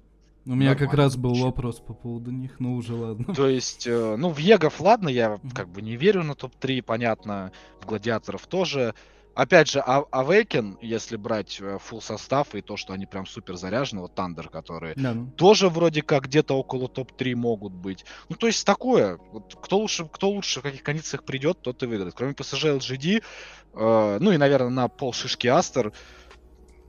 У 0.46 0.54
меня 0.54 0.70
как 0.70 0.88
Нормально 0.88 1.02
раз 1.02 1.16
был 1.16 1.34
вопрос 1.34 1.80
по 1.80 1.92
поводу 1.92 2.30
них, 2.30 2.60
но 2.60 2.74
уже 2.74 2.94
ладно. 2.94 3.34
То 3.34 3.46
есть, 3.46 3.86
э, 3.86 4.16
ну, 4.16 4.30
в 4.30 4.38
Егов, 4.38 4.80
ладно, 4.80 5.08
я 5.08 5.38
как 5.54 5.68
бы 5.68 5.82
не 5.82 5.96
верю 5.96 6.22
на 6.22 6.34
топ-3, 6.34 6.82
понятно. 6.82 7.52
В 7.80 7.86
Гладиаторов 7.86 8.46
тоже. 8.46 8.94
Опять 9.34 9.70
же, 9.70 9.80
А- 9.80 10.04
Awaken, 10.12 10.78
если 10.80 11.16
брать 11.16 11.60
full 11.60 12.00
состав 12.00 12.54
и 12.54 12.60
то, 12.62 12.76
что 12.76 12.92
они 12.92 13.06
прям 13.06 13.26
супер 13.26 13.56
заряжены, 13.56 14.02
вот 14.02 14.14
Тандер, 14.14 14.48
которые 14.48 14.94
Да, 14.96 15.14
ну. 15.14 15.30
тоже 15.36 15.68
вроде 15.68 16.02
как 16.02 16.24
где-то 16.24 16.54
около 16.58 16.88
топ-3 16.88 17.34
могут 17.36 17.72
быть. 17.72 18.04
Ну, 18.28 18.36
то 18.36 18.46
есть 18.48 18.66
такое. 18.66 19.18
Вот 19.32 19.54
кто 19.62 19.78
лучше, 19.78 20.06
кто 20.06 20.30
лучше 20.30 20.60
в 20.60 20.62
каких 20.64 20.82
кондициях 20.82 21.24
придет, 21.24 21.60
тот 21.62 21.82
и 21.82 21.86
выиграет. 21.86 22.14
Кроме 22.14 22.32
PSG 22.34 22.78
LGD, 22.78 23.22
э, 23.74 24.18
ну 24.20 24.32
и, 24.32 24.36
наверное, 24.36 24.70
на 24.70 24.88
пол 24.88 25.12
шишки 25.12 25.46
Астер 25.46 25.92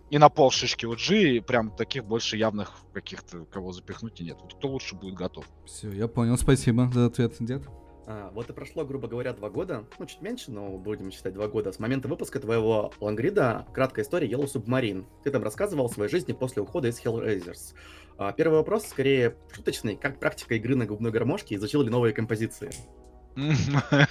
и 0.10 0.18
на 0.18 0.30
пол 0.30 0.52
шишки 0.52 0.86
OG, 0.86 1.42
прям 1.44 1.72
таких 1.72 2.04
больше 2.06 2.36
явных 2.38 2.74
каких-то, 2.94 3.46
кого 3.46 3.72
запихнуть 3.72 4.20
и 4.20 4.24
нет. 4.26 4.38
Вот 4.42 4.56
кто 4.56 4.68
лучше 4.68 4.96
будет 4.96 5.14
готов. 5.14 5.46
Все, 5.66 5.90
я 5.92 6.08
понял. 6.08 6.38
Спасибо 6.38 6.90
за 6.92 7.06
ответ, 7.06 7.36
дед. 7.40 7.64
А, 8.12 8.30
вот 8.34 8.50
и 8.50 8.54
прошло, 8.54 8.84
грубо 8.84 9.08
говоря, 9.08 9.32
два 9.32 9.50
года, 9.50 9.86
ну, 9.98 10.06
чуть 10.06 10.22
меньше, 10.22 10.52
но 10.52 10.78
будем 10.78 11.12
считать 11.12 11.34
два 11.34 11.48
года, 11.48 11.72
с 11.72 11.80
момента 11.80 12.10
выпуска 12.10 12.42
твоего 12.42 12.92
лонгрида 13.00 13.66
«Краткая 13.74 14.04
история 14.04 14.30
Yellow 14.30 14.52
Submarine». 14.52 15.06
Ты 15.24 15.32
там 15.32 15.44
рассказывал 15.44 15.86
о 15.86 15.90
своей 15.90 16.12
жизни 16.12 16.34
после 16.34 16.62
ухода 16.62 16.90
из 16.90 17.00
Hellraisers. 17.00 17.74
А, 18.18 18.34
первый 18.34 18.56
вопрос, 18.56 18.86
скорее, 18.86 19.38
шуточный. 19.54 19.96
Как 19.96 20.20
практика 20.20 20.56
игры 20.56 20.76
на 20.76 20.86
губной 20.86 21.12
гармошке 21.12 21.56
изучил 21.56 21.84
ли 21.84 21.90
новые 21.90 22.14
композиции? 22.14 22.70
Нет. 23.36 24.10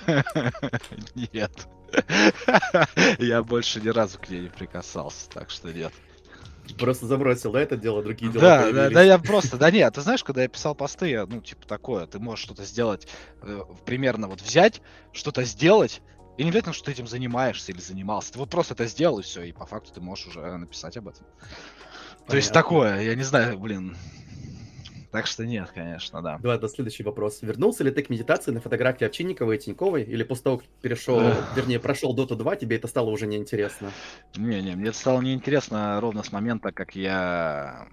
Я 3.18 3.42
больше 3.42 3.82
ни 3.82 3.88
разу 3.88 4.18
к 4.18 4.30
ней 4.30 4.40
не 4.42 4.48
прикасался, 4.48 5.28
так 5.28 5.50
что 5.50 5.74
нет. 5.74 5.92
Просто 6.78 7.06
забросил, 7.06 7.54
это 7.54 7.76
дело, 7.76 8.02
другие 8.02 8.30
дела 8.30 8.42
Да, 8.42 8.58
да, 8.58 8.62
появились. 8.64 8.94
да, 8.94 9.02
я 9.02 9.18
просто, 9.18 9.56
да 9.56 9.70
нет, 9.70 9.94
ты 9.94 10.00
знаешь, 10.00 10.24
когда 10.24 10.42
я 10.42 10.48
писал 10.48 10.74
посты, 10.74 11.08
я, 11.08 11.26
ну, 11.26 11.40
типа 11.40 11.66
такое, 11.66 12.06
ты 12.06 12.18
можешь 12.18 12.44
что-то 12.44 12.64
сделать, 12.64 13.06
э, 13.42 13.62
примерно 13.84 14.28
вот 14.28 14.40
взять, 14.40 14.80
что-то 15.12 15.44
сделать, 15.44 16.02
и 16.38 16.42
не 16.42 16.50
обязательно, 16.50 16.72
что 16.72 16.86
ты 16.86 16.92
этим 16.92 17.06
занимаешься 17.06 17.72
или 17.72 17.80
занимался, 17.80 18.32
ты 18.32 18.38
вот 18.38 18.50
просто 18.50 18.74
это 18.74 18.86
сделал, 18.86 19.18
и 19.18 19.22
все, 19.22 19.42
и 19.42 19.52
по 19.52 19.66
факту 19.66 19.92
ты 19.92 20.00
можешь 20.00 20.26
уже 20.26 20.40
написать 20.56 20.96
об 20.96 21.08
этом. 21.08 21.26
То 22.26 22.36
есть 22.36 22.48
Понятно. 22.48 22.54
такое, 22.54 23.00
я 23.02 23.14
не 23.14 23.24
знаю, 23.24 23.58
блин. 23.58 23.96
Так 25.10 25.26
что 25.26 25.44
нет, 25.44 25.70
конечно, 25.74 26.22
да. 26.22 26.38
Давай, 26.38 26.58
да, 26.58 26.68
следующий 26.68 27.02
вопрос. 27.02 27.42
Вернулся 27.42 27.82
ли 27.82 27.90
ты 27.90 28.02
к 28.02 28.10
медитации 28.10 28.52
на 28.52 28.60
фотографии 28.60 29.04
Овчинниковой 29.04 29.56
и 29.56 29.58
Тиньковой? 29.58 30.04
Или 30.04 30.22
после 30.22 30.44
того, 30.44 30.58
как 30.58 30.66
перешел, 30.80 31.20
вернее, 31.56 31.80
прошел 31.80 32.16
Dota 32.16 32.36
2, 32.36 32.56
тебе 32.56 32.76
это 32.76 32.86
стало 32.86 33.10
уже 33.10 33.26
неинтересно? 33.26 33.90
Не-не, 34.36 34.76
мне 34.76 34.90
это 34.90 34.98
стало 34.98 35.20
неинтересно 35.20 36.00
ровно 36.00 36.22
с 36.22 36.32
момента, 36.32 36.70
как 36.70 36.94
я... 36.94 37.88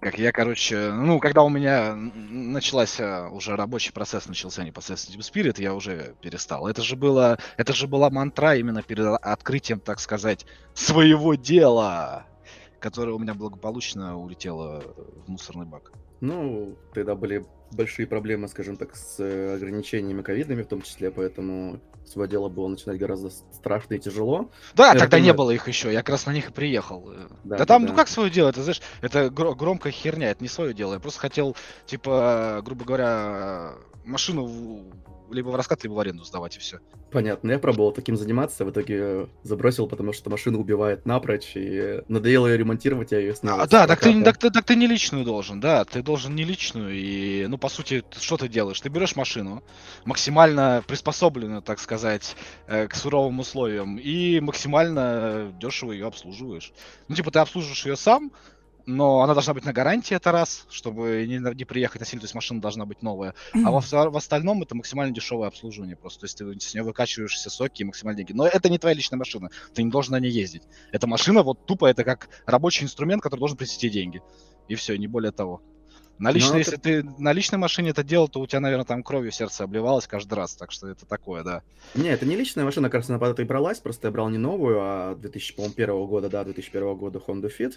Как 0.00 0.18
я, 0.18 0.32
короче, 0.32 0.92
ну, 0.92 1.18
когда 1.18 1.42
у 1.42 1.50
меня 1.50 1.94
началась 1.94 2.98
э, 3.00 3.28
уже 3.28 3.54
рабочий 3.54 3.92
процесс, 3.92 4.26
начался 4.26 4.64
непосредственно 4.64 5.20
Team 5.20 5.30
Spirit, 5.30 5.60
я 5.60 5.74
уже 5.74 6.14
перестал. 6.22 6.66
Это 6.66 6.80
же 6.80 6.96
было, 6.96 7.38
это 7.58 7.74
же 7.74 7.86
была 7.86 8.08
мантра 8.08 8.56
именно 8.56 8.82
перед 8.82 9.04
открытием, 9.04 9.78
так 9.78 10.00
сказать, 10.00 10.46
своего 10.72 11.34
дела, 11.34 12.24
которое 12.78 13.12
у 13.12 13.18
меня 13.18 13.34
благополучно 13.34 14.16
улетело 14.16 14.82
в 15.26 15.28
мусорный 15.28 15.66
бак. 15.66 15.92
Ну, 16.20 16.76
тогда 16.94 17.14
были 17.14 17.44
большие 17.72 18.06
проблемы, 18.06 18.48
скажем 18.48 18.76
так, 18.76 18.94
с 18.96 19.16
э, 19.20 19.54
ограничениями 19.54 20.22
ковидными 20.22 20.62
в 20.62 20.66
том 20.66 20.82
числе, 20.82 21.10
поэтому 21.10 21.80
свое 22.04 22.28
дело 22.28 22.48
было 22.48 22.66
начинать 22.68 22.98
гораздо 22.98 23.30
страшно 23.30 23.94
и 23.94 23.98
тяжело. 23.98 24.50
Да, 24.74 24.92
Я 24.92 24.98
тогда 24.98 25.18
не 25.18 25.26
думаю- 25.28 25.36
было 25.38 25.50
их 25.52 25.68
еще, 25.68 25.92
я 25.92 26.00
как 26.00 26.10
раз 26.10 26.26
на 26.26 26.32
них 26.32 26.50
и 26.50 26.52
приехал. 26.52 27.10
Э, 27.12 27.28
Да, 27.44 27.58
Да, 27.58 27.66
там, 27.66 27.84
да. 27.84 27.90
ну 27.92 27.96
как 27.96 28.08
свое 28.08 28.28
дело, 28.30 28.48
это 28.48 28.62
знаешь, 28.62 28.82
это 29.02 29.26
гро- 29.26 29.54
громкая 29.54 29.92
херня, 29.92 30.30
это 30.30 30.42
не 30.42 30.48
свое 30.48 30.74
дело. 30.74 30.94
Я 30.94 31.00
просто 31.00 31.20
хотел, 31.20 31.56
типа, 31.86 32.60
грубо 32.64 32.84
говоря, 32.84 33.74
машину 34.04 34.84
либо 35.32 35.48
в 35.48 35.54
раскат, 35.54 35.82
либо 35.84 35.94
в 35.94 36.00
аренду 36.00 36.24
сдавать, 36.24 36.56
и 36.56 36.60
все. 36.60 36.78
Понятно, 37.10 37.52
я 37.52 37.58
пробовал 37.58 37.92
таким 37.92 38.16
заниматься, 38.16 38.64
в 38.64 38.70
итоге 38.70 39.28
забросил, 39.42 39.86
потому 39.86 40.12
что 40.12 40.30
машина 40.30 40.58
убивает 40.58 41.06
напрочь, 41.06 41.52
и 41.54 42.02
надоело 42.08 42.46
ее 42.46 42.58
ремонтировать, 42.58 43.12
я 43.12 43.18
ее 43.18 43.34
снял. 43.34 43.60
А, 43.60 43.66
да, 43.66 43.86
так 43.86 44.00
ты, 44.00 44.22
так, 44.22 44.38
ты, 44.38 44.50
так 44.50 44.64
ты 44.64 44.76
не 44.76 44.86
личную 44.86 45.24
должен, 45.24 45.60
да, 45.60 45.84
ты 45.84 46.02
должен 46.02 46.34
не 46.34 46.44
личную, 46.44 46.94
и, 46.94 47.46
ну, 47.46 47.58
по 47.58 47.68
сути, 47.68 48.04
что 48.18 48.36
ты 48.36 48.48
делаешь? 48.48 48.80
Ты 48.80 48.88
берешь 48.88 49.16
машину, 49.16 49.62
максимально 50.04 50.82
приспособленную, 50.86 51.62
так 51.62 51.78
сказать, 51.78 52.36
э, 52.66 52.86
к 52.88 52.94
суровым 52.94 53.40
условиям, 53.40 53.98
и 53.98 54.40
максимально 54.40 55.52
дешево 55.60 55.92
ее 55.92 56.06
обслуживаешь. 56.06 56.72
Ну, 57.08 57.14
типа, 57.14 57.30
ты 57.30 57.38
обслуживаешь 57.38 57.86
ее 57.86 57.96
сам, 57.96 58.32
но 58.86 59.22
она 59.22 59.34
должна 59.34 59.54
быть 59.54 59.64
на 59.64 59.72
гарантии, 59.72 60.14
это 60.14 60.32
раз, 60.32 60.66
чтобы 60.70 61.26
не, 61.26 61.38
не 61.38 61.64
приехать 61.64 62.00
насильно, 62.00 62.20
то 62.20 62.24
есть 62.24 62.34
машина 62.34 62.60
должна 62.60 62.86
быть 62.86 63.02
новая. 63.02 63.34
А 63.52 63.70
во, 63.70 63.80
в 63.80 64.16
остальном 64.16 64.62
это 64.62 64.74
максимально 64.74 65.14
дешевое 65.14 65.48
обслуживание 65.48 65.96
просто. 65.96 66.20
То 66.20 66.24
есть 66.24 66.38
ты 66.38 66.60
с 66.68 66.74
нее 66.74 66.84
выкачиваешь 66.84 67.34
все 67.34 67.50
соки 67.50 67.82
и 67.82 67.84
максимальные 67.84 68.24
деньги. 68.24 68.36
Но 68.36 68.46
это 68.46 68.68
не 68.68 68.78
твоя 68.78 68.94
личная 68.94 69.18
машина, 69.18 69.50
ты 69.74 69.82
не 69.82 69.90
должен 69.90 70.12
на 70.12 70.20
ней 70.20 70.30
ездить. 70.30 70.62
Эта 70.92 71.06
машина 71.06 71.42
вот 71.42 71.66
тупо 71.66 71.86
это 71.86 72.04
как 72.04 72.28
рабочий 72.46 72.84
инструмент, 72.84 73.22
который 73.22 73.40
должен 73.40 73.56
принести 73.56 73.88
деньги. 73.88 74.22
И 74.68 74.74
все, 74.74 74.96
не 74.96 75.06
более 75.06 75.32
того. 75.32 75.62
На 76.20 76.30
личной, 76.32 76.58
если 76.58 76.76
ты 76.76 77.02
на 77.18 77.32
личной 77.32 77.58
машине 77.58 77.90
это 77.90 78.04
делал, 78.04 78.28
то 78.28 78.40
у 78.40 78.46
тебя, 78.46 78.60
наверное, 78.60 78.84
там 78.84 79.02
кровью 79.02 79.32
сердце 79.32 79.64
обливалось 79.64 80.06
каждый 80.06 80.34
раз, 80.34 80.54
так 80.54 80.70
что 80.70 80.86
это 80.88 81.06
такое, 81.06 81.42
да. 81.42 81.62
Не, 81.94 82.10
это 82.10 82.26
не 82.26 82.36
личная 82.36 82.66
машина, 82.66 82.90
кажется, 82.90 83.14
она 83.14 83.18
под 83.18 83.30
это 83.30 83.42
и 83.42 83.46
бралась, 83.46 83.78
просто 83.78 84.08
я 84.08 84.12
брал 84.12 84.28
не 84.28 84.36
новую, 84.36 84.78
а 84.80 85.14
2001 85.16 86.06
года, 86.06 86.28
да, 86.28 86.44
2001 86.44 86.94
года 86.96 87.22
Honda 87.26 87.50
Fit. 87.50 87.72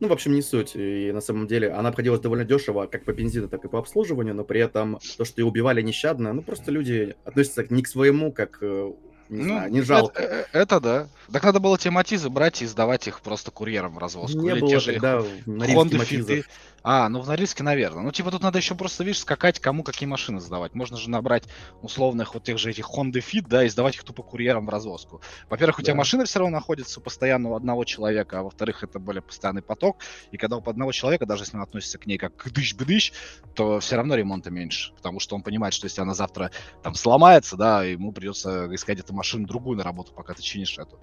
Ну, 0.00 0.08
в 0.08 0.12
общем, 0.12 0.32
не 0.32 0.40
суть. 0.40 0.72
И 0.74 1.12
на 1.12 1.20
самом 1.20 1.46
деле 1.46 1.70
она 1.70 1.90
обходилась 1.90 2.20
довольно 2.20 2.46
дешево, 2.46 2.86
как 2.86 3.04
по 3.04 3.12
бензину, 3.12 3.48
так 3.48 3.62
и 3.66 3.68
по 3.68 3.78
обслуживанию, 3.78 4.34
но 4.34 4.44
при 4.44 4.62
этом 4.62 4.98
то, 5.18 5.26
что 5.26 5.42
ее 5.42 5.46
убивали 5.46 5.82
нещадно, 5.82 6.32
ну, 6.32 6.40
просто 6.40 6.70
люди 6.70 7.14
относятся 7.26 7.66
не 7.68 7.82
к 7.82 7.88
своему, 7.88 8.32
как 8.32 8.56
э, 8.62 8.92
не 9.32 9.44
ну, 9.44 9.54
знаю, 9.54 9.72
не 9.72 9.80
жалко. 9.80 10.22
Это, 10.22 10.34
э, 10.34 10.62
это 10.62 10.80
да. 10.80 11.08
Так 11.32 11.42
надо 11.44 11.58
было 11.58 11.78
те 11.78 11.90
матизы 11.90 12.28
брать 12.28 12.60
и 12.60 12.66
сдавать 12.66 13.08
их 13.08 13.20
просто 13.22 13.50
курьером 13.50 13.94
в 13.94 13.98
развозку. 13.98 14.40
Не 14.40 14.50
Или 14.50 14.60
было 14.60 14.70
те 14.70 14.80
же 14.80 14.92
тогда 14.92 15.18
Honda 15.46 16.06
Fit. 16.06 16.44
А, 16.84 17.08
ну 17.08 17.20
в 17.20 17.28
Норильске, 17.28 17.62
наверное. 17.62 18.02
Ну, 18.02 18.10
типа, 18.10 18.32
тут 18.32 18.42
надо 18.42 18.58
еще 18.58 18.74
просто, 18.74 19.04
видишь, 19.04 19.20
скакать, 19.20 19.60
кому 19.60 19.84
какие 19.84 20.08
машины 20.08 20.40
сдавать. 20.40 20.74
Можно 20.74 20.96
же 20.96 21.10
набрать 21.10 21.44
условных 21.80 22.34
вот 22.34 22.42
тех 22.42 22.58
же 22.58 22.70
этих 22.70 22.90
Honda 22.90 23.22
Fit, 23.22 23.46
да, 23.48 23.64
и 23.64 23.68
сдавать 23.68 23.94
их 23.94 24.02
тупо 24.02 24.24
курьером 24.24 24.66
в 24.66 24.68
развозку. 24.68 25.20
Во-первых, 25.48 25.78
у 25.78 25.82
да. 25.82 25.86
тебя 25.86 25.94
машина 25.94 26.24
все 26.24 26.40
равно 26.40 26.56
находится 26.56 27.00
постоянно 27.00 27.50
у 27.50 27.54
одного 27.54 27.84
человека, 27.84 28.40
а 28.40 28.42
во-вторых, 28.42 28.82
это 28.82 28.98
более 28.98 29.22
постоянный 29.22 29.62
поток. 29.62 29.98
И 30.32 30.36
когда 30.36 30.56
у 30.56 30.68
одного 30.68 30.90
человека, 30.90 31.24
даже 31.24 31.44
если 31.44 31.56
он 31.56 31.62
относится 31.62 31.98
к 31.98 32.06
ней 32.06 32.18
как 32.18 32.32
дыщ-бдыщ, 32.50 33.12
то 33.54 33.78
все 33.78 33.94
равно 33.94 34.16
ремонта 34.16 34.50
меньше. 34.50 34.92
Потому 34.96 35.20
что 35.20 35.36
он 35.36 35.42
понимает, 35.42 35.74
что 35.74 35.86
если 35.86 36.00
она 36.00 36.14
завтра 36.14 36.50
там 36.82 36.96
сломается, 36.96 37.56
да, 37.56 37.84
ему 37.84 38.10
придется 38.10 38.68
искать 38.74 38.98
эту 38.98 39.14
машину 39.14 39.21
другую 39.22 39.78
на 39.78 39.84
работу, 39.84 40.12
пока 40.12 40.34
ты 40.34 40.42
чинишь 40.42 40.78
эту. 40.78 40.98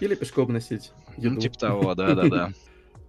Или 0.00 0.14
пешком 0.14 0.52
носить. 0.52 0.92
Ну, 1.16 1.40
типа 1.40 1.58
того, 1.58 1.94
да-да-да. 1.94 2.52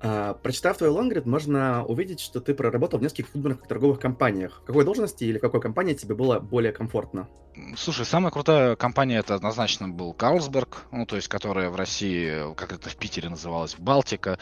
А, 0.05 0.33
прочитав 0.33 0.77
твой 0.77 0.89
лонгрид, 0.89 1.25
можно 1.25 1.85
увидеть, 1.85 2.19
что 2.19 2.41
ты 2.41 2.53
проработал 2.53 2.99
в 2.99 3.01
нескольких 3.01 3.29
футбольных 3.29 3.65
торговых 3.65 3.99
компаниях. 3.99 4.59
В 4.61 4.65
какой 4.65 4.83
должности 4.83 5.23
или 5.23 5.37
в 5.37 5.41
какой 5.41 5.61
компании 5.61 5.93
тебе 5.93 6.13
было 6.13 6.39
более 6.39 6.73
комфортно? 6.73 7.29
Слушай, 7.77 8.05
самая 8.05 8.29
крутая 8.29 8.75
компания 8.75 9.19
это 9.19 9.33
однозначно 9.33 9.87
был 9.87 10.13
Карлсберг, 10.13 10.87
ну 10.91 11.05
то 11.05 11.15
есть 11.15 11.29
которая 11.29 11.69
в 11.69 11.77
России, 11.77 12.53
как 12.55 12.73
это 12.73 12.89
в 12.89 12.97
Питере 12.97 13.29
называлась, 13.29 13.75
Балтика. 13.77 14.39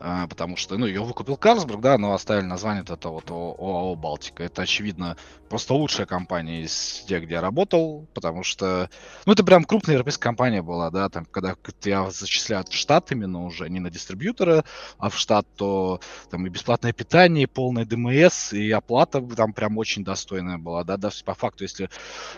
А, 0.00 0.28
потому 0.28 0.56
что, 0.56 0.78
ну, 0.78 0.86
ее 0.86 1.02
выкупил 1.02 1.36
Карлсберг, 1.36 1.80
да, 1.80 1.98
но 1.98 2.14
оставили 2.14 2.44
название 2.44 2.84
это 2.84 3.08
вот 3.08 3.30
ОАО 3.30 3.96
«Балтика». 3.96 4.44
Это, 4.44 4.62
очевидно, 4.62 5.16
просто 5.48 5.74
лучшая 5.74 6.06
компания 6.06 6.62
из 6.62 7.04
тех, 7.08 7.24
где 7.24 7.34
я 7.34 7.40
работал, 7.40 8.06
потому 8.14 8.44
что, 8.44 8.90
ну, 9.26 9.32
это 9.32 9.42
прям 9.42 9.64
крупная 9.64 9.94
европейская 9.94 10.22
компания 10.22 10.62
была, 10.62 10.90
да, 10.90 11.08
там, 11.08 11.24
когда 11.24 11.56
тебя 11.80 12.10
зачисляют 12.10 12.68
в 12.68 12.74
штат 12.74 13.10
именно 13.10 13.44
уже, 13.44 13.68
не 13.68 13.80
на 13.80 13.90
дистрибьютора, 13.90 14.64
а 14.98 15.10
в 15.10 15.16
штат, 15.16 15.46
то 15.56 16.00
там 16.30 16.46
и 16.46 16.50
бесплатное 16.50 16.92
питание, 16.92 17.44
и 17.44 17.46
полное 17.46 17.84
ДМС, 17.84 18.52
и 18.52 18.70
оплата 18.70 19.20
там 19.20 19.52
прям 19.52 19.78
очень 19.78 20.04
достойная 20.04 20.58
была, 20.58 20.84
да, 20.84 20.96
да, 20.96 21.10
по 21.24 21.34
факту, 21.34 21.64
если 21.64 21.90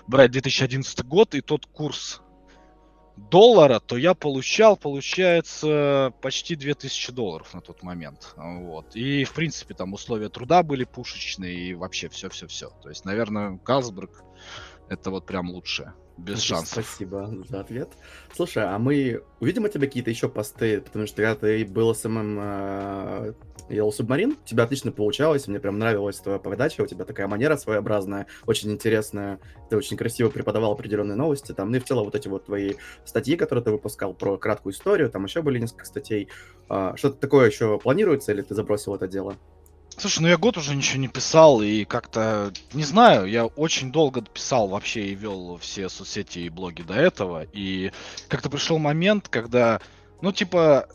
брать 0.07 0.31
2011 0.31 1.05
год 1.05 1.35
и 1.35 1.43
тот 1.43 1.67
курс 1.67 2.23
доллара, 3.29 3.81
то 3.81 3.97
я 3.97 4.14
получал, 4.14 4.77
получается, 4.77 6.12
почти 6.23 6.57
2000 6.57 7.12
долларов 7.12 7.53
на 7.55 7.61
тот 7.61 7.83
момент. 7.83 8.35
Вот. 8.37 8.97
И, 8.97 9.25
в 9.25 9.33
принципе, 9.33 9.75
там 9.75 9.93
условия 9.93 10.29
труда 10.29 10.62
были 10.62 10.85
пушечные 10.85 11.55
и 11.55 11.75
вообще 11.75 12.09
все-все-все. 12.09 12.71
То 12.83 12.89
есть, 12.89 13.05
наверное, 13.05 13.59
Калсберг 13.59 14.25
это 14.89 15.11
вот 15.11 15.27
прям 15.27 15.51
лучшее 15.51 15.95
без 16.21 16.41
шансов. 16.43 16.85
Спасибо 16.85 17.33
за 17.49 17.61
ответ. 17.61 17.91
Слушай, 18.35 18.64
а 18.64 18.79
мы 18.79 19.23
увидим 19.41 19.64
от 19.64 19.73
тебя 19.73 19.87
какие-то 19.87 20.11
еще 20.11 20.29
посты, 20.29 20.81
потому 20.81 21.07
что 21.07 21.16
когда 21.16 21.35
ты 21.35 21.64
был 21.64 21.95
самым 21.95 22.39
э, 22.41 23.33
Yellow 23.68 23.91
Submarine, 23.91 24.37
у 24.41 24.47
тебя 24.47 24.64
отлично 24.64 24.93
получалось, 24.93 25.49
мне 25.49 25.61
прям 25.61 25.79
нравилась 25.79 26.18
твоя 26.18 26.39
подача, 26.39 26.83
у 26.83 26.87
тебя 26.87 27.05
такая 27.05 27.27
манера 27.27 27.57
своеобразная, 27.57 28.27
очень 28.47 28.71
интересная, 28.71 29.41
ты 29.68 29.77
очень 29.77 29.97
красиво 29.97 30.29
преподавал 30.29 30.73
определенные 30.73 31.16
новости, 31.16 31.53
там, 31.53 31.71
ну 31.71 31.77
и 31.77 31.81
в 31.81 31.85
целом 31.85 32.05
вот 32.05 32.14
эти 32.14 32.29
вот 32.29 32.47
твои 32.47 32.75
статьи, 33.05 33.37
которые 33.37 33.64
ты 33.64 33.71
выпускал 33.71 34.14
про 34.14 34.37
краткую 34.37 34.73
историю, 34.73 35.11
там 35.11 35.25
еще 35.25 35.43
были 35.43 35.59
несколько 35.59 35.87
статей. 35.87 36.29
Э, 36.68 36.93
что-то 36.97 37.16
такое 37.16 37.47
еще 37.49 37.79
планируется 37.79 38.33
или 38.33 38.43
ты 38.43 38.55
забросил 38.55 38.95
это 38.95 39.09
дело? 39.09 39.37
Слушай, 40.01 40.20
ну 40.20 40.28
я 40.28 40.38
год 40.38 40.57
уже 40.57 40.74
ничего 40.74 40.98
не 40.98 41.09
писал, 41.09 41.61
и 41.61 41.84
как-то, 41.84 42.55
не 42.72 42.84
знаю, 42.84 43.26
я 43.26 43.44
очень 43.44 43.92
долго 43.92 44.22
писал 44.22 44.66
вообще 44.66 45.09
и 45.09 45.14
вел 45.14 45.59
все 45.59 45.90
соцсети 45.90 46.38
и 46.38 46.48
блоги 46.48 46.80
до 46.80 46.94
этого, 46.94 47.42
и 47.53 47.92
как-то 48.28 48.48
пришел 48.48 48.78
момент, 48.78 49.28
когда, 49.28 49.78
ну, 50.22 50.32
типа, 50.32 50.88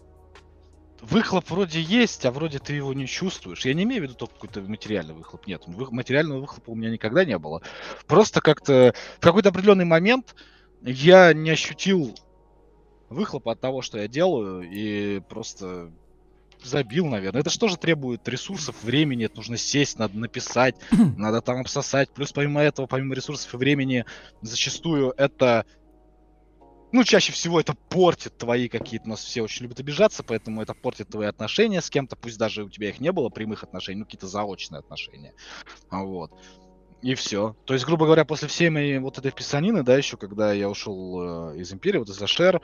выхлоп 1.01 1.51
вроде 1.51 1.81
есть, 1.81 2.25
а 2.25 2.31
вроде 2.31 2.57
ты 2.57 2.73
его 2.73 2.95
не 2.95 3.05
чувствуешь. 3.05 3.63
Я 3.63 3.75
не 3.75 3.83
имею 3.83 4.01
в 4.01 4.05
виду 4.05 4.15
только 4.15 4.33
какой-то 4.33 4.61
материальный 4.61 5.13
выхлоп, 5.13 5.45
нет, 5.45 5.61
материального 5.67 6.39
выхлопа 6.39 6.71
у 6.71 6.75
меня 6.75 6.89
никогда 6.89 7.25
не 7.25 7.37
было. 7.37 7.61
Просто 8.07 8.41
как-то 8.41 8.95
в 9.19 9.21
какой-то 9.21 9.49
определенный 9.49 9.85
момент 9.85 10.33
я 10.81 11.31
не 11.31 11.51
ощутил 11.51 12.15
выхлопа 13.09 13.51
от 13.51 13.61
того, 13.61 13.83
что 13.83 13.99
я 13.99 14.07
делаю, 14.07 14.67
и 14.67 15.19
просто 15.19 15.91
забил, 16.63 17.05
наверное. 17.07 17.41
Это 17.41 17.49
же 17.49 17.77
требует 17.77 18.27
ресурсов, 18.27 18.83
времени, 18.83 19.25
это 19.25 19.37
нужно 19.37 19.57
сесть, 19.57 19.99
надо 19.99 20.17
написать, 20.17 20.75
надо 21.17 21.41
там 21.41 21.61
обсосать. 21.61 22.09
Плюс 22.11 22.31
помимо 22.31 22.61
этого, 22.61 22.87
помимо 22.87 23.15
ресурсов 23.15 23.53
и 23.53 23.57
времени, 23.57 24.05
зачастую 24.41 25.13
это 25.17 25.65
ну, 26.91 27.03
чаще 27.03 27.33
всего 27.33 27.59
это 27.59 27.73
портит 27.89 28.37
твои 28.37 28.69
какие-то, 28.69 29.05
у 29.07 29.09
нас 29.09 29.23
все 29.23 29.41
очень 29.41 29.63
любят 29.63 29.81
обижаться, 29.81 30.23
поэтому 30.23 30.61
это 30.61 30.73
портит 30.73 31.09
твои 31.09 31.27
отношения 31.27 31.81
с 31.81 31.89
кем-то, 31.89 32.15
пусть 32.15 32.37
даже 32.37 32.63
у 32.63 32.69
тебя 32.69 32.87
их 32.87 33.01
не 33.01 33.11
было, 33.11 33.27
прямых 33.27 33.63
отношений, 33.63 33.99
ну, 33.99 34.05
какие-то 34.05 34.27
заочные 34.27 34.79
отношения. 34.79 35.33
Вот. 35.91 36.31
И 37.01 37.13
все. 37.15 37.55
То 37.65 37.73
есть, 37.73 37.85
грубо 37.85 38.05
говоря, 38.05 38.23
после 38.23 38.47
всей 38.47 38.69
моей 38.69 38.99
вот 38.99 39.17
этой 39.17 39.31
писанины, 39.31 39.83
да, 39.83 39.97
еще 39.97 40.15
когда 40.15 40.53
я 40.53 40.69
ушел 40.69 41.51
э, 41.51 41.59
из 41.59 41.73
Империи, 41.73 41.97
вот 41.97 42.09
из 42.09 42.21
Ашер, 42.21 42.61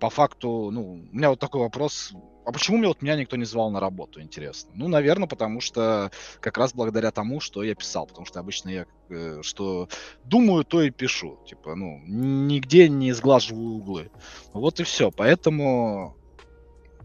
по 0.00 0.10
факту, 0.10 0.70
ну, 0.72 1.08
у 1.10 1.16
меня 1.16 1.30
вот 1.30 1.38
такой 1.38 1.60
вопрос, 1.60 2.12
а 2.48 2.52
почему 2.52 2.78
меня 2.78 2.88
вот 2.88 3.02
меня 3.02 3.14
никто 3.14 3.36
не 3.36 3.44
звал 3.44 3.70
на 3.70 3.78
работу, 3.78 4.22
интересно? 4.22 4.70
Ну, 4.74 4.88
наверное, 4.88 5.28
потому 5.28 5.60
что 5.60 6.10
как 6.40 6.56
раз 6.56 6.72
благодаря 6.72 7.10
тому, 7.10 7.40
что 7.40 7.62
я 7.62 7.74
писал, 7.74 8.06
потому 8.06 8.24
что 8.24 8.40
обычно 8.40 8.70
я 8.70 8.86
э, 9.10 9.40
что 9.42 9.90
думаю, 10.24 10.64
то 10.64 10.80
и 10.80 10.88
пишу, 10.88 11.38
типа, 11.46 11.74
ну, 11.74 12.00
нигде 12.06 12.88
не 12.88 13.12
сглаживаю 13.12 13.74
углы. 13.74 14.10
Вот 14.54 14.80
и 14.80 14.84
все, 14.84 15.10
поэтому 15.10 16.16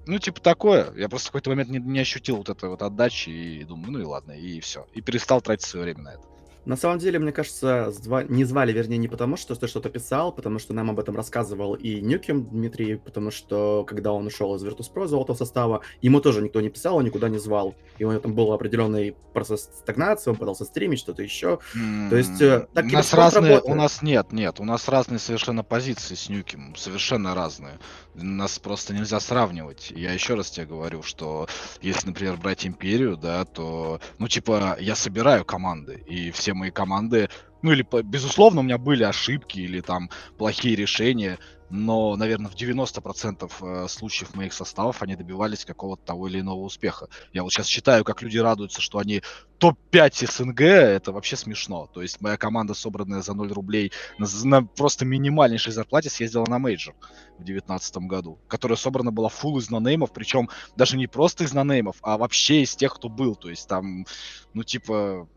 ну, 0.06 0.18
типа 0.18 0.40
такое. 0.40 0.94
Я 0.96 1.10
просто 1.10 1.28
в 1.28 1.32
какой-то 1.32 1.50
момент 1.50 1.70
не, 1.70 1.80
не 1.80 2.00
ощутил 2.00 2.38
вот 2.38 2.48
этой 2.48 2.70
вот 2.70 2.82
отдачи 2.82 3.30
и 3.30 3.66
думаю, 3.66 3.92
ну 3.92 4.00
и 4.00 4.06
ладно, 4.06 4.32
и 4.32 4.62
все. 4.62 4.88
И 4.94 5.02
перестал 5.02 5.42
тратить 5.42 5.66
свое 5.66 5.84
время 5.84 6.04
на 6.04 6.10
это. 6.14 6.33
На 6.66 6.78
самом 6.78 7.00
деле, 7.00 7.20
мне 7.20 7.32
кажется, 7.32 7.90
зва- 7.90 8.26
не 8.30 8.46
звали, 8.46 8.72
вернее, 8.72 8.98
не 8.98 9.08
потому, 9.08 9.36
что 9.36 9.56
ты 9.56 9.68
что-то 9.68 9.90
писал, 9.90 10.32
потому 10.32 10.60
что 10.60 10.74
нам 10.74 10.90
об 10.90 11.00
этом 11.00 11.16
рассказывал 11.16 11.74
и 11.74 12.02
Нюким 12.02 12.46
Дмитрий, 12.46 12.96
потому 12.96 13.32
что, 13.32 13.84
когда 13.86 14.14
он 14.14 14.28
ушел 14.28 14.56
из 14.56 14.64
Virtus.pro 14.64 15.08
золотого 15.08 15.36
состава, 15.36 15.82
ему 16.02 16.22
тоже 16.22 16.42
никто 16.42 16.62
не 16.62 16.70
писал, 16.70 16.98
он 16.98 17.04
никуда 17.04 17.28
не 17.30 17.38
звал. 17.38 17.76
И 17.98 18.06
у 18.06 18.12
него 18.12 18.22
там 18.22 18.34
был 18.34 18.54
определенный 18.54 19.16
процесс 19.34 19.64
стагнации, 19.64 20.30
он 20.30 20.38
пытался 20.38 20.66
стримить 20.66 21.00
что-то 21.00 21.22
еще. 21.22 21.60
Mm-hmm. 21.76 22.10
То 22.10 22.16
есть, 22.16 22.42
э, 22.42 22.68
так 22.74 22.86
у 22.86 22.90
нас 22.90 23.14
разные, 23.14 23.60
у 23.62 23.76
нас 23.76 24.02
нет, 24.02 24.32
нет, 24.32 24.60
у 24.60 24.64
нас 24.64 24.88
разные 24.88 25.20
совершенно 25.20 25.64
позиции 25.64 26.16
с 26.16 26.30
Нюким, 26.30 26.76
совершенно 26.76 27.36
разные. 27.36 27.80
Нас 28.16 28.60
просто 28.60 28.94
нельзя 28.94 29.20
сравнивать. 29.20 29.92
Я 29.96 30.14
еще 30.14 30.36
раз 30.36 30.50
тебе 30.50 30.66
говорю, 30.66 31.04
что 31.04 31.48
если, 31.82 32.08
например, 32.08 32.38
брать 32.38 32.66
Империю, 32.66 33.18
да, 33.18 33.44
то, 33.46 34.00
ну, 34.20 34.28
типа, 34.28 34.78
я 34.80 34.96
собираю 34.96 35.44
команды, 35.46 36.04
и 36.08 36.32
все 36.32 36.53
мои 36.54 36.72
команды, 36.72 37.30
ну 37.64 37.72
или, 37.72 37.86
безусловно, 38.04 38.60
у 38.60 38.64
меня 38.64 38.78
были 38.78 39.04
ошибки 39.04 39.60
или 39.60 39.80
там 39.80 40.10
плохие 40.38 40.76
решения, 40.76 41.40
но, 41.70 42.16
наверное, 42.18 42.52
в 42.52 42.56
90% 42.56 43.52
э, 43.62 43.88
случаев 43.88 44.36
моих 44.36 44.54
составов 44.54 45.02
они 45.02 45.16
добивались 45.16 45.66
какого-то 45.66 46.04
того 46.04 46.28
или 46.28 46.42
иного 46.42 46.60
успеха. 46.60 47.08
Я 47.32 47.42
вот 47.42 47.52
сейчас 47.52 47.66
читаю, 47.66 48.04
как 48.04 48.22
люди 48.22 48.38
радуются, 48.38 48.80
что 48.80 49.00
они 49.00 49.24
топ-5 49.58 50.32
СНГ, 50.32 50.62
это 50.62 51.12
вообще 51.12 51.36
смешно. 51.36 51.88
То 51.88 52.04
есть 52.04 52.22
моя 52.22 52.38
команда, 52.38 52.76
собранная 52.76 53.22
за 53.22 53.34
0 53.34 53.52
рублей 53.54 53.92
на, 54.20 54.28
на 54.44 54.64
просто 54.64 55.06
минимальнейшей 55.06 55.74
зарплате, 55.74 56.12
съездила 56.12 56.46
на 56.48 56.60
major 56.60 56.94
в 57.40 57.44
2019 57.44 57.98
году, 58.00 58.38
которая 58.48 58.78
собрана 58.78 59.12
была 59.12 59.30
full 59.30 59.58
из 59.58 59.72
нонеймов, 59.72 60.14
причем 60.14 60.50
даже 60.76 60.96
не 60.96 61.08
просто 61.08 61.46
из 61.46 61.54
нонеймов, 61.54 61.96
а 62.04 62.20
вообще 62.20 62.62
из 62.62 62.76
тех, 62.76 62.94
кто 62.94 63.10
был. 63.10 63.36
То 63.36 63.50
есть 63.50 63.68
там, 63.68 64.06
ну 64.54 64.64
типа, 64.64 65.28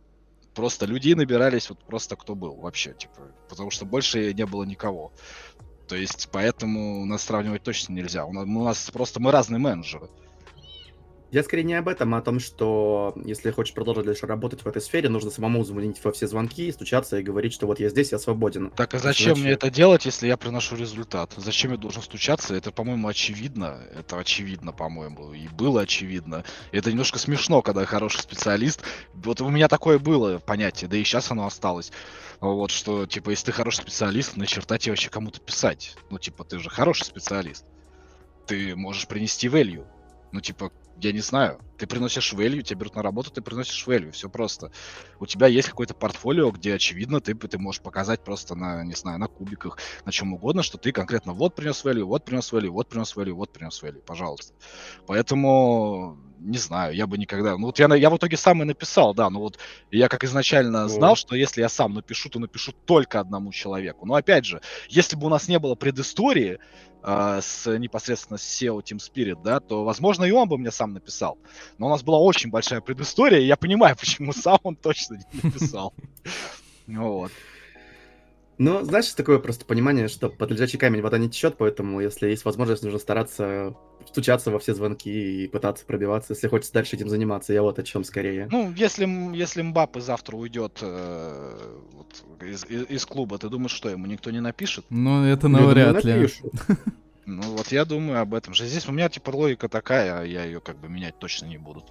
Просто 0.57 0.87
людей 0.87 1.15
набирались 1.15 1.69
вот 1.69 1.85
просто 1.85 2.17
кто 2.17 2.35
был 2.35 2.57
вообще, 2.57 2.95
типа, 2.95 3.31
потому 3.49 3.71
что 3.71 3.85
больше 3.85 4.33
не 4.33 4.47
было 4.47 4.65
никого. 4.65 5.13
То 5.87 5.95
есть, 5.95 6.31
поэтому 6.33 7.05
нас 7.05 7.25
сравнивать 7.25 7.63
точно 7.63 7.93
нельзя. 7.93 8.25
У 8.25 8.33
нас, 8.33 8.45
у 8.47 8.65
нас 8.65 8.91
просто 8.91 9.21
мы 9.21 9.31
разные 9.31 9.59
менеджеры. 9.59 10.09
Я 11.33 11.43
скорее 11.43 11.65
не 11.65 11.75
об 11.75 11.89
этом, 11.89 12.15
а 12.15 12.19
о 12.19 12.23
том, 12.23 12.39
что 12.39 13.13
если 13.25 13.51
хочешь 13.51 13.75
продолжить 13.75 14.05
дальше 14.05 14.27
работать 14.27 14.63
в 14.63 14.67
этой 14.67 14.81
сфере, 14.81 15.09
нужно 15.09 15.31
самому 15.31 15.65
звонить 15.65 16.03
во 16.05 16.13
все 16.13 16.29
звонки, 16.29 16.71
стучаться 16.71 17.19
и 17.19 17.23
говорить, 17.23 17.53
что 17.53 17.67
вот 17.67 17.81
я 17.81 17.89
здесь, 17.89 18.13
я 18.13 18.19
свободен. 18.19 18.71
Так 18.71 18.95
а 18.95 18.99
зачем 18.99 19.33
Иначе... 19.33 19.41
мне 19.43 19.51
это 19.53 19.71
делать, 19.71 20.07
если 20.07 20.29
я 20.29 20.37
приношу 20.37 20.77
результат? 20.77 21.33
Зачем 21.37 21.73
я 21.73 21.79
должен 21.79 22.03
стучаться? 22.03 22.55
Это, 22.55 22.71
по-моему, 22.71 23.09
очевидно. 23.09 23.81
Это 23.99 24.19
очевидно, 24.19 24.73
по-моему. 24.73 25.33
И 25.33 25.49
было 25.49 25.81
очевидно. 25.81 26.45
И 26.71 26.79
это 26.79 26.91
немножко 26.91 27.19
смешно, 27.19 27.61
когда 27.61 27.85
хороший 27.87 28.21
специалист. 28.21 28.83
Вот 29.13 29.41
у 29.41 29.49
меня 29.49 29.67
такое 29.67 29.99
было 29.99 30.39
понятие, 30.39 30.89
да 30.89 30.97
и 30.97 31.03
сейчас 31.03 31.33
оно 31.33 31.47
осталось. 31.47 31.91
Вот 32.41 32.71
что, 32.71 33.07
типа, 33.07 33.31
если 33.31 33.47
ты 33.47 33.53
хороший 33.53 33.83
специалист, 33.83 34.37
на 34.37 34.47
черта 34.47 34.79
тебе 34.79 34.93
вообще 34.93 35.11
кому-то 35.11 35.41
писать. 35.41 35.97
Ну, 36.11 36.19
типа, 36.19 36.45
ты 36.45 36.61
же 36.61 36.71
хороший 36.71 37.05
специалист. 37.05 37.65
Ты 38.47 38.77
можешь 38.77 39.09
принести 39.09 39.49
value. 39.49 39.85
Ну, 40.37 40.43
типа, 40.43 40.71
я 41.01 41.13
не 41.13 41.21
знаю, 41.21 41.59
ты 41.79 41.87
приносишь 41.87 42.35
value, 42.35 42.61
тебя 42.61 42.81
берут 42.81 42.95
на 42.95 43.03
работу, 43.03 43.31
ты 43.31 43.41
приносишь 43.41 43.87
value, 43.87 44.11
все 44.11 44.29
просто. 44.29 44.71
У 45.19 45.25
тебя 45.25 45.47
есть 45.47 45.71
какое-то 45.71 45.95
портфолио, 45.95 46.51
где, 46.51 46.75
очевидно, 46.75 47.23
ты, 47.23 47.35
ты 47.35 47.57
можешь 47.59 47.81
показать 47.81 48.23
просто 48.23 48.55
на, 48.55 48.85
не 48.85 48.93
знаю, 48.93 49.19
на 49.19 49.29
кубиках, 49.29 49.79
на 50.05 50.13
чем 50.13 50.35
угодно, 50.35 50.63
что 50.63 50.77
ты 50.77 50.93
конкретно 50.93 51.33
вот 51.33 51.55
принес 51.55 51.83
value, 51.83 52.03
вот 52.03 52.27
принес 52.27 52.53
value, 52.53 52.69
вот 52.69 52.91
принес 52.91 53.17
value, 53.17 53.33
вот 53.33 53.51
принес 53.51 53.83
value, 53.83 54.03
пожалуйста. 54.05 54.53
Поэтому, 55.07 56.19
не 56.47 56.59
знаю, 56.59 56.95
я 56.95 57.07
бы 57.07 57.19
никогда... 57.19 57.57
Ну 57.57 57.67
вот 57.67 57.79
я, 57.79 57.93
я 57.95 58.09
в 58.09 58.17
итоге 58.17 58.37
сам 58.37 58.63
и 58.63 58.65
написал, 58.65 59.15
да, 59.15 59.29
ну 59.31 59.41
вот 59.41 59.59
я 59.91 60.09
как 60.09 60.25
изначально 60.25 60.89
знал, 60.89 61.17
что 61.17 61.35
если 61.35 61.61
я 61.61 61.69
сам 61.69 61.95
напишу, 61.95 62.31
то 62.31 62.39
напишу 62.39 62.73
только 62.73 63.21
одному 63.21 63.53
человеку. 63.53 64.07
Но 64.07 64.15
опять 64.15 64.45
же, 64.45 64.61
если 64.89 65.17
бы 65.17 65.27
у 65.27 65.29
нас 65.29 65.49
не 65.49 65.59
было 65.59 65.75
предыстории, 65.75 66.59
э, 67.03 67.41
с 67.43 67.79
непосредственно 67.79 68.39
с 68.39 68.43
SEO 68.43 68.81
Team 68.81 68.99
Spirit, 68.99 69.43
да, 69.43 69.61
то, 69.61 69.85
возможно, 69.85 70.25
и 70.25 70.31
он 70.31 70.49
бы 70.49 70.57
мне 70.57 70.71
сам 70.71 70.93
написал. 70.93 71.37
Но 71.79 71.87
у 71.87 71.91
нас 71.91 72.03
была 72.03 72.19
очень 72.19 72.51
большая 72.51 72.81
предыстория, 72.81 73.41
и 73.41 73.47
я 73.47 73.57
понимаю, 73.57 73.97
почему 74.01 74.33
сам 74.33 74.59
он 74.63 74.77
точно 74.77 75.17
не 75.33 75.41
написал. 75.43 75.93
Вот. 76.87 77.33
Ну, 78.59 78.83
знаешь, 78.85 79.13
такое 79.13 79.39
просто 79.39 79.65
понимание, 79.67 80.09
что 80.09 80.31
под 80.31 80.51
лежачий 80.51 80.79
камень 80.79 81.03
вода 81.03 81.19
не 81.19 81.29
течет, 81.29 81.57
поэтому, 81.59 82.01
если 82.01 82.29
есть 82.29 82.45
возможность, 82.45 82.83
нужно 82.83 82.99
стараться 82.99 83.77
стучаться 84.07 84.51
во 84.51 84.59
все 84.59 84.75
звонки 84.75 85.45
и 85.45 85.49
пытаться 85.49 85.85
пробиваться, 85.85 86.33
если 86.33 86.49
хочется 86.49 86.73
дальше 86.73 86.97
этим 86.97 87.09
заниматься. 87.09 87.53
Я 87.53 87.63
вот 87.63 87.79
о 87.79 87.83
чем 87.83 88.05
скорее. 88.05 88.49
Ну, 88.51 88.73
если, 88.73 89.07
если 89.37 89.63
Мбаппе 89.63 90.01
завтра 90.01 90.37
уйдет 90.37 90.79
э, 90.81 91.79
вот, 91.93 92.25
из, 92.41 92.65
из, 92.67 92.89
из 92.89 93.07
клуба, 93.07 93.39
ты 93.39 93.49
думаешь, 93.49 93.73
что 93.73 93.89
ему 93.89 94.07
никто 94.07 94.31
не 94.31 94.41
напишет? 94.41 94.87
Ну, 94.91 95.25
это 95.25 95.49
навряд 95.49 96.05
ли. 96.05 96.29
Ну, 97.29 97.43
вот 97.43 97.73
я 97.73 97.85
думаю 97.85 98.21
об 98.21 98.35
этом 98.35 98.55
же. 98.55 98.67
Здесь 98.67 98.89
у 98.89 98.93
меня, 98.93 99.09
типа, 99.09 99.31
логика 99.31 99.69
такая, 99.69 100.21
а 100.21 100.23
я 100.23 100.45
ее 100.45 100.61
как 100.61 100.79
бы 100.79 100.89
менять 100.89 101.19
точно 101.19 101.47
не 101.47 101.59
буду. 101.59 101.85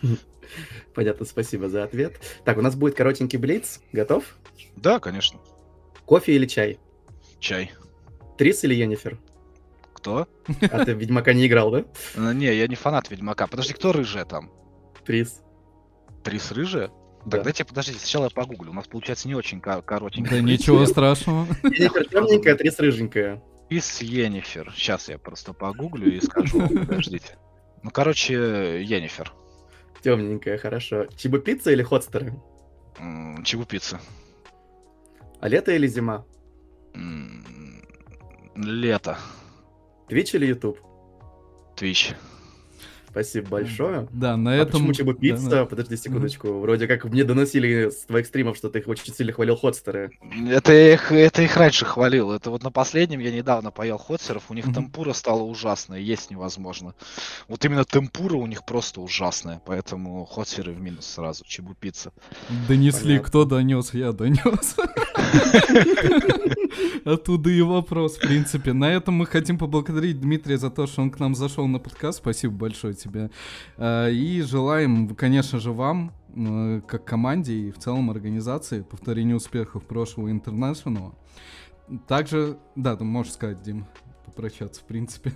Понятно, 0.94 1.26
спасибо 1.26 1.68
за 1.68 1.84
ответ. 1.84 2.18
Так, 2.46 2.56
у 2.56 2.62
нас 2.62 2.74
будет 2.74 2.94
коротенький 2.94 3.38
блиц. 3.38 3.80
Готов? 3.92 4.24
Да, 4.76 4.98
конечно. 4.98 5.38
Кофе 6.06 6.34
или 6.34 6.46
чай? 6.46 6.78
Чай. 7.38 7.72
Трис 8.38 8.64
или 8.64 8.74
Йеннифер? 8.74 9.18
Кто? 9.94 10.26
А 10.70 10.84
ты 10.84 10.94
в 10.94 10.98
Ведьмака 10.98 11.32
не 11.32 11.46
играл, 11.46 11.70
да? 11.70 11.84
Ну, 12.16 12.32
не, 12.32 12.52
я 12.52 12.66
не 12.66 12.74
фанат 12.74 13.10
Ведьмака. 13.10 13.46
Подожди, 13.46 13.72
кто 13.72 13.92
рыжая 13.92 14.24
там? 14.24 14.50
Трис. 15.04 15.42
Трис 16.24 16.50
рыжая? 16.52 16.90
Да. 17.24 17.36
Тогда 17.36 17.52
тебе, 17.52 17.66
подождите, 17.66 18.00
сначала 18.00 18.24
я 18.24 18.30
погуглю. 18.30 18.72
У 18.72 18.74
нас 18.74 18.88
получается 18.88 19.28
не 19.28 19.34
очень 19.34 19.60
коротенько. 19.60 20.30
Да 20.30 20.40
ничего 20.40 20.84
страшного. 20.86 21.46
Йеннифер 21.62 22.08
темненькая, 22.08 22.56
Трис 22.56 22.78
рыженькая. 22.80 23.42
Трис 23.68 24.02
Йеннифер. 24.02 24.72
Сейчас 24.76 25.08
я 25.08 25.18
просто 25.18 25.52
погуглю 25.52 26.12
и 26.12 26.20
скажу. 26.20 26.68
Подождите. 26.68 27.38
Ну, 27.82 27.90
короче, 27.90 28.82
Йеннифер. 28.82 29.32
Темненькая, 30.02 30.58
хорошо. 30.58 31.06
Чебупицца 31.16 31.70
или 31.70 31.82
хотстеры? 31.82 32.34
Чебупицца. 33.44 34.00
А 35.42 35.48
лето 35.50 35.70
или 35.72 35.88
зима? 35.88 36.22
Лето. 38.56 39.16
Twitch 40.08 40.34
или 40.34 40.46
Ютуб? 40.46 40.78
Twitch. 41.76 42.14
Спасибо 43.12 43.48
большое. 43.48 44.08
Да, 44.10 44.38
на 44.38 44.52
а 44.52 44.54
этом... 44.54 44.86
почему 44.86 44.94
Чебупицца? 44.94 45.44
Да, 45.44 45.56
да. 45.56 45.66
Подожди 45.66 45.98
секундочку. 45.98 46.48
Mm-hmm. 46.48 46.60
Вроде 46.62 46.86
как 46.86 47.04
мне 47.04 47.24
доносили 47.24 47.90
с 47.90 48.06
твоих 48.06 48.26
стримов, 48.26 48.56
что 48.56 48.70
ты 48.70 48.78
их 48.78 48.88
очень 48.88 49.12
сильно 49.12 49.34
хвалил 49.34 49.56
хотстеры. 49.56 50.12
Это 50.48 50.72
их, 50.72 51.12
это 51.12 51.42
их 51.42 51.54
раньше 51.58 51.84
хвалил. 51.84 52.32
Это 52.32 52.50
вот 52.50 52.62
на 52.62 52.70
последнем 52.70 53.20
я 53.20 53.30
недавно 53.30 53.70
поел 53.70 53.98
ходстеров. 53.98 54.44
У 54.48 54.54
них 54.54 54.66
mm-hmm. 54.66 54.74
темпура 54.74 55.12
стала 55.12 55.42
ужасная, 55.42 55.98
есть 55.98 56.30
невозможно. 56.30 56.94
Вот 57.48 57.62
именно 57.66 57.84
темпура 57.84 58.36
у 58.36 58.46
них 58.46 58.64
просто 58.64 59.02
ужасная. 59.02 59.60
Поэтому 59.66 60.24
ходстеры 60.24 60.72
в 60.72 60.80
минус 60.80 61.04
сразу. 61.04 61.44
Чебу 61.44 61.74
Пицца. 61.74 62.12
Донесли, 62.66 63.18
Понятно. 63.18 63.28
кто 63.28 63.44
донес? 63.44 63.92
Я 63.92 64.12
донес. 64.12 64.76
Оттуда 67.04 67.50
и 67.50 67.60
вопрос, 67.60 68.16
в 68.16 68.20
принципе. 68.20 68.72
На 68.72 68.92
этом 68.92 69.14
мы 69.14 69.26
хотим 69.26 69.58
поблагодарить 69.58 70.20
Дмитрия 70.20 70.56
за 70.56 70.70
то, 70.70 70.86
что 70.86 71.02
он 71.02 71.10
к 71.10 71.18
нам 71.18 71.34
зашел 71.34 71.66
на 71.66 71.78
подкаст. 71.78 72.18
Спасибо 72.18 72.54
большое 72.54 72.94
тебе. 73.02 73.30
А, 73.76 74.08
и 74.08 74.40
желаем, 74.42 75.14
конечно 75.14 75.58
же, 75.58 75.72
вам, 75.72 76.12
как 76.86 77.04
команде 77.04 77.54
и 77.54 77.70
в 77.70 77.78
целом 77.78 78.10
организации, 78.10 78.82
повторения 78.82 79.34
успехов 79.34 79.86
прошлого 79.86 80.30
интернешнл. 80.30 81.14
Также, 82.08 82.58
да, 82.74 82.96
ты 82.96 83.04
можешь 83.04 83.34
сказать, 83.34 83.60
Дим, 83.62 83.86
попрощаться, 84.24 84.80
в 84.80 84.84
принципе. 84.84 85.32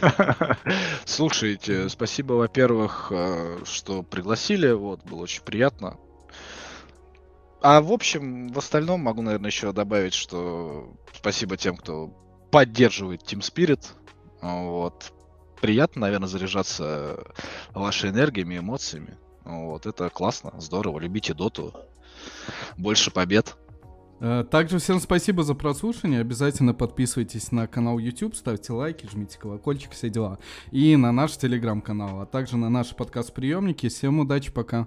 Слушайте, 1.04 1.88
спасибо, 1.88 2.34
во-первых, 2.34 3.08
э, 3.10 3.58
что 3.64 4.02
пригласили, 4.02 4.72
вот, 4.72 5.04
было 5.04 5.22
очень 5.22 5.42
приятно. 5.42 5.96
А 7.62 7.80
в 7.80 7.92
общем, 7.92 8.48
в 8.48 8.58
остальном 8.58 9.00
могу, 9.00 9.22
наверное, 9.22 9.50
еще 9.50 9.72
добавить, 9.72 10.14
что 10.14 10.92
спасибо 11.14 11.56
тем, 11.56 11.76
кто 11.76 12.08
поддерживает 12.50 13.22
Team 13.22 13.40
Spirit. 13.40 13.86
Вот. 14.42 15.12
Приятно, 15.64 16.02
наверное, 16.02 16.28
заряжаться 16.28 17.24
вашей 17.72 18.10
энергиями, 18.10 18.58
эмоциями. 18.58 19.16
Вот, 19.46 19.86
это 19.86 20.10
классно, 20.10 20.52
здорово. 20.58 20.98
Любите 20.98 21.32
доту. 21.32 21.72
Больше 22.76 23.10
побед. 23.10 23.56
Э, 24.20 24.44
также 24.44 24.78
всем 24.78 25.00
спасибо 25.00 25.42
за 25.42 25.54
прослушивание. 25.54 26.20
Обязательно 26.20 26.74
подписывайтесь 26.74 27.50
на 27.50 27.66
канал 27.66 27.98
YouTube, 27.98 28.36
ставьте 28.36 28.74
лайки, 28.74 29.08
жмите 29.10 29.38
колокольчик, 29.38 29.92
все 29.92 30.10
дела. 30.10 30.38
И 30.70 30.96
на 30.96 31.12
наш 31.12 31.34
телеграм-канал, 31.38 32.20
а 32.20 32.26
также 32.26 32.58
на 32.58 32.68
наши 32.68 32.94
подкаст-приемники. 32.94 33.88
Всем 33.88 34.20
удачи, 34.20 34.52
пока. 34.52 34.86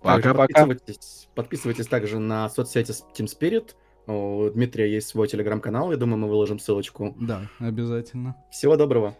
Пока-пока. 0.00 0.64
Подписывайтесь, 0.64 1.28
подписывайтесь 1.34 1.86
также 1.88 2.20
на 2.20 2.48
соцсети 2.50 2.92
Team 3.18 3.26
Spirit. 3.26 3.74
У 4.06 4.48
Дмитрия 4.48 4.92
есть 4.92 5.08
свой 5.08 5.26
телеграм-канал, 5.26 5.90
я 5.90 5.96
думаю, 5.96 6.18
мы 6.18 6.28
выложим 6.28 6.60
ссылочку. 6.60 7.16
Да, 7.18 7.48
обязательно. 7.58 8.36
Всего 8.52 8.76
доброго. 8.76 9.16